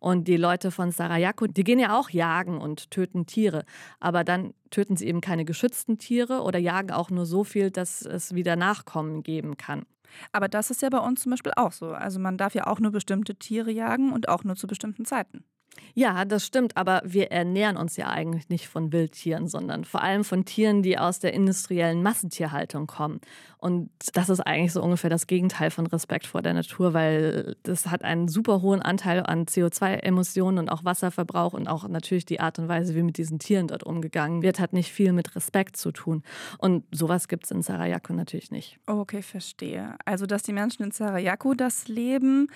Und 0.00 0.28
die 0.28 0.36
Leute 0.36 0.70
von 0.70 0.90
Sarayaku, 0.90 1.46
die 1.46 1.64
gehen 1.64 1.78
ja 1.78 1.98
auch 1.98 2.10
jagen 2.10 2.58
und 2.58 2.90
töten 2.90 3.26
Tiere, 3.26 3.64
aber 4.00 4.24
dann 4.24 4.54
töten 4.70 4.96
sie 4.96 5.06
eben 5.06 5.20
keine 5.20 5.44
geschützten 5.44 5.98
Tiere 5.98 6.42
oder 6.42 6.58
jagen 6.58 6.90
auch 6.90 7.10
nur 7.10 7.26
so 7.26 7.44
viel, 7.44 7.70
dass 7.70 8.02
es 8.02 8.34
wieder 8.34 8.56
Nachkommen 8.56 9.22
geben 9.22 9.56
kann. 9.56 9.84
Aber 10.32 10.48
das 10.48 10.70
ist 10.70 10.82
ja 10.82 10.88
bei 10.88 10.98
uns 10.98 11.22
zum 11.22 11.30
Beispiel 11.30 11.52
auch 11.56 11.72
so. 11.72 11.90
Also 11.90 12.18
man 12.18 12.38
darf 12.38 12.54
ja 12.54 12.66
auch 12.66 12.80
nur 12.80 12.92
bestimmte 12.92 13.36
Tiere 13.36 13.70
jagen 13.70 14.12
und 14.12 14.28
auch 14.28 14.44
nur 14.44 14.56
zu 14.56 14.66
bestimmten 14.66 15.04
Zeiten. 15.04 15.44
Ja, 15.94 16.24
das 16.24 16.46
stimmt, 16.46 16.76
aber 16.76 17.02
wir 17.04 17.32
ernähren 17.32 17.76
uns 17.76 17.96
ja 17.96 18.06
eigentlich 18.06 18.48
nicht 18.48 18.68
von 18.68 18.92
Wildtieren, 18.92 19.48
sondern 19.48 19.84
vor 19.84 20.00
allem 20.00 20.22
von 20.22 20.44
Tieren, 20.44 20.82
die 20.82 20.96
aus 20.96 21.18
der 21.18 21.32
industriellen 21.32 22.04
Massentierhaltung 22.04 22.86
kommen. 22.86 23.20
Und 23.56 23.90
das 24.14 24.28
ist 24.28 24.38
eigentlich 24.38 24.72
so 24.72 24.80
ungefähr 24.80 25.10
das 25.10 25.26
Gegenteil 25.26 25.72
von 25.72 25.88
Respekt 25.88 26.26
vor 26.26 26.40
der 26.40 26.54
Natur, 26.54 26.94
weil 26.94 27.56
das 27.64 27.88
hat 27.88 28.04
einen 28.04 28.28
super 28.28 28.62
hohen 28.62 28.80
Anteil 28.80 29.24
an 29.26 29.46
CO2-Emissionen 29.46 30.58
und 30.58 30.68
auch 30.68 30.84
Wasserverbrauch 30.84 31.54
und 31.54 31.66
auch 31.66 31.88
natürlich 31.88 32.24
die 32.24 32.38
Art 32.38 32.60
und 32.60 32.68
Weise, 32.68 32.94
wie 32.94 33.02
mit 33.02 33.18
diesen 33.18 33.40
Tieren 33.40 33.66
dort 33.66 33.82
umgegangen 33.82 34.42
wird, 34.42 34.60
hat 34.60 34.72
nicht 34.72 34.92
viel 34.92 35.12
mit 35.12 35.34
Respekt 35.34 35.76
zu 35.76 35.90
tun. 35.90 36.22
Und 36.58 36.84
sowas 36.92 37.26
gibt 37.26 37.46
es 37.46 37.50
in 37.50 37.62
Sarayaku 37.62 38.12
natürlich 38.12 38.52
nicht. 38.52 38.78
Okay, 38.86 39.22
verstehe. 39.22 39.96
Also, 40.04 40.26
dass 40.26 40.44
die 40.44 40.52
Menschen 40.52 40.84
in 40.84 40.92
Sarayaku 40.92 41.54
das 41.54 41.88
leben, 41.88 42.46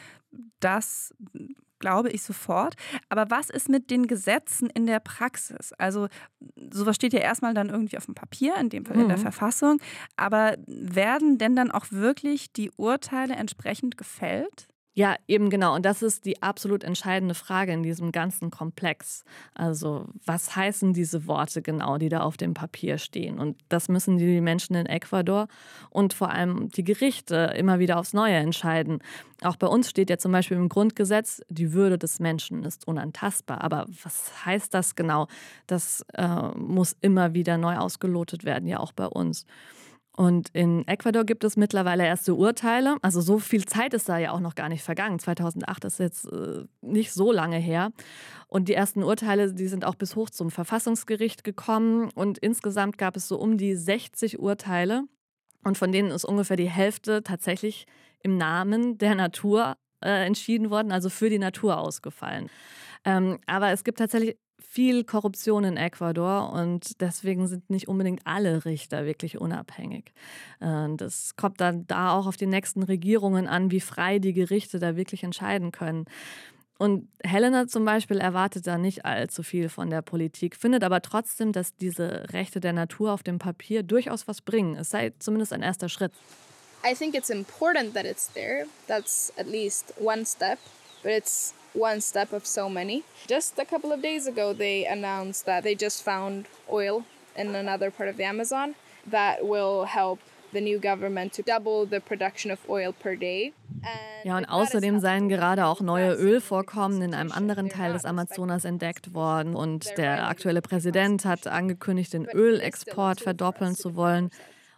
das 0.60 1.12
glaube 1.82 2.10
ich 2.10 2.22
sofort. 2.22 2.76
Aber 3.10 3.28
was 3.28 3.50
ist 3.50 3.68
mit 3.68 3.90
den 3.90 4.06
Gesetzen 4.06 4.70
in 4.70 4.86
der 4.86 5.00
Praxis? 5.00 5.74
Also 5.74 6.08
sowas 6.72 6.96
steht 6.96 7.12
ja 7.12 7.18
erstmal 7.20 7.52
dann 7.52 7.68
irgendwie 7.68 7.98
auf 7.98 8.06
dem 8.06 8.14
Papier, 8.14 8.54
in 8.56 8.70
dem 8.70 8.86
Fall 8.86 8.98
in 8.98 9.08
der 9.08 9.18
mhm. 9.18 9.22
Verfassung. 9.22 9.82
Aber 10.16 10.54
werden 10.66 11.36
denn 11.36 11.56
dann 11.56 11.70
auch 11.70 11.86
wirklich 11.90 12.52
die 12.52 12.70
Urteile 12.76 13.34
entsprechend 13.34 13.98
gefällt? 13.98 14.68
Ja, 14.94 15.16
eben 15.26 15.48
genau. 15.48 15.74
Und 15.74 15.86
das 15.86 16.02
ist 16.02 16.26
die 16.26 16.42
absolut 16.42 16.84
entscheidende 16.84 17.34
Frage 17.34 17.72
in 17.72 17.82
diesem 17.82 18.12
ganzen 18.12 18.50
Komplex. 18.50 19.24
Also, 19.54 20.04
was 20.26 20.54
heißen 20.54 20.92
diese 20.92 21.26
Worte 21.26 21.62
genau, 21.62 21.96
die 21.96 22.10
da 22.10 22.20
auf 22.20 22.36
dem 22.36 22.52
Papier 22.52 22.98
stehen? 22.98 23.38
Und 23.38 23.56
das 23.70 23.88
müssen 23.88 24.18
die 24.18 24.42
Menschen 24.42 24.76
in 24.76 24.84
Ecuador 24.84 25.48
und 25.88 26.12
vor 26.12 26.30
allem 26.30 26.68
die 26.68 26.84
Gerichte 26.84 27.54
immer 27.56 27.78
wieder 27.78 27.98
aufs 27.98 28.12
Neue 28.12 28.34
entscheiden. 28.34 28.98
Auch 29.42 29.56
bei 29.56 29.66
uns 29.66 29.88
steht 29.88 30.10
ja 30.10 30.18
zum 30.18 30.30
Beispiel 30.30 30.58
im 30.58 30.68
Grundgesetz, 30.68 31.40
die 31.48 31.72
Würde 31.72 31.96
des 31.96 32.20
Menschen 32.20 32.62
ist 32.62 32.86
unantastbar. 32.86 33.62
Aber 33.62 33.86
was 34.02 34.44
heißt 34.44 34.74
das 34.74 34.94
genau? 34.94 35.26
Das 35.66 36.04
äh, 36.12 36.48
muss 36.54 36.96
immer 37.00 37.32
wieder 37.32 37.56
neu 37.56 37.76
ausgelotet 37.76 38.44
werden, 38.44 38.68
ja 38.68 38.78
auch 38.78 38.92
bei 38.92 39.06
uns. 39.06 39.46
Und 40.14 40.50
in 40.52 40.86
Ecuador 40.86 41.24
gibt 41.24 41.42
es 41.42 41.56
mittlerweile 41.56 42.04
erste 42.04 42.34
Urteile. 42.34 42.96
Also 43.00 43.22
so 43.22 43.38
viel 43.38 43.64
Zeit 43.64 43.94
ist 43.94 44.08
da 44.08 44.18
ja 44.18 44.32
auch 44.32 44.40
noch 44.40 44.54
gar 44.54 44.68
nicht 44.68 44.82
vergangen. 44.82 45.18
2008 45.18 45.84
ist 45.86 45.98
jetzt 45.98 46.26
äh, 46.26 46.64
nicht 46.82 47.12
so 47.12 47.32
lange 47.32 47.56
her. 47.56 47.92
Und 48.46 48.68
die 48.68 48.74
ersten 48.74 49.02
Urteile, 49.02 49.54
die 49.54 49.68
sind 49.68 49.86
auch 49.86 49.94
bis 49.94 50.14
hoch 50.14 50.28
zum 50.28 50.50
Verfassungsgericht 50.50 51.44
gekommen. 51.44 52.10
Und 52.14 52.36
insgesamt 52.38 52.98
gab 52.98 53.16
es 53.16 53.26
so 53.26 53.38
um 53.38 53.56
die 53.56 53.74
60 53.74 54.38
Urteile. 54.38 55.04
Und 55.64 55.78
von 55.78 55.92
denen 55.92 56.10
ist 56.10 56.26
ungefähr 56.26 56.56
die 56.56 56.68
Hälfte 56.68 57.22
tatsächlich 57.22 57.86
im 58.22 58.36
Namen 58.36 58.98
der 58.98 59.14
Natur 59.14 59.76
äh, 60.04 60.26
entschieden 60.26 60.68
worden, 60.68 60.92
also 60.92 61.08
für 61.08 61.30
die 61.30 61.38
Natur 61.38 61.78
ausgefallen. 61.78 62.50
Ähm, 63.04 63.38
aber 63.46 63.70
es 63.70 63.82
gibt 63.82 63.98
tatsächlich 63.98 64.36
viel 64.72 65.04
Korruption 65.04 65.64
in 65.64 65.76
Ecuador 65.76 66.50
und 66.50 66.98
deswegen 67.02 67.46
sind 67.46 67.68
nicht 67.68 67.88
unbedingt 67.88 68.22
alle 68.24 68.64
Richter 68.64 69.04
wirklich 69.04 69.38
unabhängig. 69.38 70.14
Das 70.60 71.36
kommt 71.36 71.60
dann 71.60 71.86
da 71.86 72.12
auch 72.12 72.26
auf 72.26 72.38
die 72.38 72.46
nächsten 72.46 72.82
Regierungen 72.82 73.48
an, 73.48 73.70
wie 73.70 73.80
frei 73.80 74.18
die 74.18 74.32
Gerichte 74.32 74.78
da 74.78 74.96
wirklich 74.96 75.24
entscheiden 75.24 75.72
können. 75.72 76.06
Und 76.78 77.06
Helena 77.22 77.66
zum 77.66 77.84
Beispiel 77.84 78.16
erwartet 78.16 78.66
da 78.66 78.78
nicht 78.78 79.04
allzu 79.04 79.42
viel 79.42 79.68
von 79.68 79.90
der 79.90 80.00
Politik, 80.00 80.56
findet 80.56 80.84
aber 80.84 81.02
trotzdem, 81.02 81.52
dass 81.52 81.76
diese 81.76 82.32
Rechte 82.32 82.58
der 82.58 82.72
Natur 82.72 83.12
auf 83.12 83.22
dem 83.22 83.38
Papier 83.38 83.82
durchaus 83.82 84.26
was 84.26 84.40
bringen. 84.40 84.76
Es 84.76 84.88
sei 84.88 85.12
zumindest 85.18 85.52
ein 85.52 85.62
erster 85.62 85.90
Schritt. 85.90 86.12
I 86.82 86.94
think 86.94 87.14
it's 87.14 87.28
important 87.28 87.92
that 87.92 88.06
it's 88.06 88.32
there. 88.32 88.64
That's 88.88 89.32
at 89.36 89.46
least 89.46 89.92
one 90.00 90.24
step, 90.24 90.58
but 91.02 91.12
it's 91.12 91.52
one 91.74 92.00
step 92.00 92.32
of 92.32 92.46
so 92.46 92.68
many. 92.68 93.02
Just 93.26 93.58
a 93.58 93.64
couple 93.64 93.92
of 93.92 94.02
days 94.02 94.26
ago, 94.26 94.52
they 94.52 94.86
announced 94.86 95.46
that 95.46 95.64
they 95.64 95.74
just 95.74 96.02
found 96.02 96.46
oil 96.70 97.04
in 97.36 97.54
another 97.54 97.90
part 97.90 98.08
of 98.08 98.16
the 98.16 98.24
Amazon 98.24 98.74
that 99.10 99.46
will 99.46 99.84
help 99.84 100.18
the 100.52 100.60
new 100.60 100.78
government 100.78 101.32
to 101.32 101.42
double 101.42 101.86
the 101.86 102.00
production 102.00 102.50
of 102.50 102.58
oil 102.68 102.92
per 102.92 103.16
day. 103.16 103.52
Ja, 104.24 104.36
und 104.36 104.44
außerdem 104.44 105.00
seien 105.00 105.28
gerade 105.28 105.66
auch 105.66 105.80
neue 105.80 106.12
Ölvorkommen 106.14 107.02
in 107.02 107.14
einem 107.14 107.32
anderen 107.32 107.68
Teil 107.68 107.92
des 107.94 108.04
Amazonas 108.04 108.64
entdeckt 108.64 109.14
worden. 109.14 109.56
Und 109.56 109.96
der 109.98 110.28
aktuelle 110.28 110.62
Präsident 110.62 111.24
hat 111.24 111.46
angekündigt, 111.46 112.12
den 112.12 112.26
Ölexport 112.26 113.20
verdoppeln 113.20 113.74
zu 113.74 113.96
wollen. 113.96 114.30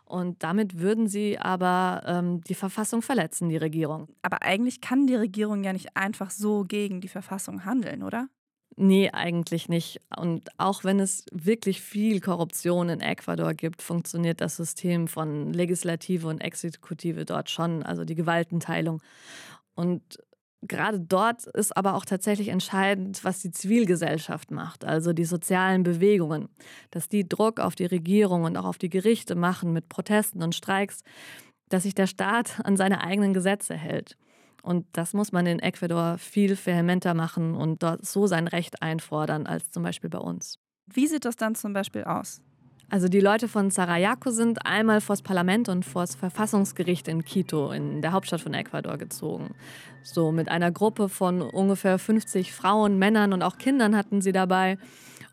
Und 0.05 0.43
damit 0.43 0.79
würden 0.79 1.09
sie 1.09 1.39
aber 1.39 2.03
ähm, 2.07 2.43
die 2.43 2.55
Verfassung 2.55 3.03
verletzen, 3.03 3.49
die 3.49 3.57
Regierung. 3.57 4.09
Aber 4.23 4.43
eigentlich 4.43 4.81
kann 4.81 5.07
die 5.07 5.15
Regierung 5.15 5.65
ja 5.65 5.73
nicht 5.73 5.97
einfach 5.97 6.31
so 6.31 6.65
gegen 6.65 7.01
die 7.01 7.09
Verfassung 7.09 7.65
handeln, 7.65 8.03
oder? 8.03 8.29
Nee, 8.77 9.11
eigentlich 9.11 9.69
nicht. 9.69 10.01
Und 10.17 10.49
auch 10.59 10.83
wenn 10.83 10.99
es 10.99 11.25
wirklich 11.31 11.81
viel 11.81 12.21
Korruption 12.21 12.89
in 12.89 13.01
Ecuador 13.01 13.55
gibt, 13.55 13.83
funktioniert 13.83 14.41
das 14.41 14.57
System 14.57 15.07
von 15.07 15.53
Legislative 15.53 16.27
und 16.27 16.41
Exekutive 16.41 17.25
dort 17.25 17.51
schon, 17.51 17.85
also 17.85 18.05
die 18.05 18.17
Gewaltenteilung. 18.17 19.01
Und 19.75 20.19
gerade 20.69 21.01
dort 21.01 21.47
ist 21.47 21.77
aber 21.77 21.95
auch 21.95 22.05
tatsächlich 22.05 22.49
entscheidend, 22.49 23.25
was 23.25 23.41
die 23.41 23.51
Zivilgesellschaft 23.51 24.51
macht, 24.51 24.85
also 24.85 25.13
die 25.13 25.25
sozialen 25.25 25.83
Bewegungen, 25.83 26.49
dass 26.91 27.09
die 27.09 27.29
Druck 27.29 27.61
auf 27.61 27.75
die 27.75 27.87
Regierung 27.87 28.45
und 28.45 28.57
auch 28.57 28.65
auf 28.65 28.79
die 28.79 28.91
Gerichte 28.91 29.35
machen 29.35 29.73
mit 29.73 29.89
Protesten 29.89 30.43
und 30.43 30.55
Streiks, 30.55 31.03
dass 31.69 31.85
sich 31.85 31.95
der 31.95 32.07
Staat 32.07 32.61
an 32.65 32.77
seine 32.77 33.03
eigenen 33.03 33.33
Gesetze 33.33 33.75
hält. 33.75 34.17
Und 34.63 34.87
das 34.93 35.13
muss 35.13 35.33
man 35.33 35.45
in 35.47 35.59
Ecuador 35.59 36.17
viel 36.17 36.57
vehementer 36.57 37.13
machen 37.13 37.55
und 37.55 37.83
dort 37.83 38.07
so 38.07 38.27
sein 38.27 38.49
Recht 38.49 38.83
einfordern 38.83 39.47
als 39.47 39.71
zum 39.71 39.83
Beispiel 39.83 40.09
bei 40.09 40.19
uns. 40.19 40.59
Wie 40.87 41.07
sieht 41.07 41.25
das 41.25 41.37
dann 41.37 41.55
zum 41.55 41.73
Beispiel 41.73 42.05
aus? 42.05 42.43
Also 42.95 43.09
die 43.09 43.19
Leute 43.19 43.49
von 43.49 43.73
Sarayaku 43.73 44.31
sind 44.31 44.65
einmal 44.67 45.01
vors 45.01 45.21
Parlament 45.21 45.69
und 45.69 45.85
vors 45.85 46.15
Verfassungsgericht 46.15 47.09
in 47.09 47.25
Quito, 47.25 47.73
in 47.73 48.03
der 48.03 48.13
Hauptstadt 48.13 48.41
von 48.41 48.55
Ecuador, 48.55 48.99
gezogen. 48.99 49.57
So 50.05 50.31
mit 50.31 50.49
einer 50.49 50.71
Gruppe 50.71 51.09
von 51.09 51.43
ungefähr 51.43 51.99
50 51.99 52.53
Frauen, 52.53 52.97
Männern 52.97 53.33
und 53.33 53.43
auch 53.43 53.59
Kindern 53.59 53.97
hatten 53.97 54.23
sie 54.23 54.31
dabei. 54.31 54.79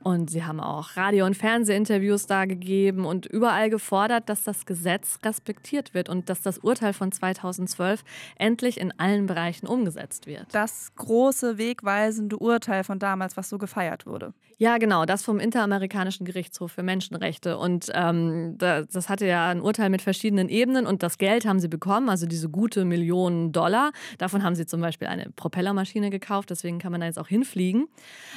Und 0.03 0.31
sie 0.31 0.43
haben 0.43 0.59
auch 0.59 0.97
Radio- 0.97 1.25
und 1.25 1.37
Fernsehinterviews 1.37 2.25
da 2.25 2.45
gegeben 2.45 3.05
und 3.05 3.25
überall 3.25 3.69
gefordert, 3.69 4.29
dass 4.29 4.43
das 4.43 4.65
Gesetz 4.65 5.19
respektiert 5.23 5.93
wird 5.93 6.09
und 6.09 6.29
dass 6.29 6.41
das 6.41 6.57
Urteil 6.57 6.93
von 6.93 7.11
2012 7.11 8.03
endlich 8.37 8.79
in 8.79 8.91
allen 8.99 9.27
Bereichen 9.27 9.67
umgesetzt 9.67 10.25
wird. 10.25 10.47
Das 10.51 10.93
große, 10.95 11.57
wegweisende 11.57 12.37
Urteil 12.37 12.83
von 12.83 12.97
damals, 12.97 13.37
was 13.37 13.49
so 13.49 13.57
gefeiert 13.57 14.05
wurde. 14.05 14.33
Ja, 14.61 14.77
genau, 14.77 15.05
das 15.05 15.23
vom 15.23 15.39
Interamerikanischen 15.39 16.23
Gerichtshof 16.23 16.71
für 16.73 16.83
Menschenrechte. 16.83 17.57
Und 17.57 17.91
ähm, 17.95 18.59
das 18.59 19.09
hatte 19.09 19.25
ja 19.25 19.49
ein 19.49 19.59
Urteil 19.59 19.89
mit 19.89 20.03
verschiedenen 20.03 20.49
Ebenen 20.49 20.85
und 20.85 21.01
das 21.01 21.17
Geld 21.17 21.47
haben 21.47 21.59
sie 21.59 21.67
bekommen, 21.67 22.09
also 22.09 22.27
diese 22.27 22.47
gute 22.47 22.85
Millionen 22.85 23.51
Dollar. 23.53 23.91
Davon 24.19 24.43
haben 24.43 24.53
sie 24.53 24.67
zum 24.67 24.79
Beispiel 24.79 25.07
eine 25.07 25.31
Propellermaschine 25.35 26.11
gekauft, 26.11 26.51
deswegen 26.51 26.77
kann 26.77 26.91
man 26.91 27.01
da 27.01 27.07
jetzt 27.07 27.17
auch 27.17 27.27
hinfliegen. 27.27 27.87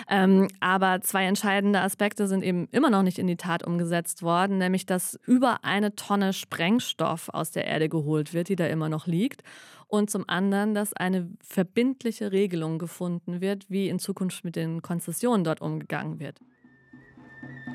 Ähm, 0.09 0.49
aber 0.61 1.03
zwei 1.03 1.27
entscheidende 1.55 1.83
Aspekte 1.83 2.27
sind 2.27 2.43
eben 2.43 2.67
immer 2.73 2.91
noch 2.91 3.05
nicht 3.05 3.21
in 3.21 3.29
die 3.29 3.37
Tat 3.37 3.65
umgesetzt 3.65 4.25
worden, 4.25 4.59
nämlich 4.59 4.87
dass 4.87 5.21
über 5.25 5.63
eine 5.63 5.95
Tonne 5.95 6.33
Sprengstoff 6.33 7.29
aus 7.29 7.53
der 7.53 7.67
Erde 7.67 7.89
geholt 7.89 8.35
wird, 8.35 8.49
die 8.49 8.57
da 8.57 8.67
immer 8.67 8.89
noch 8.89 9.07
liegt 9.07 9.45
und 9.87 10.11
zum 10.11 10.25
anderen, 10.27 10.75
dass 10.75 10.95
eine 10.95 11.31
verbindliche 11.41 12.33
Regelung 12.33 12.81
gefunden 12.81 13.41
wird, 13.41 13.71
wie 13.71 13.89
in 13.89 14.01
Zukunft 14.01 14.45
mit 14.45 14.57
den 14.57 14.83
Konzessionen 14.83 15.45
dort 15.45 15.61
umgegangen 15.61 16.19
wird. 16.19 16.41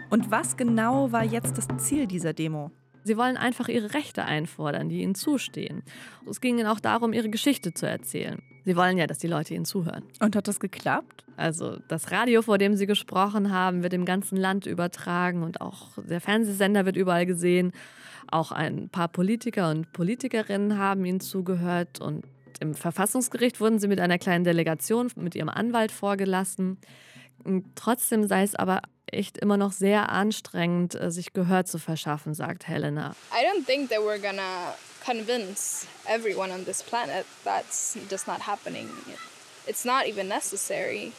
Und 0.09 0.30
was 0.30 0.57
genau 0.57 1.13
war 1.13 1.23
jetzt 1.23 1.57
das 1.57 1.67
Ziel 1.77 2.05
dieser 2.05 2.34
Demo? 2.34 2.71
Sie 3.05 3.15
wollen 3.15 3.38
einfach 3.38 3.69
ihre 3.69 3.93
Rechte 3.93 4.25
einfordern, 4.25 4.89
die 4.89 5.03
ihnen 5.03 5.15
zustehen. 5.15 5.84
Es 6.30 6.41
ging 6.41 6.57
ihnen 6.57 6.67
auch 6.67 6.82
darum, 6.82 7.13
ihre 7.13 7.30
Geschichte 7.30 7.73
zu 7.73 7.88
erzählen. 7.88 8.41
Sie 8.70 8.76
wollen 8.76 8.99
ja, 8.99 9.07
dass 9.07 9.17
die 9.17 9.26
Leute 9.26 9.55
ihnen 9.55 9.65
zuhören. 9.65 10.03
Und 10.20 10.36
hat 10.36 10.47
das 10.47 10.59
geklappt? 10.59 11.26
Also 11.38 11.80
das 11.88 12.11
Radio, 12.11 12.43
vor 12.43 12.59
dem 12.59 12.76
sie 12.76 12.86
gesprochen 12.86 13.51
haben, 13.51 13.82
wird 13.82 13.93
im 13.93 14.05
ganzen 14.05 14.38
Land 14.38 14.67
übertragen 14.67 15.41
und 15.41 15.59
auch 15.59 15.88
der 15.97 16.22
Fernsehsender 16.22 16.86
wird 16.86 16.95
überall 16.95 17.26
gesehen. 17.26 17.72
Auch 18.30 18.51
ein 18.51 18.88
paar 18.89 19.07
Politiker 19.07 19.72
und 19.72 19.91
Politikerinnen 19.91 20.78
haben 20.78 21.03
ihnen 21.03 21.20
zugehört 21.20 21.99
und 21.99 22.28
im 22.59 22.76
Verfassungsgericht 22.76 23.59
wurden 23.59 23.80
sie 23.80 23.88
mit 23.88 23.99
einer 23.99 24.20
kleinen 24.20 24.43
Delegation 24.43 25.09
mit 25.15 25.34
ihrem 25.34 25.49
Anwalt 25.49 25.91
vorgelassen. 25.91 26.78
Trotzdem 27.74 28.28
sei 28.28 28.43
es 28.43 28.53
aber 28.53 28.84
echt 29.14 29.38
immer 29.38 29.57
noch 29.57 29.72
sehr 29.72 30.10
anstrengend, 30.10 30.95
äh, 30.95 31.12
sich 31.12 31.34
Gehör 31.34 31.66
zu 31.66 31.78
verschaffen, 31.80 32.34
sagt 32.34 32.68
Helena. 32.68 33.16
I 33.32 33.45
don't 33.45 33.66
think 33.66 33.89
that 33.89 33.99
we're 33.99 34.20
gonna 34.20 34.76
convince 35.05 35.86
everyone 36.05 36.51
on 36.51 36.66
this 36.66 36.84
planet 36.84 37.26
that's 37.43 37.97
just 38.10 38.28
not 38.28 38.41
happening. 38.47 38.89
It's 39.68 39.86
not 39.86 40.07
even 40.07 40.28
necessary. 40.28 41.12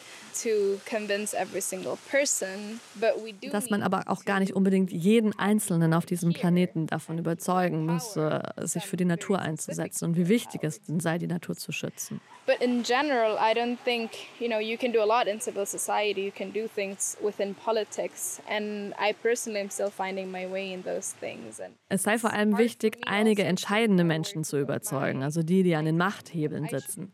Dass 3.51 3.69
man 3.69 3.83
aber 3.83 4.03
auch 4.07 4.25
gar 4.25 4.39
nicht 4.39 4.53
unbedingt 4.53 4.91
jeden 4.91 5.37
Einzelnen 5.37 5.93
auf 5.93 6.05
diesem 6.05 6.33
Planeten 6.33 6.87
davon 6.87 7.17
überzeugen 7.17 7.85
müsse, 7.85 8.41
sich 8.61 8.83
für 8.83 8.97
die 8.97 9.05
Natur 9.05 9.39
einzusetzen 9.39 10.05
und 10.05 10.17
wie 10.17 10.27
wichtig 10.27 10.63
es 10.63 10.81
denn 10.81 10.99
sei, 10.99 11.17
die 11.17 11.27
Natur 11.27 11.55
zu 11.55 11.71
schützen. 11.71 12.21
But 12.47 12.59
in 12.59 12.81
general, 12.81 13.37
I 13.37 13.55
don't 13.55 13.77
think, 13.85 14.11
you 14.39 14.47
know, 14.47 14.59
you 14.59 14.75
can 14.75 14.91
do 14.91 14.99
a 14.99 15.05
lot 15.05 15.27
in 15.27 15.39
civil 15.39 15.65
society, 15.65 16.25
you 16.25 16.31
can 16.31 16.51
do 16.51 16.67
things 16.67 17.15
within 17.21 17.53
politics 17.53 18.41
and 18.49 18.93
I 18.99 19.13
personally 19.13 19.61
am 19.61 19.69
still 19.69 19.91
finding 19.91 20.31
my 20.31 20.51
way 20.51 20.73
in 20.73 20.83
those 20.83 21.13
things. 21.19 21.61
es 21.89 22.03
sei 22.03 22.17
vor 22.17 22.33
allem 22.33 22.57
wichtig, 22.57 22.97
einige 23.05 23.43
entscheidende 23.43 24.03
Menschen 24.03 24.43
zu 24.43 24.59
überzeugen, 24.59 25.23
also 25.23 25.43
die, 25.43 25.63
die 25.63 25.75
an 25.75 25.85
den 25.85 25.97
Machthebeln 25.97 26.67
sitzen 26.67 27.13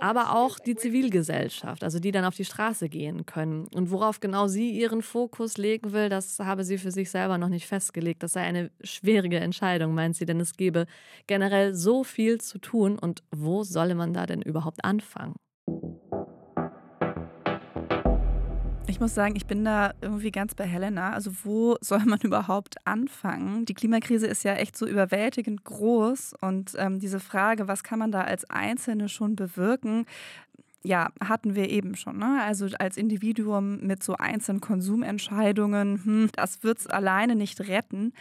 aber 0.00 0.34
auch 0.34 0.58
die 0.58 0.74
Zivilgesellschaft, 0.74 1.84
also 1.84 1.98
die 1.98 2.10
dann 2.10 2.24
auf 2.24 2.36
die 2.36 2.44
Straße 2.44 2.88
gehen 2.88 3.26
können. 3.26 3.66
Und 3.74 3.90
worauf 3.90 4.20
genau 4.20 4.48
sie 4.48 4.70
ihren 4.70 5.02
Fokus 5.02 5.56
legen 5.56 5.92
will, 5.92 6.08
das 6.08 6.38
habe 6.38 6.64
sie 6.64 6.78
für 6.78 6.90
sich 6.90 7.10
selber 7.10 7.38
noch 7.38 7.48
nicht 7.48 7.66
festgelegt. 7.66 8.22
Das 8.22 8.32
sei 8.32 8.42
eine 8.42 8.70
schwierige 8.82 9.38
Entscheidung, 9.38 9.94
meint 9.94 10.16
sie, 10.16 10.26
denn 10.26 10.40
es 10.40 10.56
gebe 10.56 10.86
generell 11.26 11.74
so 11.74 12.04
viel 12.04 12.40
zu 12.40 12.58
tun 12.58 12.98
und 12.98 13.22
wo 13.34 13.62
solle 13.62 13.94
man 13.94 14.12
da 14.12 14.26
denn 14.26 14.42
überhaupt 14.42 14.84
anfangen? 14.84 15.34
Ich 18.88 19.00
muss 19.00 19.14
sagen, 19.14 19.36
ich 19.36 19.46
bin 19.46 19.64
da 19.64 19.94
irgendwie 20.00 20.32
ganz 20.32 20.54
bei 20.54 20.64
Helena. 20.64 21.12
Also 21.12 21.30
wo 21.44 21.76
soll 21.80 22.04
man 22.04 22.20
überhaupt 22.20 22.76
anfangen? 22.84 23.64
Die 23.64 23.74
Klimakrise 23.74 24.26
ist 24.26 24.44
ja 24.44 24.54
echt 24.54 24.76
so 24.76 24.86
überwältigend 24.86 25.64
groß 25.64 26.34
und 26.40 26.72
ähm, 26.76 26.98
diese 26.98 27.20
Frage, 27.20 27.68
was 27.68 27.84
kann 27.84 27.98
man 27.98 28.12
da 28.12 28.22
als 28.22 28.48
Einzelne 28.50 29.08
schon 29.08 29.36
bewirken? 29.36 30.06
Ja, 30.84 31.10
hatten 31.24 31.54
wir 31.54 31.70
eben 31.70 31.94
schon. 31.94 32.18
Ne? 32.18 32.42
Also 32.42 32.66
als 32.80 32.96
Individuum 32.96 33.78
mit 33.86 34.02
so 34.02 34.16
einzelnen 34.16 34.60
Konsumentscheidungen, 34.60 36.04
hm, 36.04 36.30
das 36.34 36.64
wird 36.64 36.78
es 36.78 36.86
alleine 36.88 37.36
nicht 37.36 37.60
retten. 37.60 38.12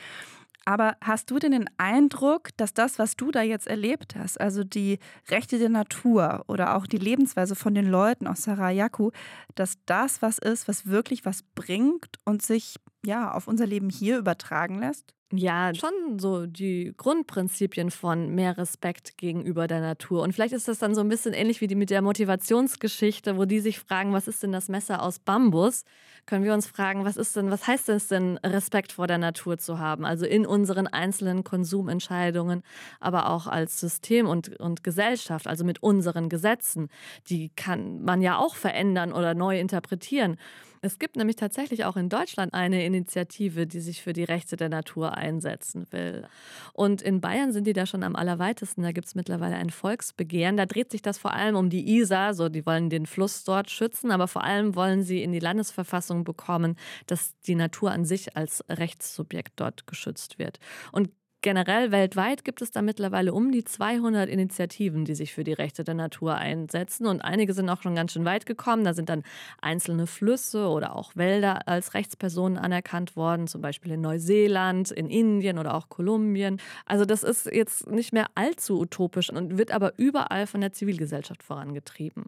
Aber 0.66 0.96
hast 1.02 1.32
du 1.32 1.40
denn 1.40 1.52
den 1.52 1.70
Eindruck, 1.78 2.50
dass 2.58 2.74
das, 2.74 3.00
was 3.00 3.16
du 3.16 3.32
da 3.32 3.42
jetzt 3.42 3.68
erlebt 3.68 4.16
hast, 4.16 4.40
also 4.40 4.64
die 4.64 5.00
Rechte 5.30 5.58
der 5.58 5.70
Natur 5.70 6.44
oder 6.48 6.76
auch 6.76 6.86
die 6.86 6.98
Lebensweise 6.98 7.56
von 7.56 7.74
den 7.74 7.88
Leuten 7.88 8.28
aus 8.28 8.44
Sarayaku, 8.44 9.12
dass 9.56 9.78
das 9.86 10.22
was 10.22 10.38
ist, 10.38 10.68
was 10.68 10.86
wirklich 10.86 11.26
was 11.26 11.44
bringt 11.56 12.18
und 12.26 12.42
sich 12.44 12.76
ja 13.06 13.32
auf 13.32 13.48
unser 13.48 13.66
Leben 13.66 13.90
hier 13.90 14.18
übertragen 14.20 14.80
lässt? 14.80 15.16
Ja, 15.34 15.74
schon 15.74 16.20
so 16.20 16.46
die 16.46 16.94
Grundprinzipien 16.98 17.90
von 17.90 18.36
mehr 18.36 18.58
Respekt 18.58 19.18
gegenüber 19.18 19.66
der 19.68 19.80
Natur. 19.80 20.24
Und 20.24 20.34
vielleicht 20.34 20.54
ist 20.54 20.68
das 20.68 20.80
dann 20.80 20.94
so 20.94 21.00
ein 21.00 21.08
bisschen 21.08 21.34
ähnlich 21.34 21.62
wie 21.62 21.68
die 21.68 21.76
mit 21.76 21.90
der 21.90 22.02
Motivationsgeschichte, 22.02 23.38
wo 23.38 23.46
die 23.46 23.62
sich 23.62 23.80
fragen, 23.80 24.12
was 24.12 24.28
ist 24.28 24.44
denn 24.44 24.52
das 24.52 24.68
Messer 24.68 25.02
aus 25.02 25.20
Bambus? 25.20 25.86
Können 26.26 26.44
wir 26.44 26.54
uns 26.54 26.68
fragen, 26.68 27.06
was 27.06 27.16
ist 27.16 27.34
denn, 27.38 27.50
was 27.50 27.66
heißt 27.66 27.88
es 27.88 28.10
denn, 28.10 28.38
Respekt 28.44 28.92
vor 28.92 29.08
der 29.08 29.20
Natur 29.20 29.58
zu 29.58 29.80
haben? 29.80 30.04
Also 30.04 30.26
in 30.26 30.46
unseren 30.46 30.88
einzelnen 30.88 31.46
Konsumentscheidungen, 31.46 32.62
aber 33.00 33.30
auch 33.30 33.48
als 33.48 33.80
System 33.80 34.28
und, 34.28 34.60
und 34.60 34.84
Gesellschaft, 34.84 35.48
also 35.48 35.64
mit 35.64 35.82
unseren 35.82 36.28
Gesetzen. 36.28 36.90
Die 37.28 37.50
kann 37.56 38.04
man 38.04 38.22
ja 38.22 38.38
auch 38.38 38.56
verändern 38.56 39.14
oder 39.14 39.34
neu 39.34 39.58
interpretieren. 39.60 40.38
Es 40.84 40.98
gibt 40.98 41.16
nämlich 41.16 41.36
tatsächlich 41.36 41.86
auch 41.86 41.96
in 41.96 42.10
Deutschland 42.10 42.56
eine 42.56 42.84
Initiative, 42.84 43.68
die 43.68 43.82
sich 43.82 44.02
für 44.02 44.14
die 44.14 44.24
Rechte 44.24 44.56
der 44.56 44.70
Natur 44.70 45.16
einsetzen 45.16 45.86
will. 45.92 46.28
Und 46.74 47.04
in 47.04 47.22
Bayern 47.22 47.52
sind 47.52 47.68
die 47.68 47.74
da 47.74 47.86
schon 47.86 48.02
am 48.02 48.16
allerweitesten. 48.16 48.82
Da 48.82 48.92
gibt 48.92 49.06
es 49.06 49.14
mittlerweile 49.14 49.56
ein 49.58 49.70
Volksbegehren. 49.70 50.58
Da 50.58 50.66
dreht 50.66 50.90
sich 50.90 51.04
das 51.04 51.20
vor 51.20 51.34
allem 51.34 51.56
um 51.56 51.70
die 51.70 51.98
Isar. 51.98 52.34
So, 52.34 52.50
die 52.50 52.66
wollen 52.66 52.90
den 52.90 53.06
Fluss 53.06 53.44
dort 53.44 53.70
schützen, 53.70 54.10
aber 54.10 54.28
vor 54.28 54.44
allem 54.44 54.76
wollen 54.76 55.04
sie 55.04 55.22
in 55.22 55.32
die 55.32 55.40
Landesverfassung 55.40 56.24
bekommen, 56.24 56.76
dass 57.06 57.40
die 57.42 57.56
Natur 57.56 57.92
an 57.92 58.04
sich 58.04 58.36
als 58.36 58.66
Rechtssubjekt 58.68 59.54
dort 59.60 59.86
geschützt 59.86 60.40
wird. 60.40 60.60
Und 60.92 61.10
Generell 61.44 61.92
weltweit 61.92 62.44
gibt 62.44 62.62
es 62.62 62.70
da 62.70 62.84
mittlerweile 62.84 63.34
um 63.34 63.52
die 63.52 63.64
200 63.64 64.30
Initiativen, 64.30 65.06
die 65.06 65.16
sich 65.16 65.34
für 65.34 65.44
die 65.44 65.54
Rechte 65.54 65.84
der 65.84 65.96
Natur 65.96 66.36
einsetzen. 66.36 67.08
Und 67.08 67.22
einige 67.22 67.56
sind 67.56 67.68
auch 67.68 67.82
schon 67.82 67.96
ganz 67.96 68.14
schön 68.14 68.26
weit 68.26 68.46
gekommen. 68.46 68.84
Da 68.84 68.94
sind 68.94 69.10
dann 69.10 69.24
einzelne 69.60 70.06
Flüsse 70.06 70.68
oder 70.68 70.96
auch 70.96 71.16
Wälder 71.16 71.68
als 71.68 71.96
Rechtspersonen 71.96 72.60
anerkannt 72.60 73.16
worden, 73.16 73.48
zum 73.48 73.62
Beispiel 73.62 73.94
in 73.94 74.02
Neuseeland, 74.02 74.92
in 74.92 75.10
Indien 75.10 75.58
oder 75.58 75.74
auch 75.74 75.90
Kolumbien. 75.90 76.62
Also 76.86 77.06
das 77.06 77.24
ist 77.24 77.48
jetzt 77.48 77.88
nicht 77.90 78.14
mehr 78.14 78.28
allzu 78.36 78.80
utopisch 78.80 79.32
und 79.32 79.58
wird 79.58 79.72
aber 79.72 79.94
überall 79.98 80.46
von 80.46 80.62
der 80.62 80.74
Zivilgesellschaft 80.74 81.42
vorangetrieben. 81.42 82.26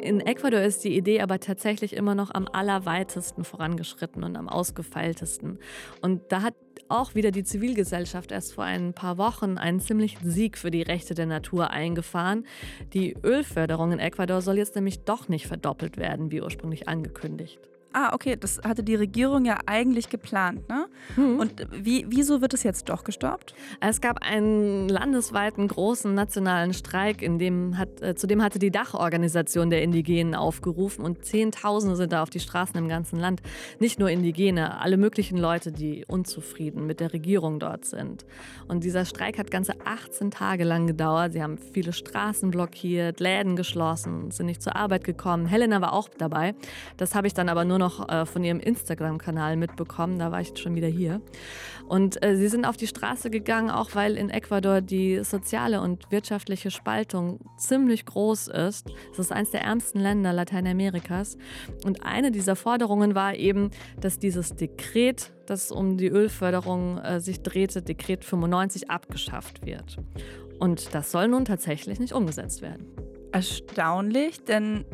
In 0.00 0.20
Ecuador 0.20 0.60
ist 0.60 0.84
die 0.84 0.96
Idee 0.96 1.20
aber 1.20 1.40
tatsächlich 1.40 1.94
immer 1.94 2.14
noch 2.14 2.32
am 2.32 2.46
allerweitesten 2.46 3.44
vorangeschritten 3.44 4.22
und 4.22 4.36
am 4.36 4.48
ausgefeiltesten. 4.48 5.58
Und 6.00 6.22
da 6.30 6.42
hat 6.42 6.54
auch 6.88 7.14
wieder 7.14 7.32
die 7.32 7.44
Zivilgesellschaft 7.44 8.30
erst 8.30 8.54
vor 8.54 8.64
ein 8.64 8.94
paar 8.94 9.18
Wochen 9.18 9.58
einen 9.58 9.80
ziemlichen 9.80 10.30
Sieg 10.30 10.56
für 10.56 10.70
die 10.70 10.82
Rechte 10.82 11.14
der 11.14 11.26
Natur 11.26 11.70
eingefahren. 11.70 12.46
Die 12.92 13.16
Ölförderung 13.24 13.92
in 13.92 13.98
Ecuador 13.98 14.40
soll 14.40 14.56
jetzt 14.56 14.76
nämlich 14.76 15.00
doch 15.00 15.28
nicht 15.28 15.46
verdoppelt 15.46 15.96
werden, 15.96 16.30
wie 16.30 16.42
ursprünglich 16.42 16.88
angekündigt. 16.88 17.58
Ah, 17.94 18.12
okay, 18.12 18.36
das 18.38 18.60
hatte 18.64 18.82
die 18.82 18.94
Regierung 18.94 19.46
ja 19.46 19.58
eigentlich 19.64 20.10
geplant, 20.10 20.68
ne? 20.68 20.88
Hm. 21.14 21.40
Und 21.40 21.66
wie, 21.72 22.04
wieso 22.08 22.42
wird 22.42 22.52
es 22.52 22.62
jetzt 22.62 22.90
doch 22.90 23.02
gestoppt? 23.02 23.54
Es 23.80 24.02
gab 24.02 24.22
einen 24.22 24.90
landesweiten 24.90 25.66
großen 25.68 26.12
nationalen 26.12 26.74
Streik, 26.74 27.22
in 27.22 27.38
dem 27.38 27.78
hat, 27.78 28.02
äh, 28.02 28.14
zu 28.14 28.26
dem 28.26 28.42
hatte 28.42 28.58
die 28.58 28.70
Dachorganisation 28.70 29.70
der 29.70 29.82
Indigenen 29.82 30.34
aufgerufen 30.34 31.02
und 31.02 31.24
Zehntausende 31.24 31.96
sind 31.96 32.12
da 32.12 32.22
auf 32.22 32.28
die 32.28 32.40
Straßen 32.40 32.76
im 32.76 32.88
ganzen 32.88 33.18
Land. 33.18 33.40
Nicht 33.78 33.98
nur 33.98 34.10
Indigene, 34.10 34.78
alle 34.80 34.98
möglichen 34.98 35.38
Leute, 35.38 35.72
die 35.72 36.04
unzufrieden 36.06 36.86
mit 36.86 37.00
der 37.00 37.14
Regierung 37.14 37.58
dort 37.58 37.86
sind. 37.86 38.26
Und 38.66 38.84
dieser 38.84 39.06
Streik 39.06 39.38
hat 39.38 39.50
ganze 39.50 39.72
18 39.86 40.30
Tage 40.30 40.64
lang 40.64 40.86
gedauert. 40.86 41.32
Sie 41.32 41.42
haben 41.42 41.56
viele 41.56 41.94
Straßen 41.94 42.50
blockiert, 42.50 43.18
Läden 43.18 43.56
geschlossen, 43.56 44.30
sind 44.30 44.44
nicht 44.44 44.62
zur 44.62 44.76
Arbeit 44.76 45.04
gekommen. 45.04 45.46
Helena 45.46 45.80
war 45.80 45.94
auch 45.94 46.10
dabei. 46.18 46.54
Das 46.98 47.14
habe 47.14 47.26
ich 47.26 47.32
dann 47.32 47.48
aber 47.48 47.64
nur 47.64 47.77
nur 47.78 47.88
noch 47.88 48.08
äh, 48.08 48.26
von 48.26 48.44
ihrem 48.44 48.60
Instagram-Kanal 48.60 49.56
mitbekommen. 49.56 50.18
Da 50.18 50.30
war 50.32 50.40
ich 50.40 50.52
schon 50.58 50.74
wieder 50.74 50.88
hier. 50.88 51.20
Und 51.86 52.22
äh, 52.22 52.36
sie 52.36 52.48
sind 52.48 52.64
auf 52.64 52.76
die 52.76 52.86
Straße 52.86 53.30
gegangen, 53.30 53.70
auch 53.70 53.94
weil 53.94 54.16
in 54.16 54.30
Ecuador 54.30 54.80
die 54.80 55.22
soziale 55.24 55.80
und 55.80 56.10
wirtschaftliche 56.10 56.70
Spaltung 56.70 57.40
ziemlich 57.56 58.04
groß 58.04 58.48
ist. 58.48 58.90
Es 59.12 59.18
ist 59.18 59.32
eines 59.32 59.50
der 59.50 59.62
ärmsten 59.62 60.00
Länder 60.00 60.32
Lateinamerikas. 60.32 61.38
Und 61.84 62.04
eine 62.04 62.30
dieser 62.30 62.56
Forderungen 62.56 63.14
war 63.14 63.34
eben, 63.34 63.70
dass 64.00 64.18
dieses 64.18 64.54
Dekret, 64.56 65.32
das 65.46 65.70
um 65.70 65.96
die 65.96 66.08
Ölförderung 66.08 66.98
äh, 66.98 67.20
sich 67.20 67.42
drehte, 67.42 67.82
Dekret 67.82 68.24
95, 68.24 68.90
abgeschafft 68.90 69.64
wird. 69.64 69.98
Und 70.58 70.94
das 70.94 71.12
soll 71.12 71.28
nun 71.28 71.44
tatsächlich 71.44 72.00
nicht 72.00 72.12
umgesetzt 72.12 72.62
werden. 72.62 72.86
Erstaunlich, 73.32 74.42
denn 74.44 74.84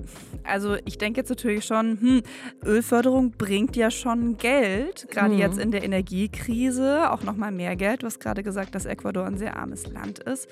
also 0.43 0.77
ich 0.85 0.99
denke 0.99 1.21
jetzt 1.21 1.31
natürlich 1.31 1.65
schon, 1.65 1.99
hm, 2.01 2.23
Ölförderung 2.65 3.31
bringt 3.31 3.77
ja 3.77 3.91
schon 3.91 4.37
Geld, 4.37 5.07
gerade 5.11 5.35
mhm. 5.35 5.41
jetzt 5.41 5.59
in 5.59 5.71
der 5.71 5.85
Energiekrise, 5.85 7.11
auch 7.11 7.23
nochmal 7.23 7.53
mehr 7.53 7.77
Geld. 7.77 8.03
Du 8.03 8.07
hast 8.07 8.21
gerade 8.21 8.43
gesagt, 8.43 8.75
dass 8.75 8.85
Ecuador 8.85 9.25
ein 9.25 9.39
sehr 9.39 9.57
armes 9.57 9.87
Land 9.87 10.19
ist. 10.19 10.49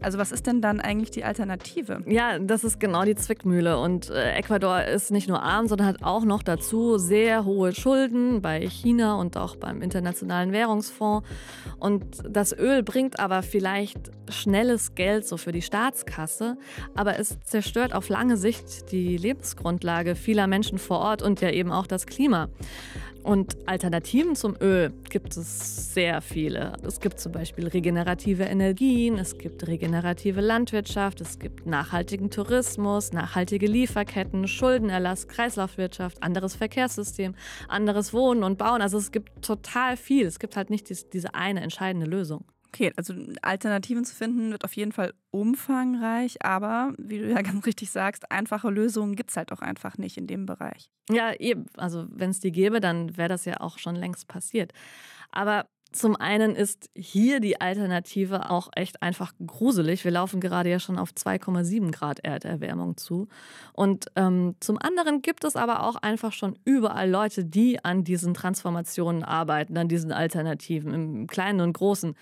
Also 0.00 0.18
was 0.18 0.30
ist 0.30 0.46
denn 0.46 0.60
dann 0.60 0.80
eigentlich 0.80 1.10
die 1.10 1.24
Alternative? 1.24 2.02
Ja, 2.06 2.38
das 2.38 2.62
ist 2.62 2.78
genau 2.78 3.04
die 3.04 3.16
Zwickmühle. 3.16 3.78
Und 3.78 4.10
äh, 4.10 4.32
Ecuador 4.32 4.82
ist 4.82 5.10
nicht 5.10 5.28
nur 5.28 5.42
arm, 5.42 5.66
sondern 5.66 5.88
hat 5.88 6.02
auch 6.02 6.24
noch 6.24 6.42
dazu 6.42 6.98
sehr 6.98 7.44
hohe 7.44 7.74
Schulden 7.74 8.40
bei 8.40 8.60
China 8.68 9.16
und 9.16 9.36
auch 9.36 9.56
beim 9.56 9.82
Internationalen 9.82 10.52
Währungsfonds. 10.52 11.26
Und 11.80 12.04
das 12.28 12.56
Öl 12.56 12.82
bringt 12.82 13.18
aber 13.18 13.42
vielleicht 13.42 14.12
schnelles 14.28 14.94
Geld 14.94 15.26
so 15.26 15.36
für 15.36 15.52
die 15.52 15.62
Staatskasse, 15.62 16.56
aber 16.94 17.18
es 17.18 17.38
zerstört 17.40 17.94
auf 17.94 18.08
lange 18.08 18.36
Sicht 18.36 18.92
die 18.92 19.16
Lebensgrundlage 19.16 20.14
vieler 20.14 20.46
Menschen 20.46 20.78
vor 20.78 20.98
Ort 20.98 21.22
und 21.22 21.40
ja 21.40 21.50
eben 21.50 21.72
auch 21.72 21.86
das 21.86 22.06
Klima. 22.06 22.48
Und 23.22 23.56
Alternativen 23.66 24.36
zum 24.36 24.56
Öl 24.60 24.90
gibt 25.10 25.36
es 25.36 25.92
sehr 25.92 26.22
viele. 26.22 26.72
Es 26.82 27.00
gibt 27.00 27.20
zum 27.20 27.32
Beispiel 27.32 27.66
regenerative 27.66 28.44
Energien, 28.44 29.18
es 29.18 29.36
gibt 29.36 29.66
regenerative 29.66 30.40
Landwirtschaft, 30.40 31.20
es 31.20 31.38
gibt 31.38 31.66
nachhaltigen 31.66 32.30
Tourismus, 32.30 33.12
nachhaltige 33.12 33.66
Lieferketten, 33.66 34.48
Schuldenerlass, 34.48 35.28
Kreislaufwirtschaft, 35.28 36.22
anderes 36.22 36.56
Verkehrssystem, 36.56 37.34
anderes 37.68 38.14
Wohnen 38.14 38.44
und 38.44 38.56
Bauen. 38.56 38.80
Also 38.80 38.96
es 38.98 39.12
gibt 39.12 39.44
total 39.44 39.96
viel. 39.96 40.26
Es 40.26 40.38
gibt 40.38 40.56
halt 40.56 40.70
nicht 40.70 41.12
diese 41.12 41.34
eine 41.34 41.60
entscheidende 41.60 42.06
Lösung. 42.06 42.44
Okay, 42.68 42.92
also 42.96 43.14
Alternativen 43.42 44.04
zu 44.04 44.14
finden 44.14 44.50
wird 44.52 44.64
auf 44.64 44.74
jeden 44.74 44.92
Fall 44.92 45.14
umfangreich, 45.30 46.44
aber 46.44 46.92
wie 46.98 47.18
du 47.18 47.30
ja 47.30 47.42
ganz 47.42 47.66
richtig 47.66 47.90
sagst, 47.90 48.30
einfache 48.30 48.70
Lösungen 48.70 49.16
gibt 49.16 49.30
es 49.30 49.36
halt 49.36 49.52
auch 49.52 49.60
einfach 49.60 49.96
nicht 49.98 50.16
in 50.16 50.26
dem 50.26 50.46
Bereich. 50.46 50.90
Ja, 51.10 51.32
eben. 51.32 51.66
Also 51.76 52.06
wenn 52.10 52.30
es 52.30 52.40
die 52.40 52.52
gäbe, 52.52 52.80
dann 52.80 53.16
wäre 53.16 53.28
das 53.28 53.44
ja 53.46 53.60
auch 53.60 53.78
schon 53.78 53.96
längst 53.96 54.28
passiert. 54.28 54.72
Aber 55.30 55.66
zum 55.92 56.16
einen 56.16 56.54
ist 56.54 56.90
hier 56.94 57.40
die 57.40 57.60
Alternative 57.60 58.50
auch 58.50 58.68
echt 58.76 59.02
einfach 59.02 59.32
gruselig. 59.44 60.04
Wir 60.04 60.10
laufen 60.10 60.40
gerade 60.40 60.68
ja 60.68 60.78
schon 60.78 60.98
auf 60.98 61.10
2,7 61.10 61.92
Grad 61.92 62.20
Erderwärmung 62.20 62.96
zu. 62.98 63.26
Und 63.72 64.06
ähm, 64.14 64.54
zum 64.60 64.78
anderen 64.78 65.22
gibt 65.22 65.44
es 65.44 65.56
aber 65.56 65.84
auch 65.84 65.96
einfach 65.96 66.32
schon 66.32 66.58
überall 66.64 67.08
Leute, 67.08 67.44
die 67.44 67.82
an 67.84 68.04
diesen 68.04 68.34
Transformationen 68.34 69.24
arbeiten, 69.24 69.78
an 69.78 69.88
diesen 69.88 70.12
Alternativen, 70.12 70.92
im 70.92 71.26
Kleinen 71.26 71.60
und 71.62 71.72
Großen. 71.72 72.14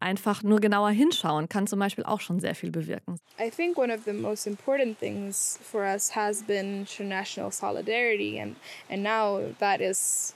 Einfach 0.00 0.42
nur 0.42 0.60
genauer 0.60 0.90
hinschauen 0.90 1.48
kann 1.48 1.66
zum 1.66 1.78
Beispiel 1.78 2.04
auch 2.04 2.20
schon 2.20 2.40
sehr 2.40 2.54
viel 2.54 2.70
bewirken. 2.70 3.18
I 3.40 3.50
think 3.50 3.78
one 3.78 3.94
of 3.94 4.04
the 4.04 4.12
most 4.12 4.46
important 4.46 4.98
things 4.98 5.58
for 5.62 5.82
us 5.82 6.14
has 6.14 6.42
been 6.42 6.80
international 6.80 7.50
solidarity, 7.50 8.38
and 8.38 8.56
and 8.90 9.02
now 9.02 9.40
that 9.60 9.80
is 9.80 10.34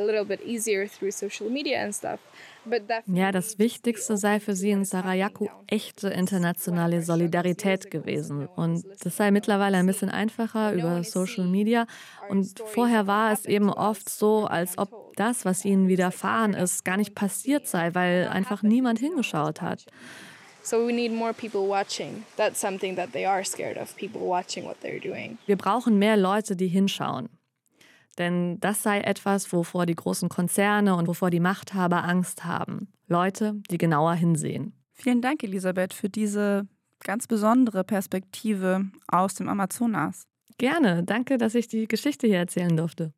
a 0.00 0.04
little 0.04 0.24
bit 0.24 0.40
easier 0.44 0.88
through 0.88 1.12
social 1.12 1.50
media 1.50 1.82
and 1.82 1.94
stuff. 1.94 2.18
Ja, 3.06 3.32
das 3.32 3.58
Wichtigste 3.58 4.16
sei 4.16 4.38
für 4.38 4.54
sie 4.54 4.70
in 4.70 4.84
Sarayaku 4.84 5.46
echte 5.66 6.08
internationale 6.08 7.02
Solidarität 7.02 7.90
gewesen. 7.90 8.46
Und 8.46 8.84
das 9.02 9.16
sei 9.16 9.30
mittlerweile 9.30 9.78
ein 9.78 9.86
bisschen 9.86 10.10
einfacher 10.10 10.72
über 10.74 11.02
Social 11.02 11.46
Media. 11.46 11.86
Und 12.28 12.58
vorher 12.66 13.06
war 13.06 13.32
es 13.32 13.46
eben 13.46 13.70
oft 13.70 14.08
so, 14.10 14.46
als 14.46 14.76
ob 14.76 15.16
das, 15.16 15.44
was 15.44 15.64
ihnen 15.64 15.88
widerfahren 15.88 16.52
ist, 16.52 16.84
gar 16.84 16.98
nicht 16.98 17.14
passiert 17.14 17.66
sei, 17.66 17.94
weil 17.94 18.28
einfach 18.28 18.62
niemand 18.62 18.98
hingeschaut 18.98 19.62
hat. 19.62 19.86
So 20.62 20.86
we 20.86 20.92
need 20.92 21.12
more 21.12 21.32
people 21.32 21.66
watching. 21.66 22.24
That's 22.36 22.60
something 22.60 22.94
that 22.96 23.12
they 23.12 23.24
are 23.24 23.42
scared 23.42 23.78
of, 23.78 23.96
people 23.96 24.20
watching 24.20 24.64
what 24.64 24.76
they're 24.82 25.00
doing. 25.00 25.38
Wir 25.46 25.56
brauchen 25.56 25.98
mehr 25.98 26.18
Leute, 26.18 26.54
die 26.56 26.68
hinschauen. 26.68 27.30
Denn 28.18 28.58
das 28.60 28.82
sei 28.82 29.00
etwas, 29.00 29.52
wovor 29.52 29.86
die 29.86 29.94
großen 29.94 30.28
Konzerne 30.28 30.96
und 30.96 31.06
wovor 31.06 31.30
die 31.30 31.40
Machthaber 31.40 32.04
Angst 32.04 32.44
haben. 32.44 32.92
Leute, 33.06 33.60
die 33.70 33.78
genauer 33.78 34.14
hinsehen. 34.14 34.72
Vielen 34.92 35.22
Dank, 35.22 35.42
Elisabeth, 35.42 35.94
für 35.94 36.08
diese 36.08 36.66
ganz 37.02 37.26
besondere 37.26 37.84
Perspektive 37.84 38.90
aus 39.08 39.34
dem 39.34 39.48
Amazonas. 39.48 40.24
Gerne. 40.58 41.02
Danke, 41.02 41.38
dass 41.38 41.54
ich 41.54 41.68
die 41.68 41.88
Geschichte 41.88 42.26
hier 42.26 42.38
erzählen 42.38 42.76
durfte. 42.76 43.14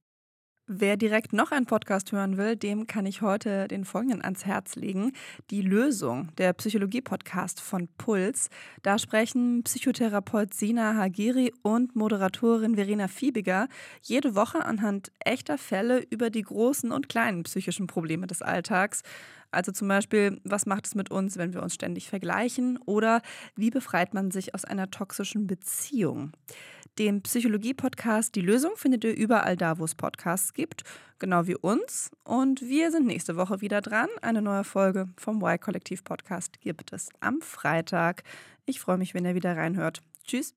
Wer 0.74 0.96
direkt 0.96 1.34
noch 1.34 1.52
einen 1.52 1.66
Podcast 1.66 2.12
hören 2.12 2.38
will, 2.38 2.56
dem 2.56 2.86
kann 2.86 3.04
ich 3.04 3.20
heute 3.20 3.68
den 3.68 3.84
folgenden 3.84 4.22
ans 4.22 4.46
Herz 4.46 4.74
legen. 4.74 5.12
Die 5.50 5.60
Lösung, 5.60 6.30
der 6.38 6.54
Psychologie-Podcast 6.54 7.60
von 7.60 7.88
Puls. 7.98 8.48
Da 8.82 8.98
sprechen 8.98 9.64
Psychotherapeut 9.64 10.54
Sina 10.54 10.94
Hagiri 10.94 11.52
und 11.60 11.94
Moderatorin 11.94 12.76
Verena 12.76 13.08
Fiebiger 13.08 13.68
jede 14.00 14.34
Woche 14.34 14.64
anhand 14.64 15.12
echter 15.20 15.58
Fälle 15.58 16.06
über 16.08 16.30
die 16.30 16.40
großen 16.40 16.90
und 16.90 17.10
kleinen 17.10 17.42
psychischen 17.42 17.86
Probleme 17.86 18.26
des 18.26 18.40
Alltags. 18.40 19.02
Also 19.50 19.70
zum 19.70 19.86
Beispiel, 19.86 20.40
was 20.42 20.64
macht 20.64 20.86
es 20.86 20.94
mit 20.94 21.10
uns, 21.10 21.36
wenn 21.36 21.52
wir 21.52 21.62
uns 21.62 21.74
ständig 21.74 22.08
vergleichen? 22.08 22.78
Oder 22.86 23.20
wie 23.54 23.68
befreit 23.68 24.14
man 24.14 24.30
sich 24.30 24.54
aus 24.54 24.64
einer 24.64 24.90
toxischen 24.90 25.46
Beziehung? 25.46 26.32
Den 26.98 27.22
Psychologie-Podcast 27.22 28.34
Die 28.34 28.42
Lösung 28.42 28.72
findet 28.76 29.04
ihr 29.04 29.16
überall 29.16 29.56
da, 29.56 29.78
wo 29.78 29.84
es 29.84 29.94
Podcasts 29.94 30.52
gibt, 30.52 30.82
genau 31.18 31.46
wie 31.46 31.56
uns. 31.56 32.10
Und 32.22 32.60
wir 32.60 32.90
sind 32.90 33.06
nächste 33.06 33.36
Woche 33.36 33.62
wieder 33.62 33.80
dran. 33.80 34.08
Eine 34.20 34.42
neue 34.42 34.62
Folge 34.62 35.08
vom 35.16 35.40
Y-Kollektiv-Podcast 35.42 36.60
gibt 36.60 36.92
es 36.92 37.08
am 37.20 37.40
Freitag. 37.40 38.24
Ich 38.66 38.78
freue 38.78 38.98
mich, 38.98 39.14
wenn 39.14 39.24
ihr 39.24 39.34
wieder 39.34 39.56
reinhört. 39.56 40.02
Tschüss. 40.26 40.54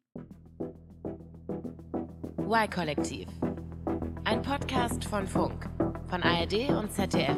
Y-Kollektiv. 2.37 3.29
Ein 4.25 4.41
Podcast 4.41 5.05
von 5.05 5.25
Funk, 5.27 5.69
von 6.09 6.21
ARD 6.21 6.69
und 6.69 6.91
ZDF. 6.91 7.37